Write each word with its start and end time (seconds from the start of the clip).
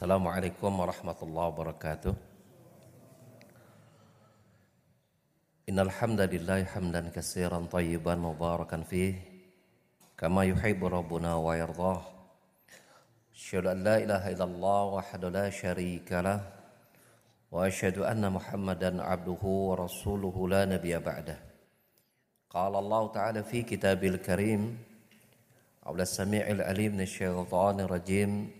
السلام 0.00 0.28
عليكم 0.28 0.80
ورحمة 0.80 1.20
الله 1.22 1.46
وبركاته. 1.46 2.14
إن 5.68 5.78
الحمد 5.78 6.20
لله 6.20 6.64
حمدا 6.64 7.12
كثيرا 7.12 7.68
طيبا 7.68 8.14
مباركا 8.14 8.80
فيه 8.80 9.14
كما 10.16 10.44
يحب 10.44 10.80
ربنا 10.84 11.36
ويرضاه. 11.36 12.02
أشهد 13.36 13.66
أن 13.66 13.84
لا 13.84 13.96
إله 14.00 14.22
إلا 14.32 14.44
الله 14.44 14.84
وحده 14.84 15.28
لا 15.28 15.50
شريك 15.52 16.08
له 16.12 16.48
وأشهد 17.52 18.00
أن 18.00 18.24
محمدا 18.32 19.02
عبده 19.04 19.42
ورسوله 19.44 20.48
لا 20.48 20.64
نبي 20.64 20.96
بعده. 20.96 21.38
قال 22.50 22.72
الله 22.72 23.02
تعالى 23.12 23.40
في 23.44 23.62
كتاب 23.62 24.00
الكريم 24.04 24.62
عبد 25.84 26.00
السميع 26.00 26.48
العليم 26.56 26.92
من 26.96 27.04
الشيطان 27.04 27.80
الرجيم 27.80 28.59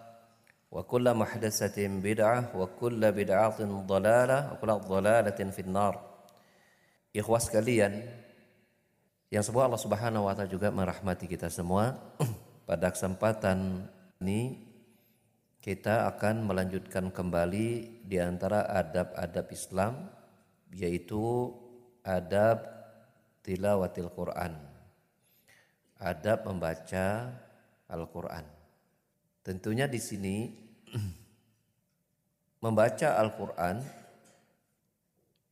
muhdatsatin 0.71 1.99
bid'ah 1.99 2.55
wa 2.55 2.63
kullu 2.79 3.03
bid'atin 3.11 3.67
dhalalah 3.83 4.55
wa 4.55 4.55
kullu 4.55 4.79
dhalalatin 4.87 5.51
finnar. 5.51 5.99
Ikhwas 7.11 7.51
sekalian, 7.51 8.07
yang 9.27 9.43
semoga 9.43 9.67
Allah 9.67 9.83
Subhanahu 9.83 10.27
wa 10.27 10.35
taala 10.35 10.47
juga 10.47 10.71
merahmati 10.71 11.27
kita 11.27 11.51
semua. 11.51 11.99
Pada 12.67 12.87
kesempatan 12.87 13.83
ini 14.23 14.63
kita 15.59 16.07
akan 16.07 16.47
melanjutkan 16.47 17.11
kembali 17.11 17.67
di 18.07 18.17
antara 18.19 18.63
adab-adab 18.71 19.51
Islam 19.51 20.07
yaitu 20.71 21.51
adab 22.03 22.63
tilawatil 23.43 24.07
Quran. 24.15 24.55
Adab 25.99 26.47
membaca 26.47 27.29
Al-Qur'an. 27.91 28.60
Tentunya 29.41 29.89
di 29.89 29.97
sini 29.97 30.53
membaca 32.61 33.17
Al-Qur'an 33.17 33.81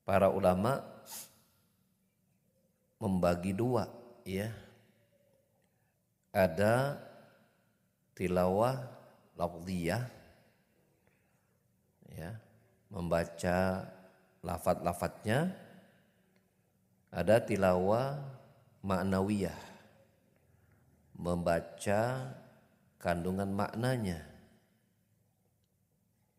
para 0.05 0.29
ulama 0.29 0.85
membagi 3.01 3.49
dua 3.57 3.89
ya. 4.21 4.53
Ada 6.29 7.01
tilawah 8.13 8.77
lafziyah 9.33 10.05
ya, 12.13 12.37
membaca 12.93 13.89
lafat-lafatnya. 14.45 15.49
Ada 17.09 17.41
tilawah 17.41 18.21
maknawiyah 18.85 19.57
membaca 21.17 22.31
kandungan 22.99 23.49
maknanya. 23.55 24.19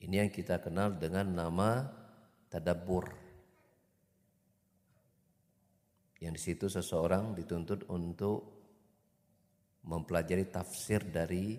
Ini 0.00 0.24
yang 0.24 0.32
kita 0.32 0.60
kenal 0.60 0.96
dengan 0.96 1.28
nama 1.32 1.88
tadabbur. 2.52 3.08
Yang 6.20 6.32
di 6.36 6.40
situ 6.40 6.66
seseorang 6.68 7.32
dituntut 7.32 7.88
untuk 7.88 8.60
mempelajari 9.88 10.52
tafsir 10.52 11.00
dari 11.08 11.56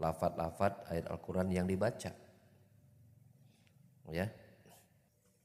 lafat-lafat 0.00 0.88
ayat 0.88 1.06
Al-Quran 1.12 1.48
yang 1.52 1.68
dibaca. 1.68 2.12
Ya. 4.12 4.28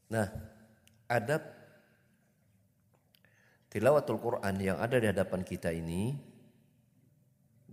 Nah, 0.08 0.28
adab 1.12 1.44
tilawatul 3.68 4.20
Quran 4.20 4.56
yang 4.60 4.80
ada 4.80 4.96
di 5.00 5.08
hadapan 5.12 5.44
kita 5.44 5.72
ini 5.76 6.16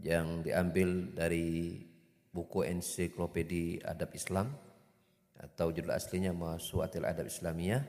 yang 0.03 0.43
diambil 0.43 1.15
dari 1.15 1.79
buku 2.35 2.67
ensiklopedi 2.67 3.79
adab 3.87 4.11
Islam 4.11 4.51
atau 5.39 5.71
judul 5.71 5.95
aslinya 5.95 6.35
Masuatil 6.35 7.07
Adab 7.07 7.31
Islamiyah. 7.31 7.85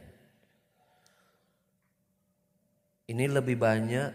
Ini 3.05 3.25
lebih 3.29 3.57
banyak 3.57 4.09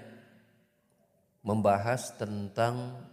membahas 1.47 2.15
tentang 2.19 3.06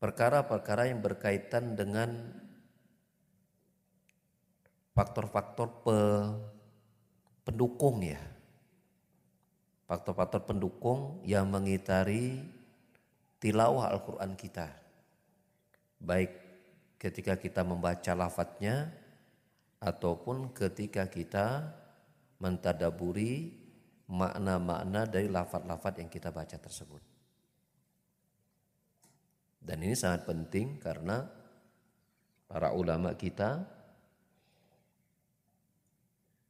perkara-perkara 0.00 0.88
yang 0.88 1.00
berkaitan 1.04 1.76
dengan 1.76 2.40
faktor-faktor 4.96 5.68
pe, 5.84 5.98
pendukung 7.44 8.04
ya 8.04 8.20
faktor-faktor 9.90 10.46
pendukung 10.46 11.18
yang 11.26 11.50
mengitari 11.50 12.38
tilawah 13.42 13.90
Al-Quran 13.90 14.38
kita. 14.38 14.70
Baik 15.98 16.30
ketika 16.94 17.34
kita 17.34 17.66
membaca 17.66 18.14
lafadznya 18.14 18.86
ataupun 19.82 20.54
ketika 20.54 21.10
kita 21.10 21.74
mentadaburi 22.38 23.50
makna-makna 24.06 25.10
dari 25.10 25.26
lafat-lafat 25.26 25.98
yang 25.98 26.06
kita 26.06 26.30
baca 26.30 26.54
tersebut. 26.54 27.02
Dan 29.58 29.82
ini 29.82 29.98
sangat 29.98 30.22
penting 30.22 30.78
karena 30.78 31.26
para 32.46 32.70
ulama 32.78 33.18
kita 33.18 33.66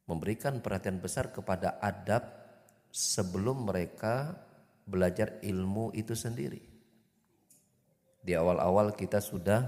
memberikan 0.04 0.60
perhatian 0.60 1.00
besar 1.00 1.32
kepada 1.32 1.80
adab 1.80 2.39
sebelum 2.90 3.70
mereka 3.70 4.34
belajar 4.84 5.38
ilmu 5.40 5.94
itu 5.94 6.12
sendiri. 6.18 6.60
Di 8.20 8.36
awal-awal 8.36 8.92
kita 8.92 9.22
sudah 9.22 9.64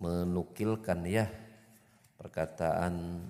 menukilkan 0.00 1.04
ya 1.04 1.28
perkataan 2.16 3.20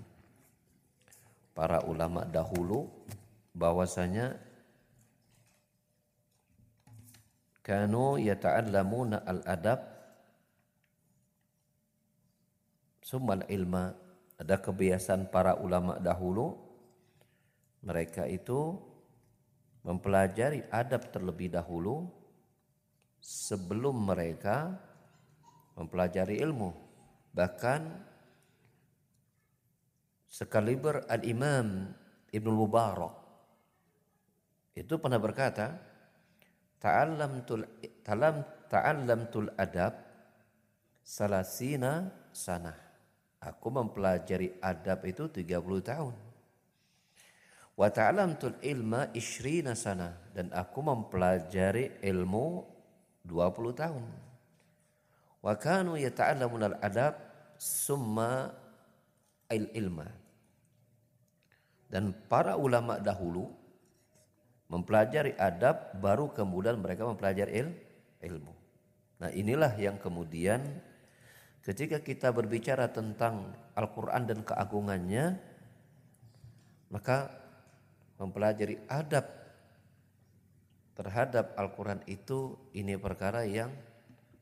para 1.57 1.83
ulama 1.83 2.23
dahulu 2.23 2.87
bahwasanya 3.51 4.39
kanu 7.67 8.23
yata'allamuna 8.23 9.27
al-adab 9.27 9.83
summal 13.03 13.43
ilma 13.51 13.91
ada 14.39 14.57
kebiasaan 14.63 15.29
para 15.35 15.59
ulama 15.59 15.99
dahulu 15.99 16.70
mereka 17.81 18.29
itu 18.29 18.77
mempelajari 19.85 20.65
adab 20.69 21.09
terlebih 21.09 21.49
dahulu 21.49 22.05
sebelum 23.21 23.97
mereka 23.97 24.77
mempelajari 25.77 26.41
ilmu. 26.45 26.73
Bahkan 27.33 27.81
sekaliber 30.29 31.09
Al-Imam 31.09 31.89
Ibnu 32.29 32.53
Mubarak 32.53 33.17
itu 34.77 34.95
pernah 35.01 35.21
berkata, 35.21 35.77
"Ta'allamtul 36.79 37.65
talam 38.05 38.45
ta'allamtul 38.69 39.51
adab 39.57 39.97
salasina 41.01 42.13
sana." 42.31 42.77
Aku 43.41 43.73
mempelajari 43.73 44.61
adab 44.61 45.01
itu 45.09 45.33
30 45.33 45.81
tahun. 45.81 46.30
Wa 47.81 47.89
ta'alamtul 47.89 48.61
ilma 48.61 49.09
ishrina 49.17 49.73
sana 49.73 50.13
dan 50.37 50.53
aku 50.53 50.85
mempelajari 50.85 52.05
ilmu 52.05 52.61
20 53.25 53.73
tahun. 53.73 54.05
Wa 55.41 55.57
kanu 55.57 55.97
yata'allamuna 55.97 56.77
al-adab 56.77 57.17
summa 57.57 58.53
il 59.49 59.73
ilma. 59.73 60.05
Dan 61.89 62.13
para 62.29 62.61
ulama 62.61 63.01
dahulu 63.01 63.49
mempelajari 64.69 65.33
adab 65.41 65.97
baru 66.05 66.37
kemudian 66.37 66.77
mereka 66.77 67.09
mempelajari 67.09 67.65
il, 67.65 67.73
ilmu. 68.29 68.53
Nah, 69.25 69.33
inilah 69.33 69.73
yang 69.81 69.97
kemudian 69.97 70.61
ketika 71.65 72.05
kita 72.05 72.29
berbicara 72.29 72.93
tentang 72.93 73.57
Al-Qur'an 73.73 74.29
dan 74.29 74.45
keagungannya 74.45 75.41
maka 76.93 77.40
mempelajari 78.21 78.77
adab 78.85 79.25
terhadap 80.93 81.57
Al-Quran 81.57 82.05
itu 82.05 82.61
ini 82.77 83.01
perkara 83.01 83.49
yang 83.49 83.73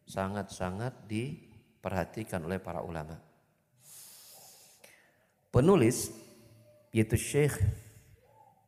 sangat-sangat 0.02 1.06
diperhatikan 1.06 2.42
oleh 2.42 2.58
para 2.58 2.82
ulama. 2.82 3.14
Penulis 5.54 6.10
yaitu 6.90 7.14
Syekh 7.14 7.54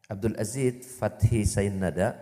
Abdul 0.06 0.38
Aziz 0.38 0.86
Fathi 0.96 1.42
Sain 1.42 1.74
Nada 1.82 2.14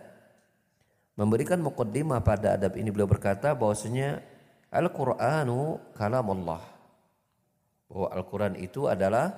memberikan 1.19 1.61
mukaddimah 1.61 2.25
pada 2.25 2.57
adab 2.57 2.79
ini 2.81 2.89
beliau 2.89 3.11
berkata 3.11 3.53
bahwasanya 3.53 4.25
Al-Qur'anu 4.73 5.81
kalamullah. 5.93 6.63
Bahwa 7.89 8.09
Al-Qur'an 8.13 8.55
itu 8.61 8.85
adalah 8.89 9.33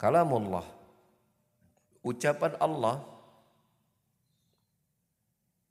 kalamullah. 0.00 0.79
Ucapan 2.00 2.56
Allah 2.56 3.04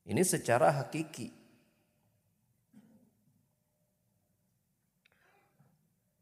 ini 0.10 0.26
secara 0.26 0.74
hakiki. 0.74 1.30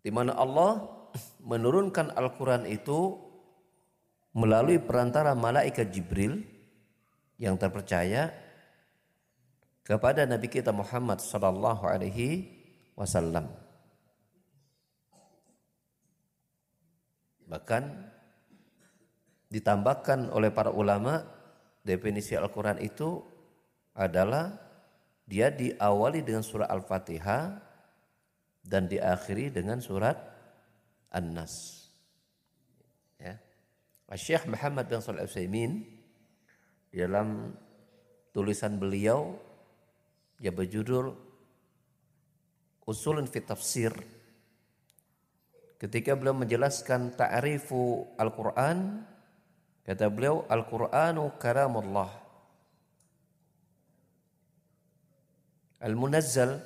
Di 0.04 0.12
mana 0.12 0.36
Allah 0.36 0.84
menurunkan 1.52 2.12
Al-Quran 2.12 2.68
itu 2.68 3.16
melalui 4.36 4.84
perantara 4.84 5.32
malaikat 5.34 5.88
Jibril 5.88 6.44
yang 7.40 7.56
terpercaya 7.56 8.36
kepada 9.88 10.28
Nabi 10.28 10.52
kita 10.52 10.76
Muhammad 10.76 11.24
sallallahu 11.24 11.88
alaihi 11.88 12.44
wasallam. 13.00 13.48
Bahkan 17.48 17.84
ditambahkan 19.48 20.32
oleh 20.32 20.52
para 20.52 20.72
ulama 20.72 21.24
definisi 21.84 22.36
Al-Quran 22.36 22.84
itu 22.84 23.24
adalah 23.96 24.52
dia 25.28 25.52
diawali 25.52 26.24
dengan 26.24 26.44
surah 26.44 26.68
Al-Fatihah 26.68 27.44
dan 28.68 28.92
diakhiri 28.92 29.52
dengan 29.52 29.80
surat 29.80 30.16
An-Nas. 31.12 31.88
Ya. 33.20 33.40
Syekh 34.16 34.48
Muhammad 34.48 34.92
bin 34.92 35.00
Shalih 35.00 35.24
Utsaimin 35.24 35.84
dalam 36.92 37.56
tulisan 38.36 38.76
beliau 38.76 39.36
yang 40.44 40.56
berjudul 40.56 41.16
Usulun 42.88 43.28
fi 43.28 43.44
Tafsir 43.44 43.92
ketika 45.76 46.16
beliau 46.16 46.40
menjelaskan 46.40 47.20
ta'rifu 47.20 48.16
Al-Qur'an 48.16 49.04
kata 49.88 50.12
beliau 50.12 50.44
Al-Qur'anu 50.52 51.40
kalamullah 51.40 52.12
al-munazzal 55.80 56.60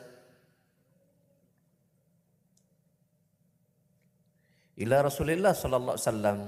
ila 4.81 5.05
Rasulullah 5.05 5.53
sallallahu 5.53 5.93
alaihi 5.93 6.07
wasallam 6.09 6.39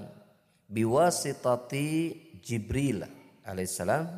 biwasitati 0.65 1.87
Jibril 2.41 3.05
alaihissalam 3.45 4.09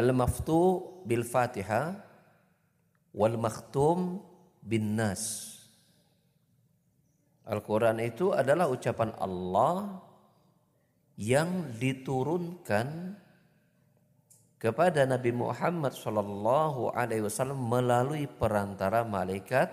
al-maftu 0.00 0.88
bil 1.04 1.28
Fatihah 1.28 2.00
wal 3.12 3.36
makhtum 3.36 4.24
bin 4.64 4.96
nas 4.96 5.59
Al-Quran 7.50 7.98
itu 7.98 8.30
adalah 8.30 8.70
ucapan 8.70 9.10
Allah 9.18 9.98
yang 11.18 11.74
diturunkan 11.74 13.18
kepada 14.60 15.02
Nabi 15.02 15.34
Muhammad 15.34 15.96
Shallallahu 15.98 16.94
Alaihi 16.94 17.26
Wasallam 17.26 17.58
melalui 17.58 18.30
perantara 18.30 19.02
malaikat 19.02 19.66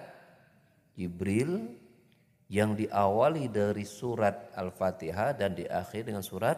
Jibril 0.97 1.69
yang 2.49 2.73
diawali 2.73 3.51
dari 3.51 3.85
surat 3.85 4.55
Al-Fatihah 4.57 5.37
dan 5.37 5.53
diakhiri 5.53 6.09
dengan 6.09 6.23
surat 6.25 6.57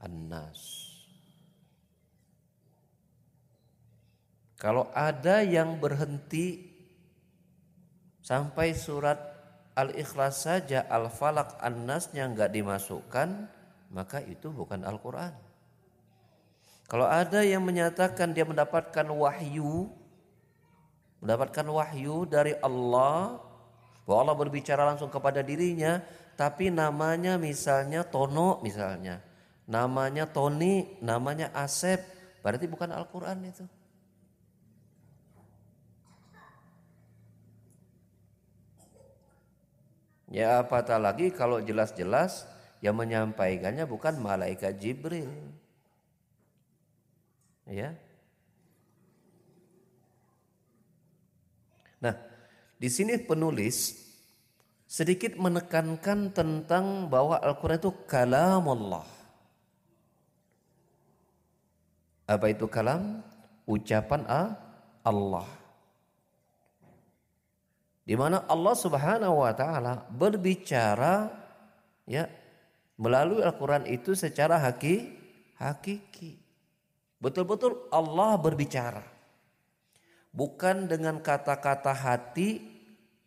An-Nas. 0.00 0.88
Kalau 4.58 4.90
ada 4.90 5.42
yang 5.42 5.78
berhenti 5.78 6.66
sampai 8.22 8.74
surat 8.74 9.37
Al-Ikhlas 9.78 10.42
saja 10.42 10.82
Al-Falaq 10.90 11.62
An-Nasnya 11.62 12.26
nggak 12.34 12.50
dimasukkan, 12.50 13.28
maka 13.94 14.18
itu 14.26 14.50
bukan 14.50 14.82
Al-Quran. 14.82 15.30
Kalau 16.90 17.06
ada 17.06 17.46
yang 17.46 17.62
menyatakan 17.62 18.34
dia 18.34 18.42
mendapatkan 18.42 19.06
wahyu, 19.06 19.86
mendapatkan 21.22 21.66
wahyu 21.70 22.26
dari 22.26 22.58
Allah, 22.58 23.38
bahwa 24.02 24.18
Allah 24.24 24.36
berbicara 24.40 24.82
langsung 24.82 25.12
kepada 25.12 25.46
dirinya, 25.46 26.02
tapi 26.34 26.74
namanya 26.74 27.38
misalnya 27.38 28.02
Tono 28.02 28.58
misalnya, 28.66 29.22
namanya 29.68 30.26
Tony, 30.26 30.98
namanya 31.04 31.54
Asep, 31.54 32.02
berarti 32.42 32.66
bukan 32.66 32.90
Al-Quran 32.90 33.46
itu. 33.46 33.77
Ya 40.28 40.60
apatah 40.60 41.00
lagi 41.00 41.32
kalau 41.32 41.60
jelas-jelas 41.64 42.44
yang 42.84 42.94
menyampaikannya 43.00 43.88
bukan 43.88 44.20
malaikat 44.20 44.76
Jibril. 44.76 45.32
Ya. 47.68 47.96
Nah, 51.98 52.14
di 52.76 52.88
sini 52.88 53.18
penulis 53.18 53.96
sedikit 54.88 55.36
menekankan 55.36 56.32
tentang 56.32 57.12
bahwa 57.12 57.36
Al-Quran 57.40 57.80
itu 57.80 57.92
kalam 58.08 58.64
Allah. 58.64 59.04
Apa 62.28 62.52
itu 62.52 62.68
kalam? 62.68 63.24
Ucapan 63.68 64.24
Allah. 65.04 65.48
Di 68.08 68.16
mana 68.16 68.48
Allah 68.48 68.72
Subhanahu 68.72 69.44
wa 69.44 69.52
taala 69.52 70.00
berbicara 70.08 71.28
ya 72.08 72.24
melalui 72.96 73.44
Al-Quran 73.44 73.84
itu 73.84 74.16
secara 74.16 74.56
haki, 74.56 75.12
hakiki. 75.60 76.40
Betul-betul 77.20 77.92
Allah 77.92 78.40
berbicara. 78.40 79.04
Bukan 80.32 80.88
dengan 80.88 81.20
kata-kata 81.20 81.92
hati 81.92 82.64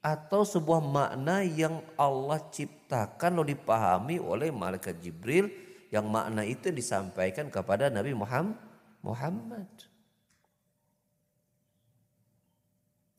atau 0.01 0.41
sebuah 0.41 0.81
makna 0.81 1.45
yang 1.45 1.85
Allah 1.93 2.41
ciptakan 2.49 3.37
lalu 3.37 3.53
dipahami 3.53 4.17
oleh 4.17 4.49
malaikat 4.49 4.97
Jibril 4.97 5.45
yang 5.93 6.09
makna 6.09 6.41
itu 6.41 6.73
disampaikan 6.73 7.53
kepada 7.53 7.93
Nabi 7.93 8.17
Muhammad. 8.17 9.69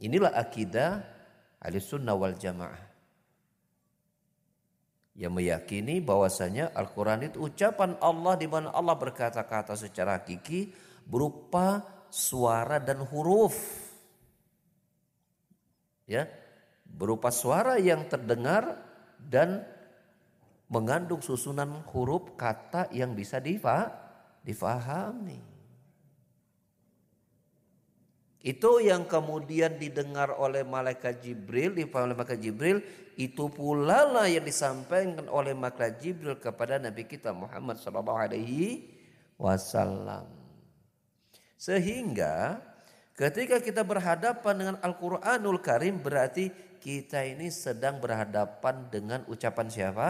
Inilah 0.03 0.35
akidah 0.35 1.22
ahli 1.63 1.79
sunnah 1.79 2.19
wal 2.19 2.35
jamaah 2.35 2.93
yang 5.13 5.37
meyakini 5.37 6.01
bahwasanya 6.01 6.73
Al-Quran 6.73 7.29
itu 7.29 7.45
ucapan 7.45 8.01
Allah 8.01 8.35
di 8.41 8.49
mana 8.49 8.73
Allah 8.73 8.97
berkata-kata 8.97 9.77
secara 9.77 10.17
hakiki 10.17 10.73
berupa 11.05 11.85
suara 12.09 12.81
dan 12.81 13.05
huruf. 13.05 13.53
Ya, 16.09 16.29
berupa 16.89 17.29
suara 17.29 17.77
yang 17.77 18.09
terdengar 18.09 18.81
dan 19.21 19.69
mengandung 20.73 21.21
susunan 21.21 21.85
huruf 21.93 22.33
kata 22.37 22.89
yang 22.97 23.13
bisa 23.13 23.37
difahami. 23.37 25.52
Itu 28.43 28.83
yang 28.83 29.07
kemudian 29.07 29.79
didengar 29.79 30.35
oleh 30.35 30.67
malaikat 30.67 31.23
Jibril, 31.23 31.79
dipahami 31.79 32.11
oleh 32.11 32.17
malaikat 32.19 32.41
Jibril, 32.43 32.79
itu 33.15 33.47
pula 33.47 34.03
lah 34.11 34.27
yang 34.27 34.43
disampaikan 34.43 35.31
oleh 35.31 35.55
malaikat 35.55 36.03
Jibril 36.03 36.43
kepada 36.43 36.83
Nabi 36.83 37.07
kita 37.07 37.31
Muhammad 37.31 37.79
sallallahu 37.79 38.19
alaihi 38.19 38.91
wasallam. 39.39 40.27
Sehingga 41.55 42.59
Ketika 43.13 43.61
kita 43.61 43.85
berhadapan 43.85 44.55
dengan 44.57 44.77
Al-Quranul 44.81 45.61
Karim 45.61 46.01
berarti 46.01 46.49
kita 46.81 47.23
ini 47.29 47.53
sedang 47.53 48.01
berhadapan 48.01 48.89
dengan 48.89 49.21
ucapan 49.29 49.69
siapa? 49.69 50.09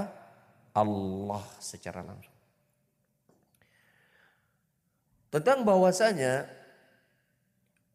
Allah 0.73 1.45
secara 1.59 2.01
langsung. 2.01 2.33
Tentang 5.29 5.67
bahwasanya 5.67 6.47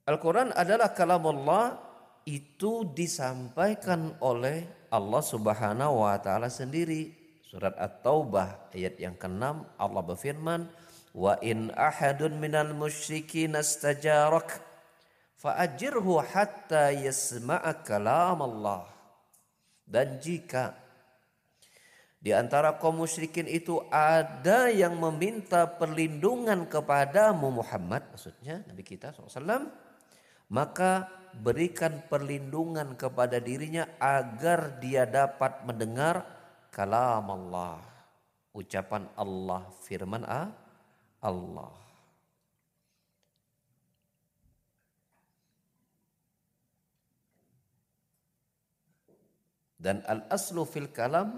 Al-Quran 0.08 0.56
adalah 0.56 0.96
kalam 0.96 1.28
Allah 1.28 1.76
itu 2.24 2.88
disampaikan 2.96 4.16
oleh 4.24 4.88
Allah 4.88 5.20
Subhanahu 5.20 6.08
wa 6.08 6.16
taala 6.24 6.48
sendiri. 6.48 7.12
Surat 7.44 7.76
At-Taubah 7.76 8.72
ayat 8.72 9.00
yang 9.00 9.20
ke-6 9.20 9.44
Allah 9.80 10.02
berfirman, 10.04 10.68
"Wa 11.12 11.40
in 11.44 11.72
ahadun 11.76 12.40
minal 12.40 12.72
musyrikin 12.72 13.56
astajarak 13.60 14.64
fa'ajirhu 15.42 16.24
hatta 16.24 16.92
yasma'a 16.92 17.86
kalam 17.86 18.42
Allah. 18.44 18.90
Dan 19.88 20.20
jika 20.20 20.76
di 22.20 22.36
antara 22.36 22.76
kaum 22.76 23.00
musyrikin 23.00 23.48
itu 23.48 23.80
ada 23.88 24.68
yang 24.68 25.00
meminta 25.00 25.64
perlindungan 25.64 26.68
kepadamu 26.68 27.64
Muhammad, 27.64 28.04
maksudnya 28.12 28.68
Nabi 28.68 28.84
kita 28.84 29.16
SAW, 29.16 29.87
maka 30.48 31.12
berikan 31.36 32.02
perlindungan 32.08 32.96
kepada 32.98 33.38
dirinya 33.38 33.86
agar 34.00 34.80
dia 34.82 35.04
dapat 35.06 35.64
mendengar 35.68 36.26
kalam 36.74 37.28
Allah. 37.30 37.84
Ucapan 38.58 39.06
Allah, 39.14 39.70
firman 39.86 40.26
Allah. 41.22 41.74
Dan 49.78 50.02
al-aslu 50.10 50.66
fil 50.66 50.90
kalam 50.90 51.38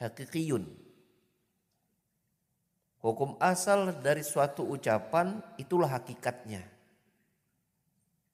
hakikiyun. 0.00 0.64
Hukum 3.04 3.36
asal 3.36 4.00
dari 4.00 4.24
suatu 4.24 4.64
ucapan 4.64 5.44
itulah 5.60 5.92
hakikatnya. 5.92 6.79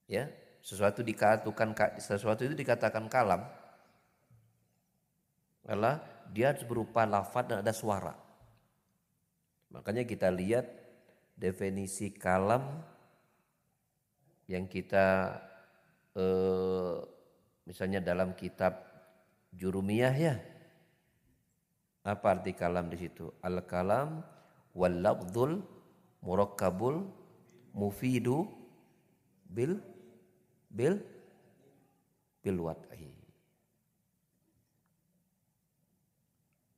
Ya, 0.07 0.31
sesuatu 0.63 1.03
dikatakan 1.03 1.75
sesuatu 1.99 2.47
itu 2.47 2.55
dikatakan 2.55 3.11
kalam 3.11 3.43
adalah 5.67 5.99
dia 6.31 6.55
berupa 6.63 7.03
lafaz 7.03 7.45
dan 7.51 7.59
ada 7.63 7.75
suara. 7.75 8.15
Makanya 9.75 10.07
kita 10.07 10.31
lihat 10.31 10.71
definisi 11.35 12.15
kalam 12.15 12.63
yang 14.47 14.71
kita 14.71 15.35
eh, 16.15 17.03
Misalnya 17.67 17.99
dalam 17.99 18.39
kitab 18.39 18.79
Jurumiyah 19.51 20.15
ya. 20.15 20.39
Apa 22.07 22.39
arti 22.39 22.55
kalam 22.55 22.87
di 22.87 22.95
situ? 23.03 23.27
Al-kalam 23.43 24.23
wal 24.79 25.03
lafdzul 25.03 25.67
murakkabul 26.23 27.03
mufidu 27.75 28.47
bil 29.51 29.83
bil 30.77 31.01
bil 32.45 32.59
wad'i. 32.61 33.09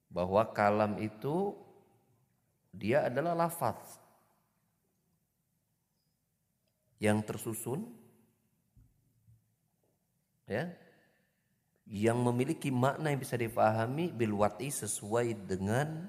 Bahwa 0.08 0.46
kalam 0.54 1.02
itu 1.02 1.58
dia 2.70 3.10
adalah 3.10 3.34
lafaz 3.34 3.98
yang 7.02 7.22
tersusun 7.22 7.86
ya 10.46 10.70
yang 11.88 12.20
memiliki 12.20 12.68
makna 12.68 13.12
yang 13.12 13.20
bisa 13.20 13.38
dipahami 13.38 14.12
bilwati 14.12 14.68
sesuai 14.68 15.48
dengan 15.48 16.08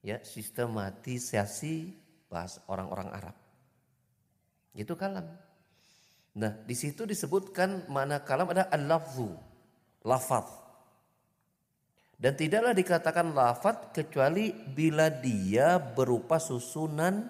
ya 0.00 0.22
sistematisasi 0.24 1.92
bahas 2.32 2.56
orang-orang 2.70 3.08
Arab. 3.12 3.36
Itu 4.72 4.96
kalam. 4.96 5.45
Nah, 6.36 6.52
di 6.52 6.76
situ 6.76 7.08
disebutkan 7.08 7.88
makna 7.88 8.20
kalam 8.20 8.52
ada 8.52 8.68
al-lafzu, 8.68 9.32
lafaz. 10.04 10.44
Dan 12.16 12.36
tidaklah 12.36 12.76
dikatakan 12.76 13.32
lafaz 13.32 13.92
kecuali 13.96 14.52
bila 14.52 15.08
dia 15.08 15.80
berupa 15.80 16.36
susunan 16.36 17.24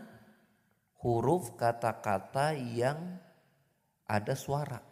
huruf 1.07 1.55
kata-kata 1.55 2.59
yang 2.59 2.99
ada 4.11 4.35
suara. 4.35 4.83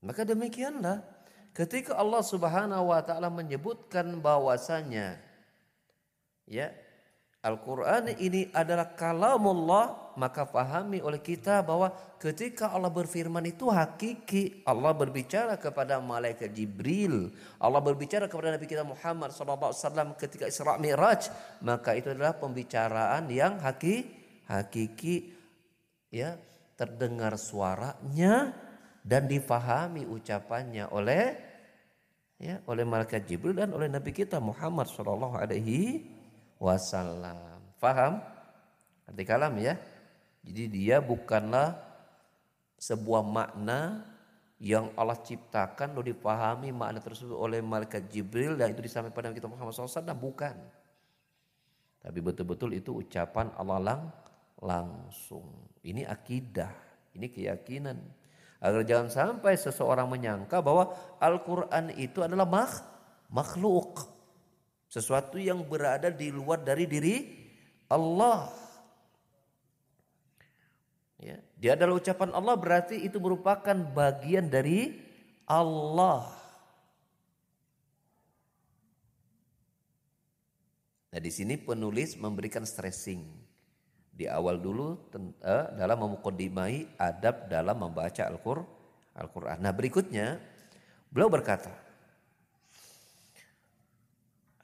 Maka 0.00 0.24
demikianlah 0.24 1.04
ketika 1.52 1.94
Allah 2.00 2.24
Subhanahu 2.24 2.88
wa 2.88 3.04
taala 3.04 3.28
menyebutkan 3.28 4.18
bahwasanya 4.18 5.20
ya 6.48 6.72
Al-Quran 7.42 8.14
ini 8.22 8.46
adalah 8.54 8.94
kalamullah 8.94 10.14
maka 10.14 10.46
pahami 10.46 11.02
oleh 11.02 11.18
kita 11.18 11.58
bahwa 11.66 11.90
ketika 12.22 12.70
Allah 12.70 12.92
berfirman 12.92 13.42
itu 13.50 13.66
hakiki. 13.66 14.62
Allah 14.62 14.94
berbicara 14.94 15.58
kepada 15.58 15.98
malaikat 15.98 16.54
Jibril. 16.54 17.34
Allah 17.58 17.82
berbicara 17.82 18.30
kepada 18.30 18.54
Nabi 18.54 18.70
kita 18.70 18.86
Muhammad 18.86 19.34
SAW 19.34 20.14
ketika 20.14 20.46
Isra 20.46 20.78
Mi'raj. 20.78 21.34
Maka 21.66 21.98
itu 21.98 22.14
adalah 22.14 22.38
pembicaraan 22.38 23.26
yang 23.26 23.58
hakiki 23.58 24.22
hakiki 24.52 25.32
ya 26.12 26.36
terdengar 26.76 27.40
suaranya 27.40 28.52
dan 29.00 29.26
difahami 29.26 30.04
ucapannya 30.06 30.90
oleh 30.92 31.24
ya 32.36 32.58
oleh 32.68 32.84
malaikat 32.84 33.24
Jibril 33.24 33.56
dan 33.56 33.70
oleh 33.72 33.88
Nabi 33.88 34.10
kita 34.10 34.42
Muhammad 34.42 34.90
Alaihi 34.92 36.04
Wasallam. 36.62 37.58
Faham? 37.82 38.22
Arti 39.10 39.26
kalam 39.26 39.58
ya. 39.58 39.74
Jadi 40.46 40.70
dia 40.70 41.02
bukanlah 41.02 41.74
sebuah 42.78 43.26
makna 43.26 44.06
yang 44.62 44.94
Allah 44.94 45.18
ciptakan 45.18 45.98
lalu 45.98 46.14
dipahami 46.14 46.70
makna 46.70 47.02
tersebut 47.02 47.34
oleh 47.34 47.58
malaikat 47.58 48.06
Jibril 48.06 48.54
dan 48.54 48.70
itu 48.70 48.78
disampaikan 48.78 49.34
pada 49.34 49.34
kita 49.34 49.50
Muhammad 49.50 49.74
SAW 49.74 50.14
bukan. 50.14 50.54
Tapi 51.98 52.18
betul-betul 52.22 52.78
itu 52.78 53.02
ucapan 53.02 53.50
Allah 53.58 53.78
lang 53.82 54.00
langsung. 54.62 55.66
Ini 55.82 56.06
akidah, 56.06 56.70
ini 57.18 57.26
keyakinan. 57.26 57.98
Agar 58.62 58.86
jangan 58.86 59.10
sampai 59.10 59.58
seseorang 59.58 60.06
menyangka 60.06 60.62
bahwa 60.62 60.94
Al-Quran 61.18 61.98
itu 61.98 62.22
adalah 62.22 62.46
mak 62.46 62.74
makhluk. 63.34 64.11
Sesuatu 64.92 65.40
yang 65.40 65.64
berada 65.64 66.12
di 66.12 66.28
luar 66.28 66.60
dari 66.60 66.84
diri 66.84 67.24
Allah. 67.88 68.52
Ya, 71.16 71.40
dia 71.56 71.72
adalah 71.72 71.96
ucapan 71.96 72.28
Allah 72.36 72.52
berarti 72.60 73.00
itu 73.00 73.16
merupakan 73.16 73.72
bagian 73.72 74.52
dari 74.52 74.92
Allah. 75.48 76.28
Nah 81.08 81.20
di 81.24 81.32
sini 81.32 81.56
penulis 81.56 82.20
memberikan 82.20 82.68
stressing 82.68 83.24
di 84.12 84.28
awal 84.28 84.60
dulu 84.60 85.08
uh, 85.40 85.72
dalam 85.72 86.04
memukodimai 86.04 87.00
adab 87.00 87.48
dalam 87.48 87.80
membaca 87.80 88.28
Al-Qur'an. 88.28 89.56
Al 89.56 89.60
nah 89.60 89.72
berikutnya 89.72 90.36
beliau 91.08 91.32
berkata, 91.32 91.81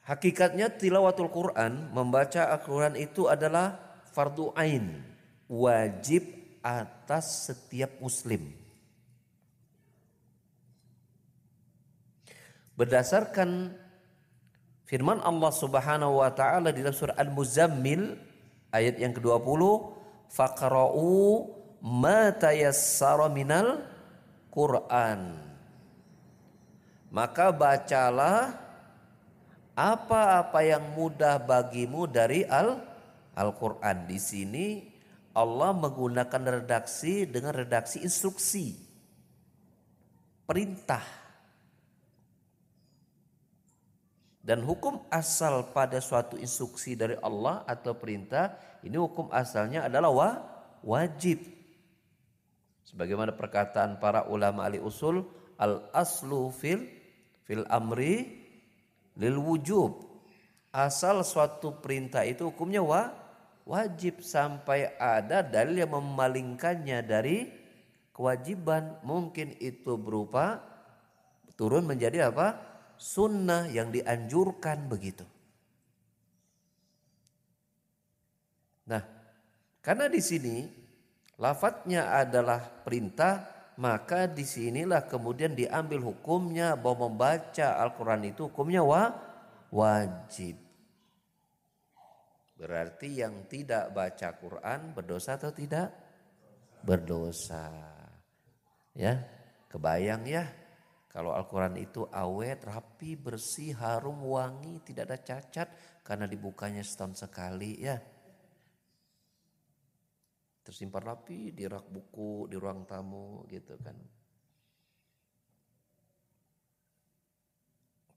hakikatnya 0.09 0.73
tilawatul 0.73 1.29
Quran 1.29 1.93
membaca 1.93 2.49
Al-Quran 2.49 2.97
itu 2.97 3.29
adalah 3.29 3.77
fardu 4.09 4.49
ain 4.57 5.05
wajib 5.45 6.25
atas 6.65 7.45
setiap 7.53 8.01
muslim. 8.01 8.49
Berdasarkan 12.73 13.75
firman 14.89 15.21
Allah 15.21 15.51
Subhanahu 15.53 16.25
wa 16.25 16.31
taala 16.33 16.73
di 16.73 16.81
dalam 16.81 16.95
surah 16.95 17.13
Al-Muzammil 17.13 18.29
Ayat 18.69 19.01
yang 19.01 19.17
ke-20, 19.17 19.61
faqra'u 20.29 21.41
ma 21.81 22.29
tayassara 22.29 23.25
minal 23.25 23.81
Quran. 24.53 25.41
Maka 27.09 27.49
bacalah 27.49 28.68
apa-apa 29.79 30.59
yang 30.59 30.83
mudah 30.91 31.39
bagimu 31.39 32.03
dari 32.11 32.43
Al 32.43 32.83
Al-Qur'an. 33.39 34.03
Di 34.03 34.19
sini 34.19 34.83
Allah 35.31 35.71
menggunakan 35.71 36.59
redaksi 36.59 37.23
dengan 37.23 37.55
redaksi 37.55 38.03
instruksi. 38.03 38.75
Perintah. 40.43 41.05
Dan 44.43 44.65
hukum 44.65 45.05
asal 45.13 45.71
pada 45.71 46.01
suatu 46.01 46.35
instruksi 46.35 46.97
dari 46.97 47.13
Allah 47.21 47.61
atau 47.69 47.93
perintah 47.93 48.57
ini 48.81 48.97
hukum 48.97 49.29
asalnya 49.29 49.85
adalah 49.85 50.09
wa, 50.09 50.29
wajib. 50.81 51.43
Sebagaimana 52.87 53.37
perkataan 53.37 54.01
para 54.01 54.25
ulama 54.25 54.65
ahli 54.65 54.81
usul 54.81 55.21
al 55.61 55.85
aslu 55.93 56.49
fil 56.49 56.87
fil 57.45 57.61
amri 57.69 58.38
lil 59.19 59.37
wujub. 59.37 60.07
Asal 60.71 61.21
suatu 61.27 61.77
perintah 61.83 62.23
itu 62.23 62.49
hukumnya 62.49 62.79
wa, 62.79 63.11
wajib 63.67 64.23
sampai 64.23 64.95
ada 64.97 65.43
dalil 65.43 65.83
yang 65.83 65.93
memalingkannya 65.93 66.99
dari 67.03 67.37
kewajiban. 68.15 69.01
Mungkin 69.03 69.59
itu 69.59 69.99
berupa 69.99 70.63
turun 71.59 71.85
menjadi 71.85 72.31
apa? 72.31 72.69
sunnah 72.99 73.71
yang 73.71 73.95
dianjurkan 73.95 74.91
begitu. 74.91 75.23
Nah, 78.91 78.99
karena 79.79 80.11
di 80.11 80.19
sini 80.19 80.67
lafadznya 81.39 82.11
adalah 82.11 82.59
perintah, 82.59 83.58
maka 83.79 84.27
di 84.27 84.43
sinilah 84.43 85.07
kemudian 85.07 85.55
diambil 85.55 86.03
hukumnya 86.03 86.75
bahwa 86.75 87.07
membaca 87.07 87.79
Al-Quran 87.79 88.27
itu 88.27 88.51
hukumnya 88.51 88.83
wa, 88.83 89.15
wajib. 89.71 90.59
Berarti 92.59 93.23
yang 93.23 93.47
tidak 93.47 93.95
baca 93.95 94.35
Quran 94.35 94.91
berdosa 94.91 95.39
atau 95.39 95.55
tidak? 95.55 95.95
Berdosa. 96.83 97.71
Ya, 98.91 99.23
kebayang 99.71 100.27
ya 100.27 100.43
kalau 101.09 101.33
Al-Quran 101.33 101.81
itu 101.81 102.05
awet, 102.13 102.61
rapi, 102.69 103.17
bersih, 103.17 103.73
harum, 103.73 104.29
wangi, 104.29 104.77
tidak 104.85 105.09
ada 105.09 105.17
cacat 105.17 105.67
karena 106.05 106.29
dibukanya 106.29 106.85
setahun 106.85 107.25
sekali 107.25 107.81
ya. 107.81 107.97
Tersimpan 110.69 111.01
rapi 111.01 111.49
di 111.49 111.65
rak 111.65 111.89
buku, 111.89 112.45
di 112.45 112.53
ruang 112.53 112.85
tamu 112.85 113.41
gitu 113.49 113.73
kan. 113.81 113.97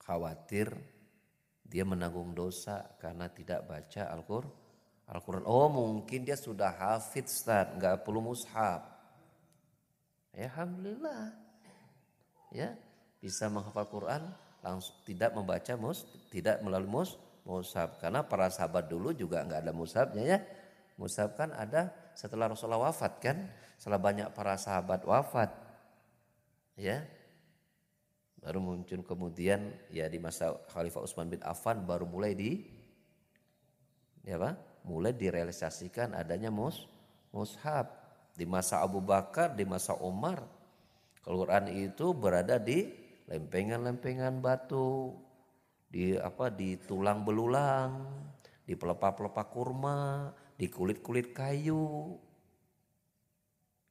Khawatir 0.04 0.68
dia 1.64 1.88
menanggung 1.88 2.36
dosa 2.36 2.92
karena 3.00 3.32
tidak 3.32 3.64
baca 3.64 4.12
Al-Quran. 4.12 4.52
Al-Quran. 5.08 5.48
Oh 5.48 5.72
mungkin 5.72 6.28
dia 6.28 6.36
sudah 6.36 6.76
hafid 6.76 7.24
Ustaz, 7.24 7.72
nggak 7.72 8.04
perlu 8.04 8.20
mushaf. 8.20 8.84
Ya 10.36 10.52
Alhamdulillah 10.52 11.32
ya 12.52 12.76
bisa 13.16 13.48
menghafal 13.48 13.88
Quran 13.88 14.28
langsung 14.60 15.00
tidak 15.08 15.32
membaca 15.32 15.72
mus 15.80 16.04
tidak 16.28 16.60
melalui 16.60 17.00
mus 17.00 17.16
mushaf 17.48 17.96
karena 17.96 18.20
para 18.20 18.52
sahabat 18.52 18.92
dulu 18.92 19.16
juga 19.16 19.40
nggak 19.40 19.60
ada 19.64 19.72
mushafnya 19.72 20.36
ya 20.36 20.38
mushaf 21.00 21.32
kan 21.32 21.52
ada 21.56 22.01
setelah 22.14 22.50
Rasulullah 22.50 22.90
wafat 22.90 23.12
kan? 23.22 23.38
Setelah 23.76 24.00
banyak 24.00 24.28
para 24.32 24.54
sahabat 24.58 25.02
wafat. 25.04 25.50
Ya. 26.78 27.04
Baru 28.42 28.58
muncul 28.58 29.06
kemudian 29.06 29.70
ya 29.92 30.10
di 30.10 30.18
masa 30.18 30.58
Khalifah 30.74 31.06
Utsman 31.06 31.30
bin 31.30 31.38
Affan 31.46 31.86
baru 31.86 32.06
mulai 32.10 32.34
di 32.34 32.58
ya 34.26 34.34
apa? 34.38 34.58
Mulai 34.82 35.14
direalisasikan 35.14 36.18
adanya 36.18 36.50
mus 36.50 36.86
mushaf. 37.30 37.86
Di 38.32 38.48
masa 38.48 38.80
Abu 38.80 39.04
Bakar 39.04 39.52
di 39.52 39.62
masa 39.68 39.92
Umar 40.00 40.40
Al-Quran 41.22 41.70
itu 41.70 42.10
berada 42.18 42.58
di 42.58 42.90
lempengan-lempengan 43.30 44.42
batu, 44.42 45.14
di 45.86 46.18
apa? 46.18 46.50
Di 46.50 46.74
tulang 46.82 47.22
belulang, 47.22 48.10
di 48.66 48.74
pelepah-pelepah 48.74 49.46
kurma, 49.46 50.00
di 50.62 50.70
kulit-kulit 50.70 51.34
kayu. 51.34 52.14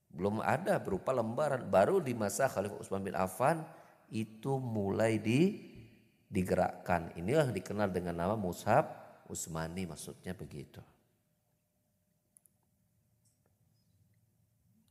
Belum 0.08 0.40
ada 0.40 0.80
berupa 0.80 1.12
lembaran. 1.12 1.68
Baru 1.68 2.00
di 2.00 2.16
masa 2.16 2.48
Khalifah 2.48 2.80
Utsman 2.80 3.04
bin 3.04 3.12
Affan 3.12 3.68
itu 4.08 4.56
mulai 4.56 5.20
di 5.20 5.60
digerakkan. 6.32 7.12
Inilah 7.20 7.52
dikenal 7.52 7.92
dengan 7.92 8.24
nama 8.24 8.40
Mushaf 8.40 8.88
Utsmani 9.28 9.84
maksudnya 9.84 10.32
begitu. 10.32 10.80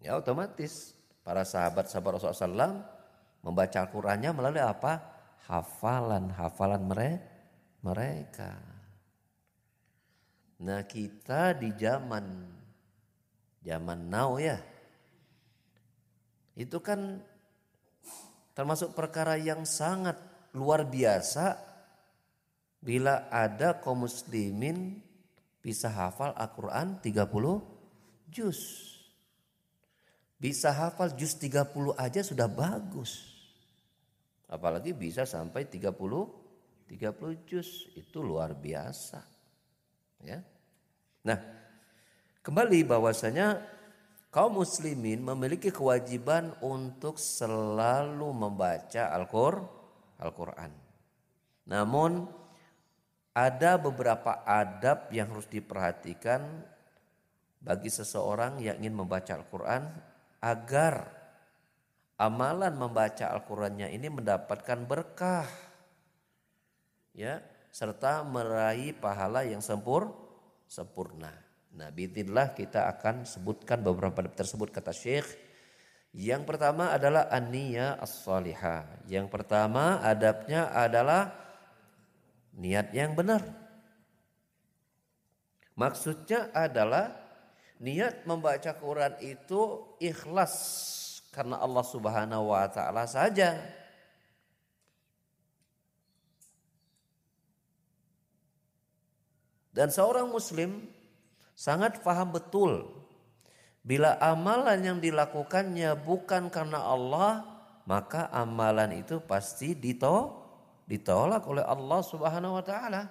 Ya 0.04 0.20
otomatis 0.20 0.92
para 1.24 1.44
sahabat-sahabat 1.44 2.20
Rasulullah 2.20 2.44
SAW 2.44 2.76
membaca 3.40 3.76
Al-Qurannya 3.80 4.32
melalui 4.36 4.64
apa? 4.64 5.00
Hafalan-hafalan 5.48 6.84
mereka. 7.80 8.69
Nah 10.60 10.84
kita 10.84 11.56
di 11.56 11.72
zaman 11.72 12.24
zaman 13.64 14.00
now 14.08 14.36
ya 14.40 14.60
itu 16.60 16.76
kan 16.84 17.20
termasuk 18.52 18.92
perkara 18.92 19.40
yang 19.40 19.64
sangat 19.64 20.20
luar 20.52 20.84
biasa 20.84 21.56
bila 22.80 23.32
ada 23.32 23.80
kaum 23.80 24.04
muslimin 24.04 25.00
bisa 25.60 25.88
hafal 25.88 26.36
Al-Quran 26.36 27.00
30 27.00 28.32
juz. 28.32 28.60
Bisa 30.40 30.72
hafal 30.72 31.12
juz 31.16 31.36
30 31.36 31.96
aja 31.96 32.20
sudah 32.24 32.48
bagus. 32.48 33.28
Apalagi 34.48 34.96
bisa 34.96 35.24
sampai 35.24 35.68
30 35.68 35.88
30 36.90 37.48
juz 37.48 37.86
itu 37.94 38.18
luar 38.18 38.52
biasa. 38.52 39.39
Ya. 40.20 40.44
Nah, 41.24 41.38
kembali 42.44 42.84
bahwasanya 42.84 43.60
kaum 44.32 44.60
muslimin 44.60 45.20
memiliki 45.20 45.72
kewajiban 45.72 46.54
untuk 46.64 47.16
selalu 47.16 48.30
membaca 48.30 49.10
Al-Qur'an. 50.20 50.72
Namun 51.68 52.28
ada 53.36 53.78
beberapa 53.78 54.42
adab 54.42 55.08
yang 55.14 55.30
harus 55.32 55.46
diperhatikan 55.46 56.42
bagi 57.60 57.92
seseorang 57.92 58.58
yang 58.64 58.80
ingin 58.80 58.96
membaca 58.96 59.36
Al-Qur'an 59.36 59.84
agar 60.40 61.08
amalan 62.16 62.72
membaca 62.76 63.28
Al-Qur'annya 63.32 63.92
ini 63.92 64.08
mendapatkan 64.08 64.84
berkah. 64.88 65.48
Ya, 67.10 67.42
serta 67.70 68.26
meraih 68.26 68.92
pahala 68.94 69.46
yang 69.46 69.62
sempur 69.62 70.10
sempurna. 70.66 71.30
Nah, 71.70 71.88
bidzillah 71.94 72.54
kita 72.54 72.90
akan 72.98 73.26
sebutkan 73.26 73.80
beberapa 73.80 74.22
tersebut 74.26 74.74
kata 74.74 74.90
Syekh. 74.90 75.26
Yang 76.10 76.42
pertama 76.42 76.90
adalah 76.90 77.30
an-niyah 77.30 78.02
as-salihah. 78.02 79.06
Yang 79.06 79.30
pertama 79.30 80.02
adabnya 80.02 80.74
adalah 80.74 81.30
niat 82.58 82.90
yang 82.90 83.14
benar. 83.14 83.46
Maksudnya 85.78 86.50
adalah 86.50 87.20
Niat 87.80 88.28
membaca 88.28 88.76
Quran 88.76 89.16
itu 89.24 89.80
ikhlas 90.04 90.52
karena 91.32 91.56
Allah 91.64 91.80
Subhanahu 91.80 92.52
wa 92.52 92.68
taala 92.68 93.08
saja. 93.08 93.56
Dan 99.80 99.88
seorang 99.88 100.28
muslim 100.28 100.84
sangat 101.56 102.04
paham 102.04 102.36
betul 102.36 102.84
bila 103.80 104.20
amalan 104.20 104.76
yang 104.76 104.98
dilakukannya 105.00 105.96
bukan 106.04 106.52
karena 106.52 106.84
Allah, 106.84 107.48
maka 107.88 108.28
amalan 108.28 109.00
itu 109.00 109.24
pasti 109.24 109.72
ditolak 109.72 111.48
oleh 111.48 111.64
Allah 111.64 112.00
Subhanahu 112.04 112.60
wa 112.60 112.64
taala. 112.64 113.08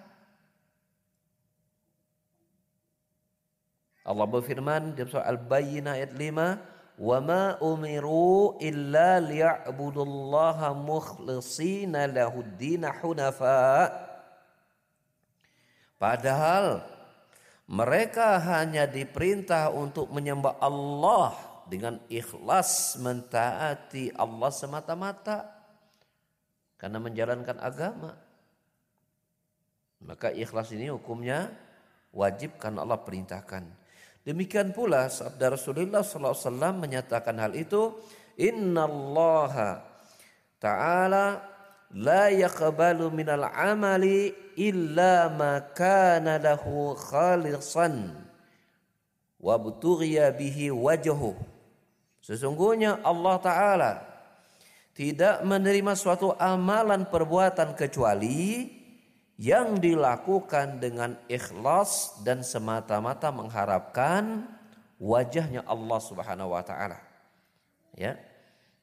Allah 4.06 4.26
berfirman 4.30 4.94
dalam 4.94 5.10
surah 5.10 5.26
Al-Bayyinah 5.26 5.98
ayat 5.98 6.14
5, 6.14 6.62
"Wa 7.02 7.18
ma 7.18 7.58
umiru 7.66 8.62
illa 8.62 9.18
liya'budullaha 9.18 10.78
mukhlishina 10.78 12.06
lahuddin 12.06 12.86
hunafa." 13.02 14.09
Padahal 16.00 16.80
mereka 17.68 18.40
hanya 18.40 18.88
diperintah 18.88 19.70
untuk 19.70 20.10
menyembah 20.10 20.58
Allah 20.58 21.36
dengan 21.70 22.02
ikhlas 22.10 22.98
mentaati 22.98 24.16
Allah 24.18 24.50
semata-mata 24.50 25.46
karena 26.80 26.98
menjalankan 26.98 27.60
agama. 27.62 28.16
Maka 30.00 30.32
ikhlas 30.32 30.72
ini 30.72 30.88
hukumnya 30.90 31.52
wajib 32.16 32.56
karena 32.58 32.88
Allah 32.88 33.04
perintahkan. 33.04 33.68
Demikian 34.24 34.72
pula 34.72 35.12
sabda 35.12 35.54
Rasulullah 35.54 36.02
SAW 36.02 36.80
menyatakan 36.80 37.36
hal 37.38 37.54
itu. 37.54 38.00
Inna 38.40 38.88
Ta'ala 40.60 41.26
la 41.96 42.24
yaqbalu 42.32 43.12
minal 43.12 43.48
amali 43.52 44.32
illa 44.60 45.32
ma 45.32 45.64
kana 45.72 46.36
lahu 46.36 46.92
khalisan 47.00 48.12
wa 49.40 49.56
butughiya 49.56 50.36
bihi 50.36 50.68
wajhu 50.68 51.40
sesungguhnya 52.20 53.00
Allah 53.08 53.36
taala 53.40 53.92
tidak 55.00 55.48
menerima 55.48 55.96
suatu 55.96 56.36
amalan 56.36 57.08
perbuatan 57.08 57.72
kecuali 57.72 58.68
yang 59.40 59.80
dilakukan 59.80 60.84
dengan 60.84 61.16
ikhlas 61.32 62.20
dan 62.28 62.44
semata-mata 62.44 63.32
mengharapkan 63.32 64.44
wajahnya 65.00 65.64
Allah 65.64 66.00
Subhanahu 66.04 66.52
wa 66.52 66.60
taala. 66.60 67.00
Ya. 67.96 68.20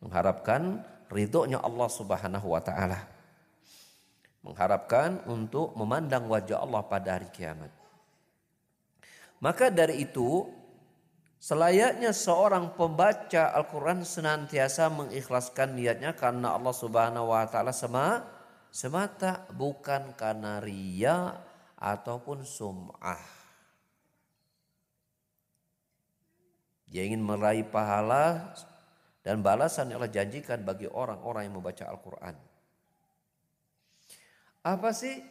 Mengharapkan 0.00 0.80
ridhonya 1.12 1.60
Allah 1.60 1.88
Subhanahu 1.92 2.56
wa 2.56 2.64
taala. 2.64 3.04
Mengharapkan 4.46 5.26
untuk 5.26 5.74
memandang 5.74 6.30
wajah 6.30 6.62
Allah 6.62 6.87
pada 6.87 7.18
hari 7.18 7.26
kiamat. 7.35 7.74
Maka 9.42 9.74
dari 9.74 10.06
itu 10.06 10.46
selayaknya 11.42 12.14
seorang 12.14 12.78
pembaca 12.78 13.50
Al-Qur'an 13.52 14.06
senantiasa 14.06 14.87
mengikhlaskan 14.88 15.74
niatnya 15.74 16.14
karena 16.14 16.54
Allah 16.54 16.72
Subhanahu 16.72 17.35
wa 17.35 17.44
taala 17.50 17.74
semata 17.74 18.37
semata 18.76 19.48
bukan 19.56 20.12
karena 20.20 20.61
ria 20.61 21.32
ataupun 21.80 22.44
sum'ah. 22.44 23.24
Dia 26.87 27.02
ingin 27.09 27.24
meraih 27.24 27.64
pahala 27.66 28.54
dan 29.24 29.42
balasan 29.42 29.90
yang 29.90 29.98
Allah 29.98 30.12
janjikan 30.12 30.62
bagi 30.62 30.87
orang-orang 30.87 31.50
yang 31.50 31.56
membaca 31.59 31.88
Al-Quran. 31.88 32.37
Apa 34.66 34.90
sih 34.90 35.22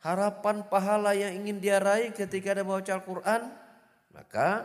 harapan 0.00 0.64
pahala 0.64 1.12
yang 1.12 1.44
ingin 1.44 1.60
dia 1.60 1.76
raih 1.76 2.16
ketika 2.16 2.56
dia 2.56 2.64
membaca 2.64 2.96
Al-Quran? 2.96 3.52
Maka 4.16 4.64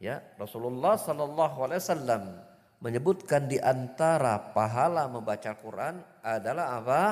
ya 0.00 0.24
Rasulullah 0.40 0.96
Sallallahu 0.96 1.60
Alaihi 1.60 1.80
Wasallam 1.84 2.22
menyebutkan 2.80 3.44
di 3.44 3.60
antara 3.60 4.40
pahala 4.56 5.12
membaca 5.12 5.52
Quran 5.60 6.00
adalah 6.24 6.80
apa? 6.80 7.02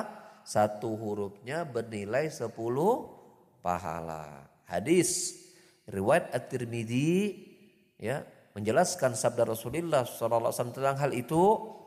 Satu 0.41 0.97
hurufnya 0.97 1.61
bernilai 1.69 2.33
sepuluh 2.33 3.05
pahala. 3.61 4.49
Hadis 4.65 5.37
riwayat 5.85 6.33
At-Tirmidzi 6.33 7.45
ya 8.01 8.25
menjelaskan 8.57 9.13
sabda 9.13 9.45
Rasulullah 9.45 10.09
sallallahu 10.09 10.73
tentang 10.73 10.97
hal 10.97 11.13
itu 11.13 11.77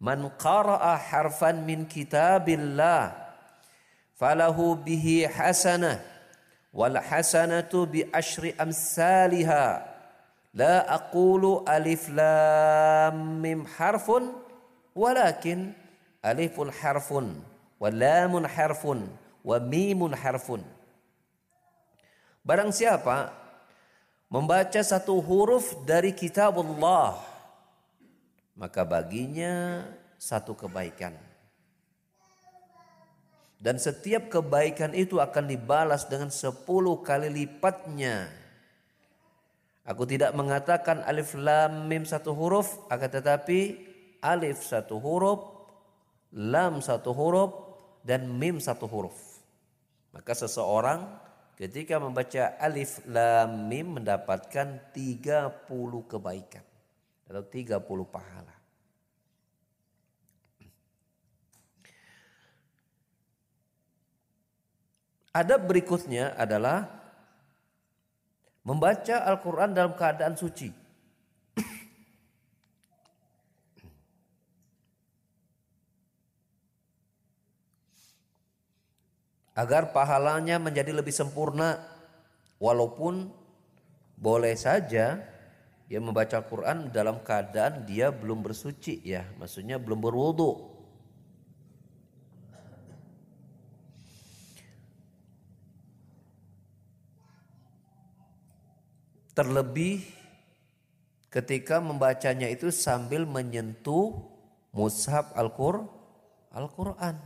man 0.00 0.28
qara'a 0.36 1.00
harfan 1.00 1.64
min 1.64 1.88
kitabillah 1.88 3.16
falahu 4.16 4.76
bihi 4.80 5.28
hasanah 5.28 6.00
wal 6.72 6.96
hasanatu 7.00 7.88
bi 7.88 8.04
asyri 8.12 8.52
amsalihah 8.56 9.96
La 10.56 10.88
aqulu 10.88 11.60
alif 11.68 12.08
lam 12.08 13.44
mim 13.44 13.68
harfun 13.76 14.32
walakin 14.96 15.76
alifun 16.24 16.72
harfun 16.72 17.36
wa 17.76 17.92
lamun 17.92 18.48
harfun 18.48 19.04
wa 19.44 19.60
mimun 19.60 20.16
harfun. 20.16 20.64
Barang 22.40 22.72
siapa 22.72 23.36
membaca 24.32 24.80
satu 24.80 25.20
huruf 25.20 25.76
dari 25.84 26.16
kitab 26.16 26.56
Allah 26.56 27.20
maka 28.56 28.82
baginya 28.82 29.84
satu 30.18 30.56
kebaikan. 30.56 31.14
Dan 33.56 33.80
setiap 33.80 34.28
kebaikan 34.28 34.92
itu 34.92 35.16
akan 35.16 35.48
dibalas 35.48 36.08
dengan 36.08 36.28
sepuluh 36.28 37.00
kali 37.00 37.32
lipatnya 37.32 38.28
Aku 39.86 40.02
tidak 40.02 40.34
mengatakan 40.34 41.06
alif 41.06 41.38
lam 41.38 41.86
mim 41.86 42.02
satu 42.02 42.34
huruf, 42.34 42.74
akan 42.90 43.06
tetapi 43.06 43.78
alif 44.18 44.66
satu 44.66 44.98
huruf, 44.98 45.70
lam 46.34 46.82
satu 46.82 47.14
huruf, 47.14 47.54
dan 48.02 48.26
mim 48.26 48.58
satu 48.58 48.90
huruf. 48.90 49.14
Maka 50.10 50.34
seseorang 50.34 51.06
ketika 51.54 52.02
membaca 52.02 52.58
alif 52.58 52.98
lam 53.06 53.70
mim 53.70 54.02
mendapatkan 54.02 54.90
30 54.90 55.70
kebaikan 56.10 56.65
atau 57.26 57.42
30 57.42 58.06
pahala. 58.06 58.54
Ada 65.36 65.60
berikutnya 65.60 66.32
adalah 66.32 66.96
Membaca 68.66 69.22
Al-Quran 69.30 69.78
dalam 69.78 69.94
keadaan 69.94 70.34
suci. 70.34 70.74
Agar 79.54 79.94
pahalanya 79.94 80.58
menjadi 80.58 80.90
lebih 80.90 81.14
sempurna. 81.14 81.78
Walaupun 82.58 83.30
boleh 84.18 84.58
saja 84.58 85.22
dia 85.86 86.02
membaca 86.02 86.34
Al-Quran 86.42 86.90
dalam 86.90 87.22
keadaan 87.22 87.86
dia 87.86 88.10
belum 88.10 88.42
bersuci 88.42 89.06
ya. 89.06 89.22
Maksudnya 89.38 89.78
belum 89.78 90.02
berwudu. 90.02 90.74
Terlebih 99.36 100.02
ketika 101.30 101.78
membacanya 101.78 102.50
itu 102.50 102.72
sambil 102.74 103.22
menyentuh 103.22 104.16
mushaf 104.74 105.30
Al-Qur'an. 105.38 105.86
Al-Qur'an. 106.56 107.20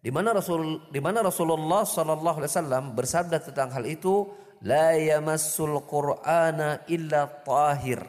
Di 0.00 0.08
mana 0.08 0.32
Rasul 0.32 0.88
di 0.88 0.96
mana 0.96 1.20
Rasulullah 1.20 1.84
sallallahu 1.84 2.40
alaihi 2.40 2.52
wasallam 2.56 2.84
bersabda 2.96 3.44
tentang 3.44 3.68
hal 3.76 3.84
itu, 3.84 4.32
la 4.64 4.96
yamassul 4.96 5.80
Qur'ana 5.84 6.84
illa 6.88 7.28
tahir. 7.28 8.04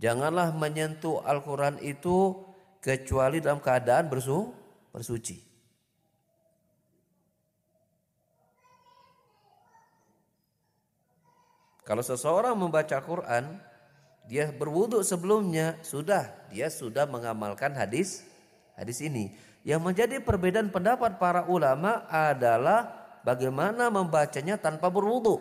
Janganlah 0.00 0.56
menyentuh 0.56 1.20
Al-Qur'an 1.20 1.76
itu 1.84 2.32
kecuali 2.80 3.44
dalam 3.44 3.60
keadaan 3.60 4.08
bersu, 4.08 4.48
bersuci. 4.88 5.50
Kalau 11.84 12.06
seseorang 12.06 12.54
membaca 12.54 12.96
Quran, 13.02 13.60
dia 14.30 14.48
berwudhu 14.54 15.02
sebelumnya, 15.02 15.74
sudah 15.82 16.30
dia 16.48 16.70
sudah 16.70 17.04
mengamalkan 17.04 17.74
hadis 17.74 18.22
hadis 18.78 19.02
ini. 19.02 19.34
Yang 19.66 19.80
menjadi 19.84 20.16
perbedaan 20.22 20.72
pendapat 20.72 21.20
para 21.20 21.44
ulama 21.44 22.08
adalah 22.08 22.99
bagaimana 23.26 23.88
membacanya 23.88 24.56
tanpa 24.56 24.88
berwudhu. 24.88 25.40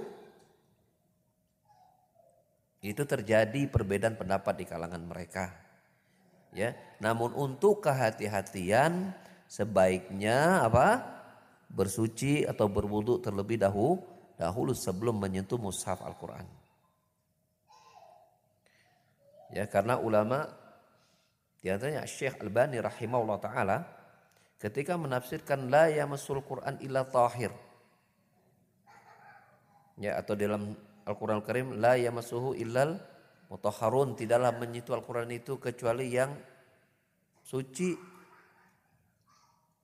Itu 2.80 3.04
terjadi 3.04 3.68
perbedaan 3.68 4.16
pendapat 4.16 4.64
di 4.64 4.66
kalangan 4.68 5.04
mereka. 5.04 5.52
Ya, 6.56 6.74
namun 6.98 7.36
untuk 7.36 7.84
kehati-hatian 7.84 9.14
sebaiknya 9.46 10.64
apa? 10.66 11.20
Bersuci 11.70 12.48
atau 12.48 12.66
berwudhu 12.66 13.22
terlebih 13.22 13.62
dahulu 13.62 14.02
dahulu 14.40 14.72
sebelum 14.72 15.20
menyentuh 15.20 15.60
mushaf 15.60 16.00
Al-Quran. 16.00 16.48
Ya 19.52 19.68
karena 19.68 20.00
ulama 20.00 20.48
di 21.60 21.68
antaranya 21.68 22.08
Syekh 22.08 22.40
Al-Bani 22.40 22.80
rahimahullah 22.80 23.38
taala 23.44 23.78
ketika 24.56 24.96
menafsirkan 24.96 25.68
la 25.68 25.92
yamassul 25.92 26.40
Quran 26.48 26.80
illa 26.80 27.04
tahir. 27.04 27.52
Ya 30.00 30.16
atau 30.16 30.34
dalam 30.34 30.74
Al-Quran 31.04 31.44
Al-Karim 31.44 31.68
la 31.76 32.00
yamassuhu 32.00 32.56
illal 32.56 32.96
mutahharun 33.52 34.16
tidaklah 34.16 34.56
menyentuh 34.56 34.96
Al-Quran 34.96 35.30
itu 35.36 35.60
kecuali 35.60 36.08
yang 36.08 36.32
suci. 37.44 38.00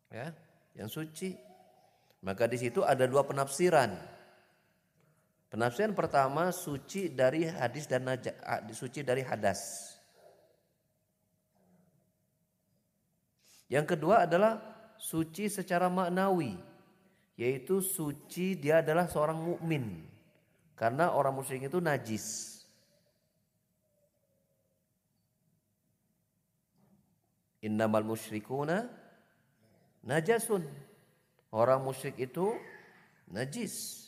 Ya, 0.08 0.32
yang 0.80 0.88
suci. 0.88 1.36
Maka 2.24 2.48
di 2.48 2.58
situ 2.58 2.82
ada 2.82 3.04
dua 3.06 3.28
penafsiran. 3.28 3.92
Penafsiran 5.52 5.94
pertama 5.94 6.50
suci 6.56 7.12
dari 7.12 7.46
hadis 7.46 7.86
dan 7.86 8.08
suci 8.72 9.04
dari 9.04 9.22
hadas. 9.22 9.94
Yang 13.66 13.98
kedua 13.98 14.30
adalah 14.30 14.62
suci 15.02 15.50
secara 15.50 15.90
maknawi, 15.90 16.54
yaitu 17.36 17.84
suci 17.84 18.56
dia 18.56 18.80
adalah 18.80 19.08
seorang 19.12 19.40
mukmin. 19.40 20.08
Karena 20.76 21.16
orang 21.16 21.36
musyrik 21.36 21.68
itu 21.68 21.80
najis. 21.80 22.56
Innamal 27.64 28.04
musyrikuna 28.04 28.88
najasun. 30.04 30.64
Orang 31.56 31.88
musyrik 31.88 32.20
itu 32.20 32.52
najis. 33.32 34.04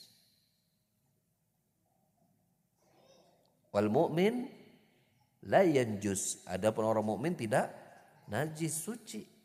Wal 3.71 3.87
mu'min 3.87 4.51
la 5.47 5.63
yanjus. 5.63 6.43
Adapun 6.43 6.83
orang 6.83 7.07
mukmin 7.07 7.33
tidak 7.33 7.71
najis 8.27 8.75
suci. 8.83 9.36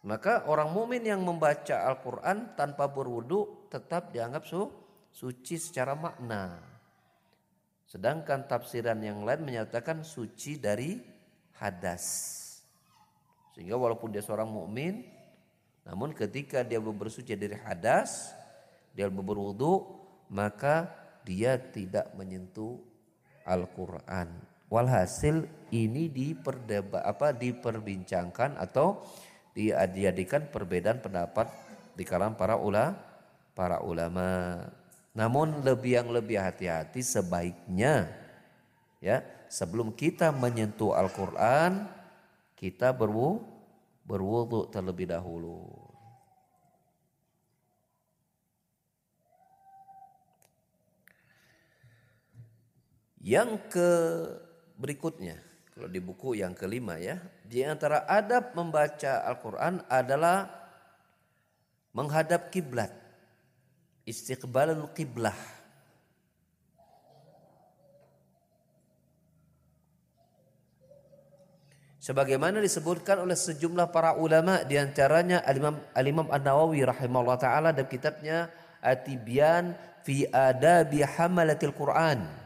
Maka 0.00 0.48
orang 0.48 0.72
mukmin 0.72 1.04
yang 1.04 1.20
membaca 1.20 1.84
Al-Qur'an 1.84 2.56
tanpa 2.56 2.88
berwudu 2.88 3.68
tetap 3.68 4.16
dianggap 4.16 4.48
su 4.48 4.64
suci 5.12 5.60
secara 5.60 5.92
makna. 5.92 6.56
Sedangkan 7.84 8.48
tafsiran 8.48 8.96
yang 9.02 9.26
lain 9.26 9.44
menyatakan 9.44 10.00
suci 10.00 10.56
dari 10.56 10.96
hadas. 11.60 12.06
Sehingga 13.52 13.76
walaupun 13.76 14.14
dia 14.14 14.24
seorang 14.24 14.48
mukmin, 14.48 15.04
namun 15.84 16.16
ketika 16.16 16.64
dia 16.64 16.80
bersuci 16.80 17.36
dari 17.36 17.58
hadas, 17.60 18.32
dia 18.96 19.10
berwudu, 19.10 19.84
maka 20.32 20.88
dia 21.26 21.60
tidak 21.60 22.08
menyentuh 22.16 22.78
Al-Qur'an. 23.44 24.30
Walhasil 24.70 25.50
ini 25.74 26.06
diperdebat 26.06 27.02
apa 27.02 27.34
diperbincangkan 27.34 28.54
atau 28.54 29.02
dijadikan 29.54 30.46
perbedaan 30.48 31.02
pendapat 31.02 31.50
di 31.94 32.06
kalangan 32.06 32.38
para 32.38 32.56
ula 32.56 32.96
para 33.54 33.82
ulama. 33.82 34.62
Namun 35.12 35.66
lebih 35.66 36.00
yang 36.00 36.08
lebih 36.08 36.38
hati-hati 36.38 37.02
sebaiknya 37.02 38.06
ya 39.02 39.20
sebelum 39.50 39.90
kita 39.92 40.30
menyentuh 40.30 40.94
Al-Qur'an 40.94 41.90
kita 42.54 42.94
berwu 42.94 43.42
berwudu 44.06 44.70
terlebih 44.70 45.10
dahulu. 45.10 45.70
Yang 53.20 53.50
ke 53.68 53.90
berikutnya, 54.80 55.36
kalau 55.76 55.92
di 55.92 56.00
buku 56.00 56.40
yang 56.40 56.56
kelima 56.56 56.96
ya, 56.96 57.20
di 57.50 57.66
antara 57.66 58.06
adab 58.06 58.54
membaca 58.54 59.26
Al-Quran 59.26 59.82
adalah 59.90 60.46
menghadap 61.90 62.46
kiblat, 62.54 62.94
istiqbalul 64.06 64.94
kiblah. 64.94 65.34
Sebagaimana 71.98 72.62
disebutkan 72.62 73.18
oleh 73.18 73.34
sejumlah 73.34 73.90
para 73.90 74.14
ulama 74.14 74.62
di 74.62 74.78
antaranya 74.78 75.42
Al-Imam 75.42 75.76
Al-Imam 75.92 76.30
An-Nawawi 76.30 76.86
rahimahullah 76.86 77.36
taala 77.36 77.68
dalam 77.74 77.90
kitabnya 77.90 78.48
Atibyan 78.78 79.74
fi 80.06 80.24
Adabi 80.30 81.02
Hamalatil 81.02 81.74
Quran. 81.74 82.39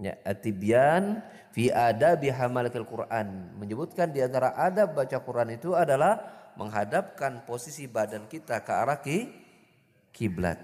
Ya, 0.00 0.16
atibyan 0.24 1.20
fi 1.52 1.68
adabi 1.68 2.32
hamalatil 2.32 2.88
Quran 2.88 3.52
menyebutkan 3.60 4.08
di 4.08 4.24
antara 4.24 4.56
adab 4.56 4.96
baca 4.96 5.20
Quran 5.20 5.60
itu 5.60 5.76
adalah 5.76 6.16
menghadapkan 6.56 7.44
posisi 7.44 7.84
badan 7.84 8.24
kita 8.24 8.64
ke 8.64 8.72
arah 8.72 8.96
ki 9.04 9.28
kiblat. 10.08 10.56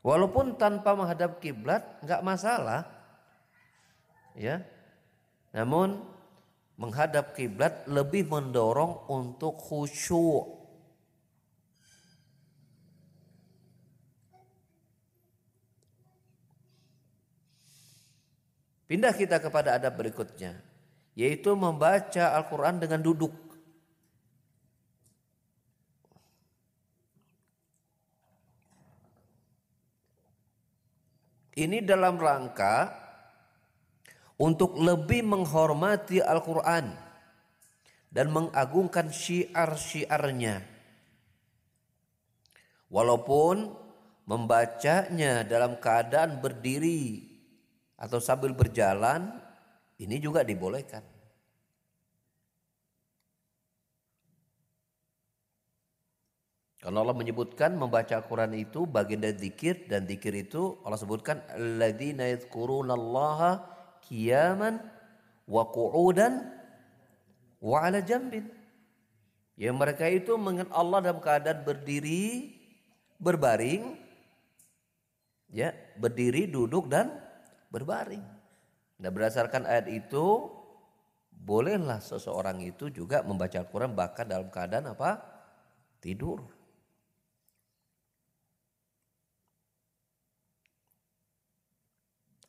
Walaupun 0.00 0.56
tanpa 0.56 0.96
menghadap 0.96 1.36
kiblat 1.36 1.84
nggak 2.00 2.24
masalah. 2.24 2.88
Ya. 4.32 4.64
Namun 5.52 6.00
menghadap 6.80 7.36
kiblat 7.36 7.84
lebih 7.84 8.24
mendorong 8.24 9.04
untuk 9.12 9.60
khusyuk 9.60 10.57
Pindah 18.88 19.12
kita 19.12 19.36
kepada 19.36 19.76
adab 19.76 20.00
berikutnya, 20.00 20.56
yaitu 21.12 21.52
membaca 21.52 22.32
Al-Quran 22.32 22.80
dengan 22.80 23.04
duduk. 23.04 23.36
Ini 31.52 31.84
dalam 31.84 32.16
rangka 32.16 32.88
untuk 34.40 34.80
lebih 34.80 35.20
menghormati 35.20 36.24
Al-Quran 36.24 36.88
dan 38.08 38.26
mengagungkan 38.32 39.12
syiar-syiarnya. 39.12 40.64
Walaupun 42.88 43.68
membacanya 44.24 45.44
dalam 45.44 45.76
keadaan 45.76 46.40
berdiri 46.40 47.27
atau 47.98 48.22
sambil 48.22 48.54
berjalan 48.54 49.34
ini 49.98 50.22
juga 50.22 50.46
dibolehkan. 50.46 51.02
Karena 56.78 57.02
Allah 57.02 57.18
menyebutkan 57.18 57.74
membaca 57.74 58.14
Al-Quran 58.14 58.54
itu 58.54 58.86
bagian 58.86 59.18
dari 59.18 59.34
zikir 59.34 59.90
dan 59.90 60.06
zikir 60.06 60.30
itu 60.30 60.78
Allah 60.86 60.94
sebutkan 60.94 61.42
alladzina 61.50 62.22
yadhkurunallaha 62.30 63.66
qiyaman 64.06 64.78
wa 65.50 65.66
qu'udan 65.74 66.46
wa 67.58 67.82
'ala 67.82 67.98
jambin. 67.98 68.46
Ya 69.58 69.74
mereka 69.74 70.06
itu 70.06 70.38
mengingat 70.38 70.70
Allah 70.70 71.02
dalam 71.02 71.18
keadaan 71.18 71.66
berdiri, 71.66 72.54
berbaring, 73.18 73.98
ya, 75.50 75.74
berdiri, 75.98 76.46
duduk 76.46 76.86
dan 76.86 77.10
berbaring. 77.68 78.24
Nah 78.98 79.10
berdasarkan 79.12 79.64
ayat 79.64 79.86
itu 79.88 80.50
bolehlah 81.30 82.02
seseorang 82.02 82.60
itu 82.64 82.90
juga 82.90 83.22
membaca 83.22 83.56
Al-Quran 83.56 83.94
bahkan 83.94 84.26
dalam 84.26 84.50
keadaan 84.50 84.92
apa? 84.92 85.22
Tidur. 86.02 86.42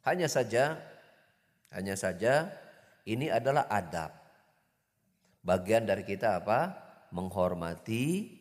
Hanya 0.08 0.26
saja, 0.26 0.80
hanya 1.70 1.94
saja 1.94 2.50
ini 3.06 3.30
adalah 3.30 3.70
adab. 3.70 4.10
Bagian 5.46 5.86
dari 5.86 6.02
kita 6.02 6.42
apa? 6.42 6.74
Menghormati 7.14 8.38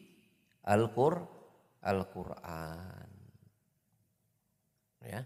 Al-Qur'an. 0.65 1.39
Al-Quran. 1.83 3.09
Ya. 5.07 5.23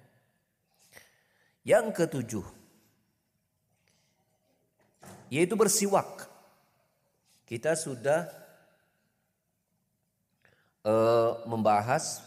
Yang 1.63 1.87
ketujuh, 1.95 2.47
yaitu 5.31 5.55
bersiwak. 5.55 6.27
Kita 7.47 7.79
sudah 7.79 8.27
uh, 10.83 11.41
membahas 11.47 12.21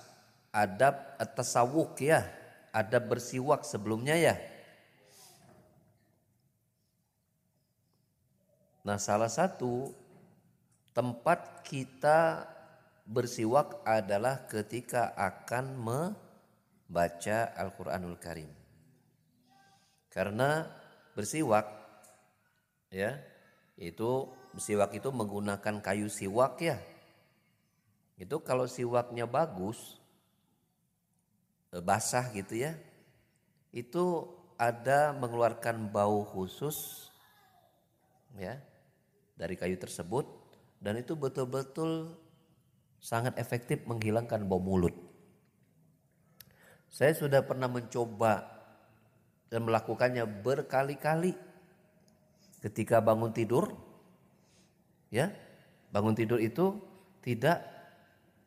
adab 0.55 1.19
tasawuk 1.35 1.99
ya, 1.99 2.23
adab 2.71 3.11
bersiwak 3.11 3.67
sebelumnya 3.67 4.15
ya. 4.15 4.35
Nah, 8.85 9.01
salah 9.01 9.27
satu 9.27 9.91
tempat 10.95 11.65
kita 11.65 12.45
bersiwak 13.03 13.81
adalah 13.83 14.45
ketika 14.45 15.11
akan 15.17 15.75
membaca 15.75 17.51
Al-Qur'anul 17.57 18.15
Karim. 18.21 18.64
Karena 20.15 20.63
bersiwak 21.11 21.67
ya, 22.87 23.19
itu 23.75 24.31
bersiwak 24.55 24.95
itu 24.95 25.11
menggunakan 25.11 25.83
kayu 25.83 26.07
siwak 26.07 26.63
ya. 26.63 26.79
Itu 28.15 28.39
kalau 28.39 28.63
siwaknya 28.63 29.27
bagus 29.27 29.99
eh, 31.75 31.83
basah 31.83 32.31
gitu 32.31 32.55
ya. 32.55 32.79
Itu 33.75 34.31
ada 34.55 35.11
mengeluarkan 35.11 35.91
bau 35.91 36.23
khusus 36.23 37.11
ya 38.39 38.55
dari 39.35 39.59
kayu 39.59 39.75
tersebut 39.75 40.23
dan 40.79 40.95
itu 40.95 41.19
betul-betul 41.19 42.15
sangat 43.03 43.35
efektif 43.35 43.83
menghilangkan 43.83 44.47
bau 44.47 44.63
mulut. 44.63 44.95
Saya 46.87 47.11
sudah 47.11 47.43
pernah 47.43 47.67
mencoba 47.67 48.54
dan 49.55 49.63
melakukannya 49.63 50.27
berkali-kali. 50.43 51.31
Ketika 52.59 52.99
bangun 52.99 53.31
tidur 53.31 53.71
ya 55.07 55.31
bangun 55.95 56.11
tidur 56.11 56.43
itu 56.43 56.75
tidak 57.23 57.63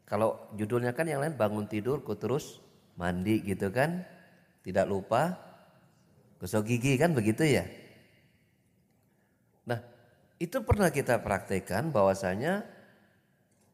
kalau 0.05 0.53
judulnya 0.53 0.93
kan 0.93 1.09
yang 1.09 1.25
lain 1.25 1.33
bangun 1.33 1.65
tidur 1.65 2.05
ku 2.05 2.13
terus 2.13 2.61
mandi 3.01 3.41
gitu 3.41 3.73
kan 3.73 4.05
tidak 4.61 4.85
lupa 4.85 5.41
gosok 6.37 6.69
gigi 6.69 7.01
kan 7.01 7.17
begitu 7.17 7.49
ya? 7.49 7.65
Itu 10.39 10.63
pernah 10.63 10.95
kita 10.95 11.19
praktekkan 11.19 11.91
bahwasanya 11.91 12.63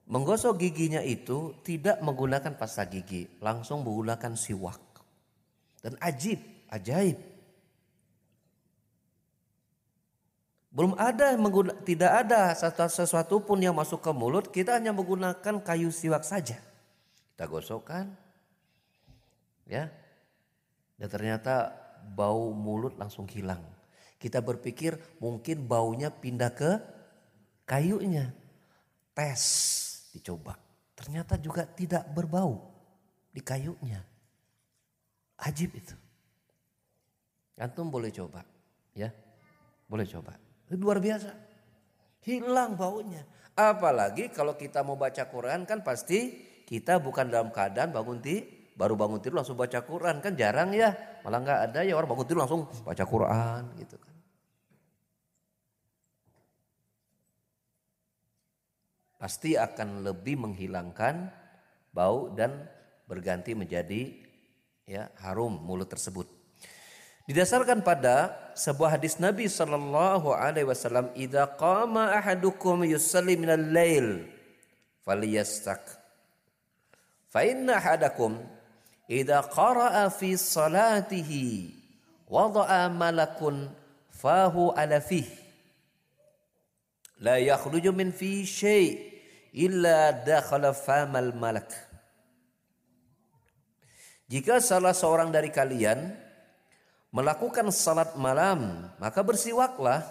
menggosok 0.08 0.56
giginya 0.64 1.04
itu 1.04 1.52
tidak 1.60 2.00
menggunakan 2.00 2.56
pasta 2.56 2.88
gigi, 2.88 3.28
langsung 3.44 3.84
menggunakan 3.84 4.32
siwak. 4.32 4.80
Dan 5.84 6.00
ajib, 6.00 6.40
ajaib. 6.74 7.18
Belum 10.74 10.98
ada 10.98 11.38
tidak 11.86 12.12
ada 12.26 12.50
sesuatu 12.90 13.38
pun 13.38 13.62
yang 13.62 13.78
masuk 13.78 14.02
ke 14.02 14.10
mulut, 14.10 14.50
kita 14.50 14.74
hanya 14.74 14.90
menggunakan 14.90 15.62
kayu 15.62 15.94
siwak 15.94 16.26
saja. 16.26 16.58
Kita 17.30 17.46
gosokkan. 17.46 18.10
Ya. 19.70 19.94
Dan 20.98 21.06
ternyata 21.06 21.70
bau 22.02 22.50
mulut 22.50 22.98
langsung 22.98 23.30
hilang. 23.30 23.62
Kita 24.18 24.42
berpikir 24.42 24.98
mungkin 25.22 25.62
baunya 25.62 26.10
pindah 26.10 26.50
ke 26.50 26.82
kayunya. 27.70 28.34
Tes, 29.14 29.42
dicoba. 30.10 30.58
Ternyata 30.98 31.38
juga 31.38 31.70
tidak 31.70 32.02
berbau 32.10 32.66
di 33.30 33.38
kayunya. 33.38 34.02
Ajib 35.38 35.70
itu. 35.78 35.94
Antum 37.54 37.90
boleh 37.90 38.10
coba, 38.10 38.42
ya. 38.96 39.10
Boleh 39.86 40.06
coba. 40.08 40.34
Luar 40.74 40.98
biasa. 40.98 41.30
Hilang 42.24 42.74
baunya. 42.74 43.22
Apalagi 43.54 44.32
kalau 44.34 44.58
kita 44.58 44.82
mau 44.82 44.98
baca 44.98 45.22
Quran 45.30 45.62
kan 45.62 45.86
pasti 45.86 46.34
kita 46.66 46.98
bukan 46.98 47.30
dalam 47.30 47.54
keadaan 47.54 47.94
bangun 47.94 48.18
ti, 48.18 48.42
baru 48.74 48.98
bangun 48.98 49.22
tidur 49.22 49.38
langsung 49.38 49.54
baca 49.54 49.84
Quran 49.86 50.18
kan 50.18 50.34
jarang 50.34 50.74
ya. 50.74 50.90
Malah 51.22 51.38
nggak 51.44 51.60
ada 51.70 51.80
ya 51.86 51.94
orang 51.94 52.10
bangun 52.10 52.26
tidur 52.26 52.40
langsung 52.42 52.66
baca 52.82 53.04
Quran 53.06 53.62
gitu 53.78 53.94
kan. 54.02 54.14
pasti 59.24 59.56
akan 59.56 60.04
lebih 60.04 60.36
menghilangkan 60.36 61.32
bau 61.96 62.28
dan 62.36 62.68
berganti 63.08 63.56
menjadi 63.56 64.12
ya 64.84 65.08
harum 65.24 65.64
mulut 65.64 65.88
tersebut. 65.88 66.28
Didasarkan 67.24 67.80
pada 67.80 68.36
sebuah 68.52 69.00
hadis 69.00 69.16
Nabi 69.16 69.48
sallallahu 69.48 70.36
alaihi 70.36 70.68
wasallam, 70.68 71.08
"Idza 71.16 71.48
qama 71.56 72.12
ahadukum 72.12 72.84
yusalli 72.84 73.40
minal 73.40 73.64
lail 73.72 74.28
falyastak." 75.08 75.80
Fa 77.32 77.40
inna 77.42 77.80
ahadakum 77.80 78.38
idza 79.08 79.40
qara'a 79.48 80.12
fi 80.12 80.36
salatihi 80.36 81.72
wada'a 82.28 82.92
malakun 82.92 83.72
fahu 84.12 84.70
ala 84.76 85.00
fihi 85.00 85.44
la 87.24 87.40
yakhruju 87.40 87.90
min 87.96 88.12
fi 88.12 88.44
syai' 88.44 89.00
illa 89.54 90.12
dakhala 90.12 90.76
famal 90.76 91.32
malak. 91.32 91.72
Jika 94.28 94.58
salah 94.58 94.96
seorang 94.96 95.30
dari 95.30 95.52
kalian 95.52 96.23
melakukan 97.14 97.70
salat 97.70 98.18
malam, 98.18 98.90
maka 98.98 99.22
bersiwaklah. 99.22 100.02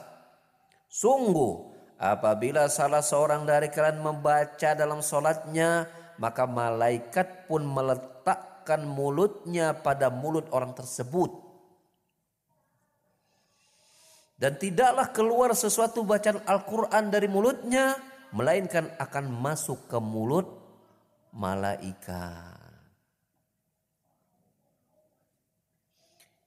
Sungguh, 0.87 1.75
apabila 1.99 2.71
salah 2.71 3.03
seorang 3.03 3.43
dari 3.43 3.67
kalian 3.67 3.99
membaca 3.99 4.71
dalam 4.71 5.03
salatnya, 5.03 5.91
maka 6.15 6.47
malaikat 6.47 7.51
pun 7.51 7.67
meletakkan 7.67 8.87
mulutnya 8.87 9.75
pada 9.75 10.07
mulut 10.07 10.47
orang 10.55 10.71
tersebut. 10.71 11.43
Dan 14.39 14.55
tidaklah 14.55 15.11
keluar 15.11 15.51
sesuatu 15.55 16.07
bacaan 16.07 16.39
Al-Quran 16.47 17.11
dari 17.11 17.27
mulutnya 17.27 17.95
melainkan 18.31 18.91
akan 18.99 19.27
masuk 19.27 19.87
ke 19.91 19.99
mulut 19.99 20.47
malaikat. 21.31 22.52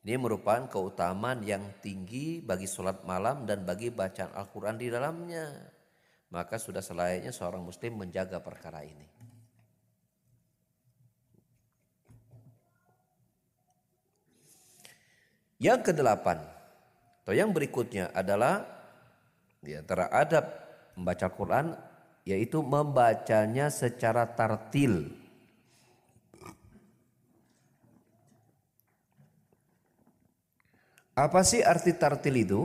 Ini 0.06 0.22
merupakan 0.22 0.70
keutamaan 0.70 1.42
yang 1.42 1.82
tinggi 1.82 2.38
bagi 2.38 2.70
sholat 2.70 3.02
malam 3.02 3.42
dan 3.42 3.66
bagi 3.66 3.90
bacaan 3.90 4.30
Al-Quran 4.38 4.78
di 4.78 4.86
dalamnya. 4.86 5.50
Maka 6.30 6.62
sudah 6.62 6.78
selayaknya 6.78 7.34
seorang 7.34 7.66
muslim 7.66 7.98
menjaga 7.98 8.38
perkara 8.38 8.86
ini. 8.86 9.02
Yang 15.58 15.90
kedelapan, 15.90 16.38
atau 17.26 17.34
yang 17.34 17.50
berikutnya 17.50 18.14
adalah 18.14 18.62
di 19.58 19.74
antara 19.74 20.06
adab 20.14 20.46
membaca 20.94 21.26
Quran 21.34 21.74
yaitu 22.22 22.62
membacanya 22.62 23.74
secara 23.74 24.22
tartil. 24.22 25.25
Apa 31.16 31.40
sih 31.40 31.64
arti 31.64 31.96
tartil 31.96 32.36
itu? 32.36 32.60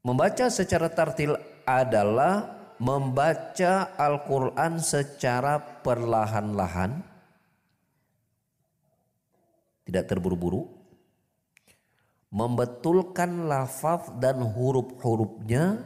Membaca 0.00 0.48
secara 0.48 0.88
tartil 0.88 1.36
adalah 1.68 2.56
membaca 2.80 3.92
Al-Quran 4.00 4.80
secara 4.80 5.60
perlahan-lahan, 5.84 7.04
tidak 9.84 10.08
terburu-buru, 10.08 10.64
membetulkan 12.32 13.44
lafaz 13.44 14.08
dan 14.16 14.40
huruf-hurufnya 14.40 15.84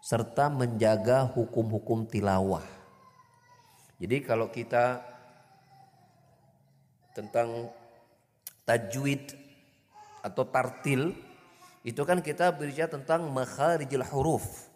serta 0.00 0.48
menjaga 0.48 1.28
hukum-hukum 1.36 2.08
tilawah. 2.08 2.64
Jadi 4.00 4.16
kalau 4.24 4.48
kita 4.48 5.04
tentang 7.12 7.68
tajwid 8.66 9.32
atau 10.26 10.42
tartil 10.42 11.14
itu 11.86 12.02
kan 12.02 12.18
kita 12.18 12.50
berbicara 12.50 12.90
tentang 12.98 13.30
makharijil 13.30 14.02
huruf, 14.10 14.66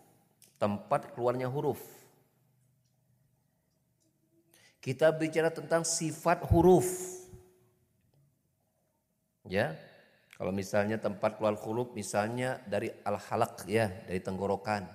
tempat 0.62 1.10
keluarnya 1.10 1.50
huruf. 1.50 1.82
Kita 4.78 5.10
bicara 5.12 5.50
tentang 5.50 5.82
sifat 5.82 6.46
huruf. 6.48 6.86
Ya, 9.50 9.74
kalau 10.38 10.54
misalnya 10.54 11.02
tempat 11.02 11.36
keluar 11.36 11.58
huruf 11.58 11.90
misalnya 11.98 12.62
dari 12.64 12.94
al-halak 13.02 13.66
ya, 13.66 13.90
dari 14.06 14.22
tenggorokan. 14.22 14.86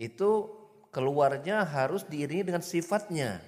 Itu 0.00 0.50
keluarnya 0.88 1.68
harus 1.68 2.08
diiringi 2.08 2.48
dengan 2.48 2.64
sifatnya. 2.64 3.44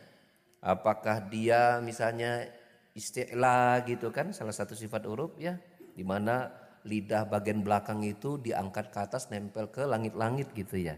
Apakah 0.60 1.24
dia 1.26 1.80
misalnya 1.80 2.52
istilah 2.96 3.84
gitu 3.84 4.08
kan 4.08 4.32
salah 4.32 4.56
satu 4.56 4.72
sifat 4.72 5.04
huruf 5.04 5.36
ya 5.36 5.60
di 5.92 6.00
mana 6.00 6.48
lidah 6.88 7.28
bagian 7.28 7.60
belakang 7.60 8.00
itu 8.08 8.40
diangkat 8.40 8.88
ke 8.88 8.98
atas 9.04 9.28
nempel 9.28 9.68
ke 9.68 9.84
langit-langit 9.84 10.48
gitu 10.56 10.80
ya. 10.80 10.96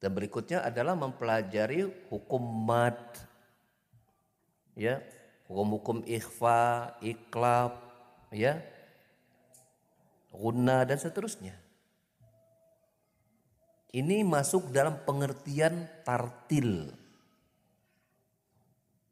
Dan 0.00 0.16
berikutnya 0.16 0.64
adalah 0.64 0.96
mempelajari 0.96 1.84
hukum 2.08 2.40
mad 2.40 2.98
ya 4.72 4.98
hukum-hukum 5.50 6.06
ikhfa, 6.06 6.94
iklab, 7.02 7.74
ya, 8.30 8.62
guna 10.30 10.86
dan 10.86 10.94
seterusnya. 10.94 11.58
Ini 13.90 14.22
masuk 14.22 14.70
dalam 14.70 15.02
pengertian 15.02 15.90
tartil. 16.06 16.94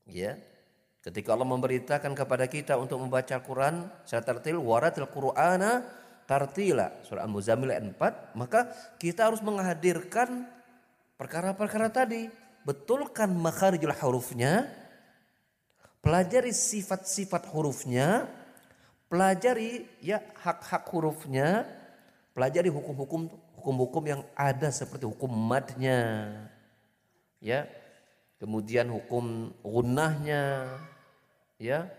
Ya. 0.07 0.39
Ketika 1.03 1.35
Allah 1.35 1.49
memberitakan 1.49 2.13
kepada 2.15 2.47
kita 2.47 2.79
untuk 2.79 3.03
membaca 3.03 3.33
Al-Quran 3.35 3.91
secara 4.07 4.35
tartil, 4.35 4.61
waratil 4.61 5.09
Qur'ana 5.11 5.83
tartila. 6.29 7.01
Surah 7.03 7.25
Al-Muzammil 7.25 7.73
ayat 7.73 7.85
4. 7.97 8.39
Maka 8.39 8.71
kita 9.01 9.27
harus 9.33 9.41
menghadirkan 9.41 10.47
perkara-perkara 11.17 11.89
tadi. 11.91 12.29
Betulkan 12.63 13.33
makharijul 13.33 13.97
hurufnya, 13.97 14.69
pelajari 16.05 16.53
sifat-sifat 16.53 17.49
hurufnya, 17.49 18.29
pelajari 19.09 19.89
ya 20.05 20.21
hak-hak 20.45 20.85
hurufnya, 20.93 21.65
pelajari 22.37 22.69
hukum-hukum 22.69 23.33
hukum-hukum 23.59 24.07
yang 24.07 24.23
ada 24.39 24.71
seperti 24.71 25.03
hukum 25.03 25.27
madnya, 25.29 26.31
ya, 27.43 27.67
kemudian 28.39 28.87
hukum 28.87 29.51
gunahnya, 29.67 30.71
ya, 31.59 31.91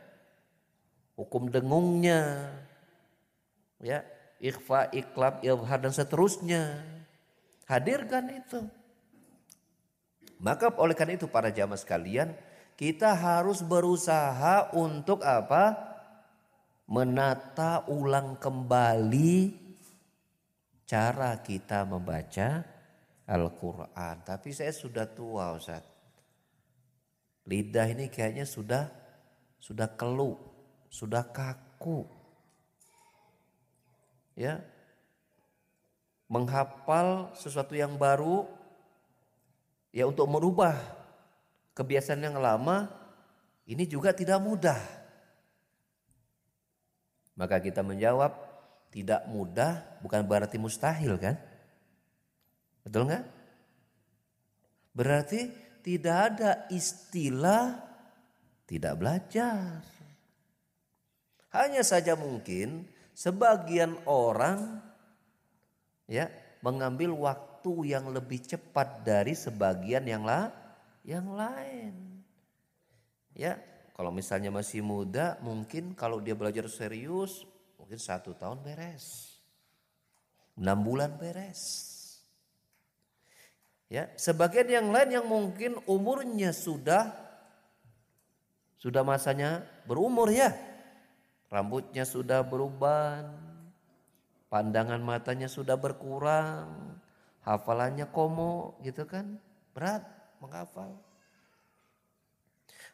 hukum 1.20 1.51
dengungnya, 1.51 2.47
ya, 3.84 4.07
ikhfa, 4.39 4.88
iklab, 4.95 5.43
ilhar 5.43 5.80
dan 5.84 5.91
seterusnya. 5.91 6.80
Hadirkan 7.68 8.34
itu. 8.34 8.66
Maka 10.39 10.72
oleh 10.80 10.95
karena 10.95 11.20
itu 11.20 11.28
para 11.28 11.51
jamaah 11.51 11.78
sekalian, 11.78 12.32
kita 12.80 13.12
harus 13.12 13.60
berusaha 13.60 14.72
untuk 14.72 15.22
apa? 15.28 15.76
Menata 16.89 17.86
ulang 17.86 18.39
kembali 18.39 19.68
cara 20.89 21.37
kita 21.45 21.85
membaca 21.85 22.65
Al-Quran. 23.29 24.15
Tapi 24.25 24.49
saya 24.49 24.73
sudah 24.73 25.05
tua 25.05 25.53
Ustaz. 25.53 25.85
Lidah 27.45 27.85
ini 27.93 28.09
kayaknya 28.09 28.49
sudah 28.49 28.89
sudah 29.61 29.85
keluh, 29.93 30.41
sudah 30.89 31.21
kaku. 31.29 32.09
Ya. 34.33 34.65
Menghafal 36.25 37.37
sesuatu 37.37 37.77
yang 37.77 37.97
baru 37.97 38.49
ya 39.93 40.05
untuk 40.09 40.29
merubah 40.29 40.77
kebiasaan 41.73 42.21
yang 42.21 42.37
lama 42.37 42.89
ini 43.69 43.85
juga 43.85 44.13
tidak 44.13 44.41
mudah. 44.41 44.77
Maka 47.37 47.61
kita 47.61 47.81
menjawab 47.81 48.48
tidak 48.89 49.25
mudah 49.29 50.01
bukan 50.01 50.25
berarti 50.25 50.57
mustahil 50.57 51.17
kan? 51.21 51.37
Betul 52.81 53.09
nggak? 53.09 53.25
Berarti 54.97 55.39
tidak 55.85 56.17
ada 56.33 56.51
istilah 56.73 57.77
tidak 58.69 58.93
belajar. 58.97 59.81
Hanya 61.49 61.81
saja 61.81 62.13
mungkin 62.13 62.85
sebagian 63.17 63.97
orang 64.05 64.77
ya 66.05 66.29
mengambil 66.61 67.17
waktu 67.17 67.89
yang 67.89 68.13
lebih 68.13 68.45
cepat 68.45 69.01
dari 69.01 69.33
sebagian 69.33 70.05
yang 70.05 70.21
lah 70.21 70.53
yang 71.01 71.25
lain. 71.33 72.21
Ya, 73.33 73.57
kalau 73.97 74.13
misalnya 74.13 74.53
masih 74.53 74.85
muda 74.85 75.41
mungkin 75.41 75.97
kalau 75.97 76.21
dia 76.21 76.37
belajar 76.37 76.69
serius 76.69 77.48
mungkin 77.89 78.05
satu 78.05 78.37
tahun 78.37 78.61
beres. 78.61 79.33
Enam 80.61 80.85
bulan 80.85 81.17
beres. 81.17 81.97
Ya, 83.89 84.13
sebagian 84.13 84.69
yang 84.69 84.93
lain 84.93 85.17
yang 85.17 85.25
mungkin 85.25 85.73
umurnya 85.89 86.53
sudah 86.53 87.09
sudah 88.77 89.01
masanya 89.01 89.65
berumur 89.89 90.29
ya. 90.29 90.53
Rambutnya 91.49 92.05
sudah 92.05 92.45
berubah, 92.45 93.25
pandangan 94.53 95.01
matanya 95.01 95.49
sudah 95.49 95.73
berkurang, 95.73 96.93
hafalannya 97.41 98.05
komo 98.13 98.77
gitu 98.85 99.09
kan. 99.09 99.41
Berat 99.73 100.05
menghafal. 100.37 100.93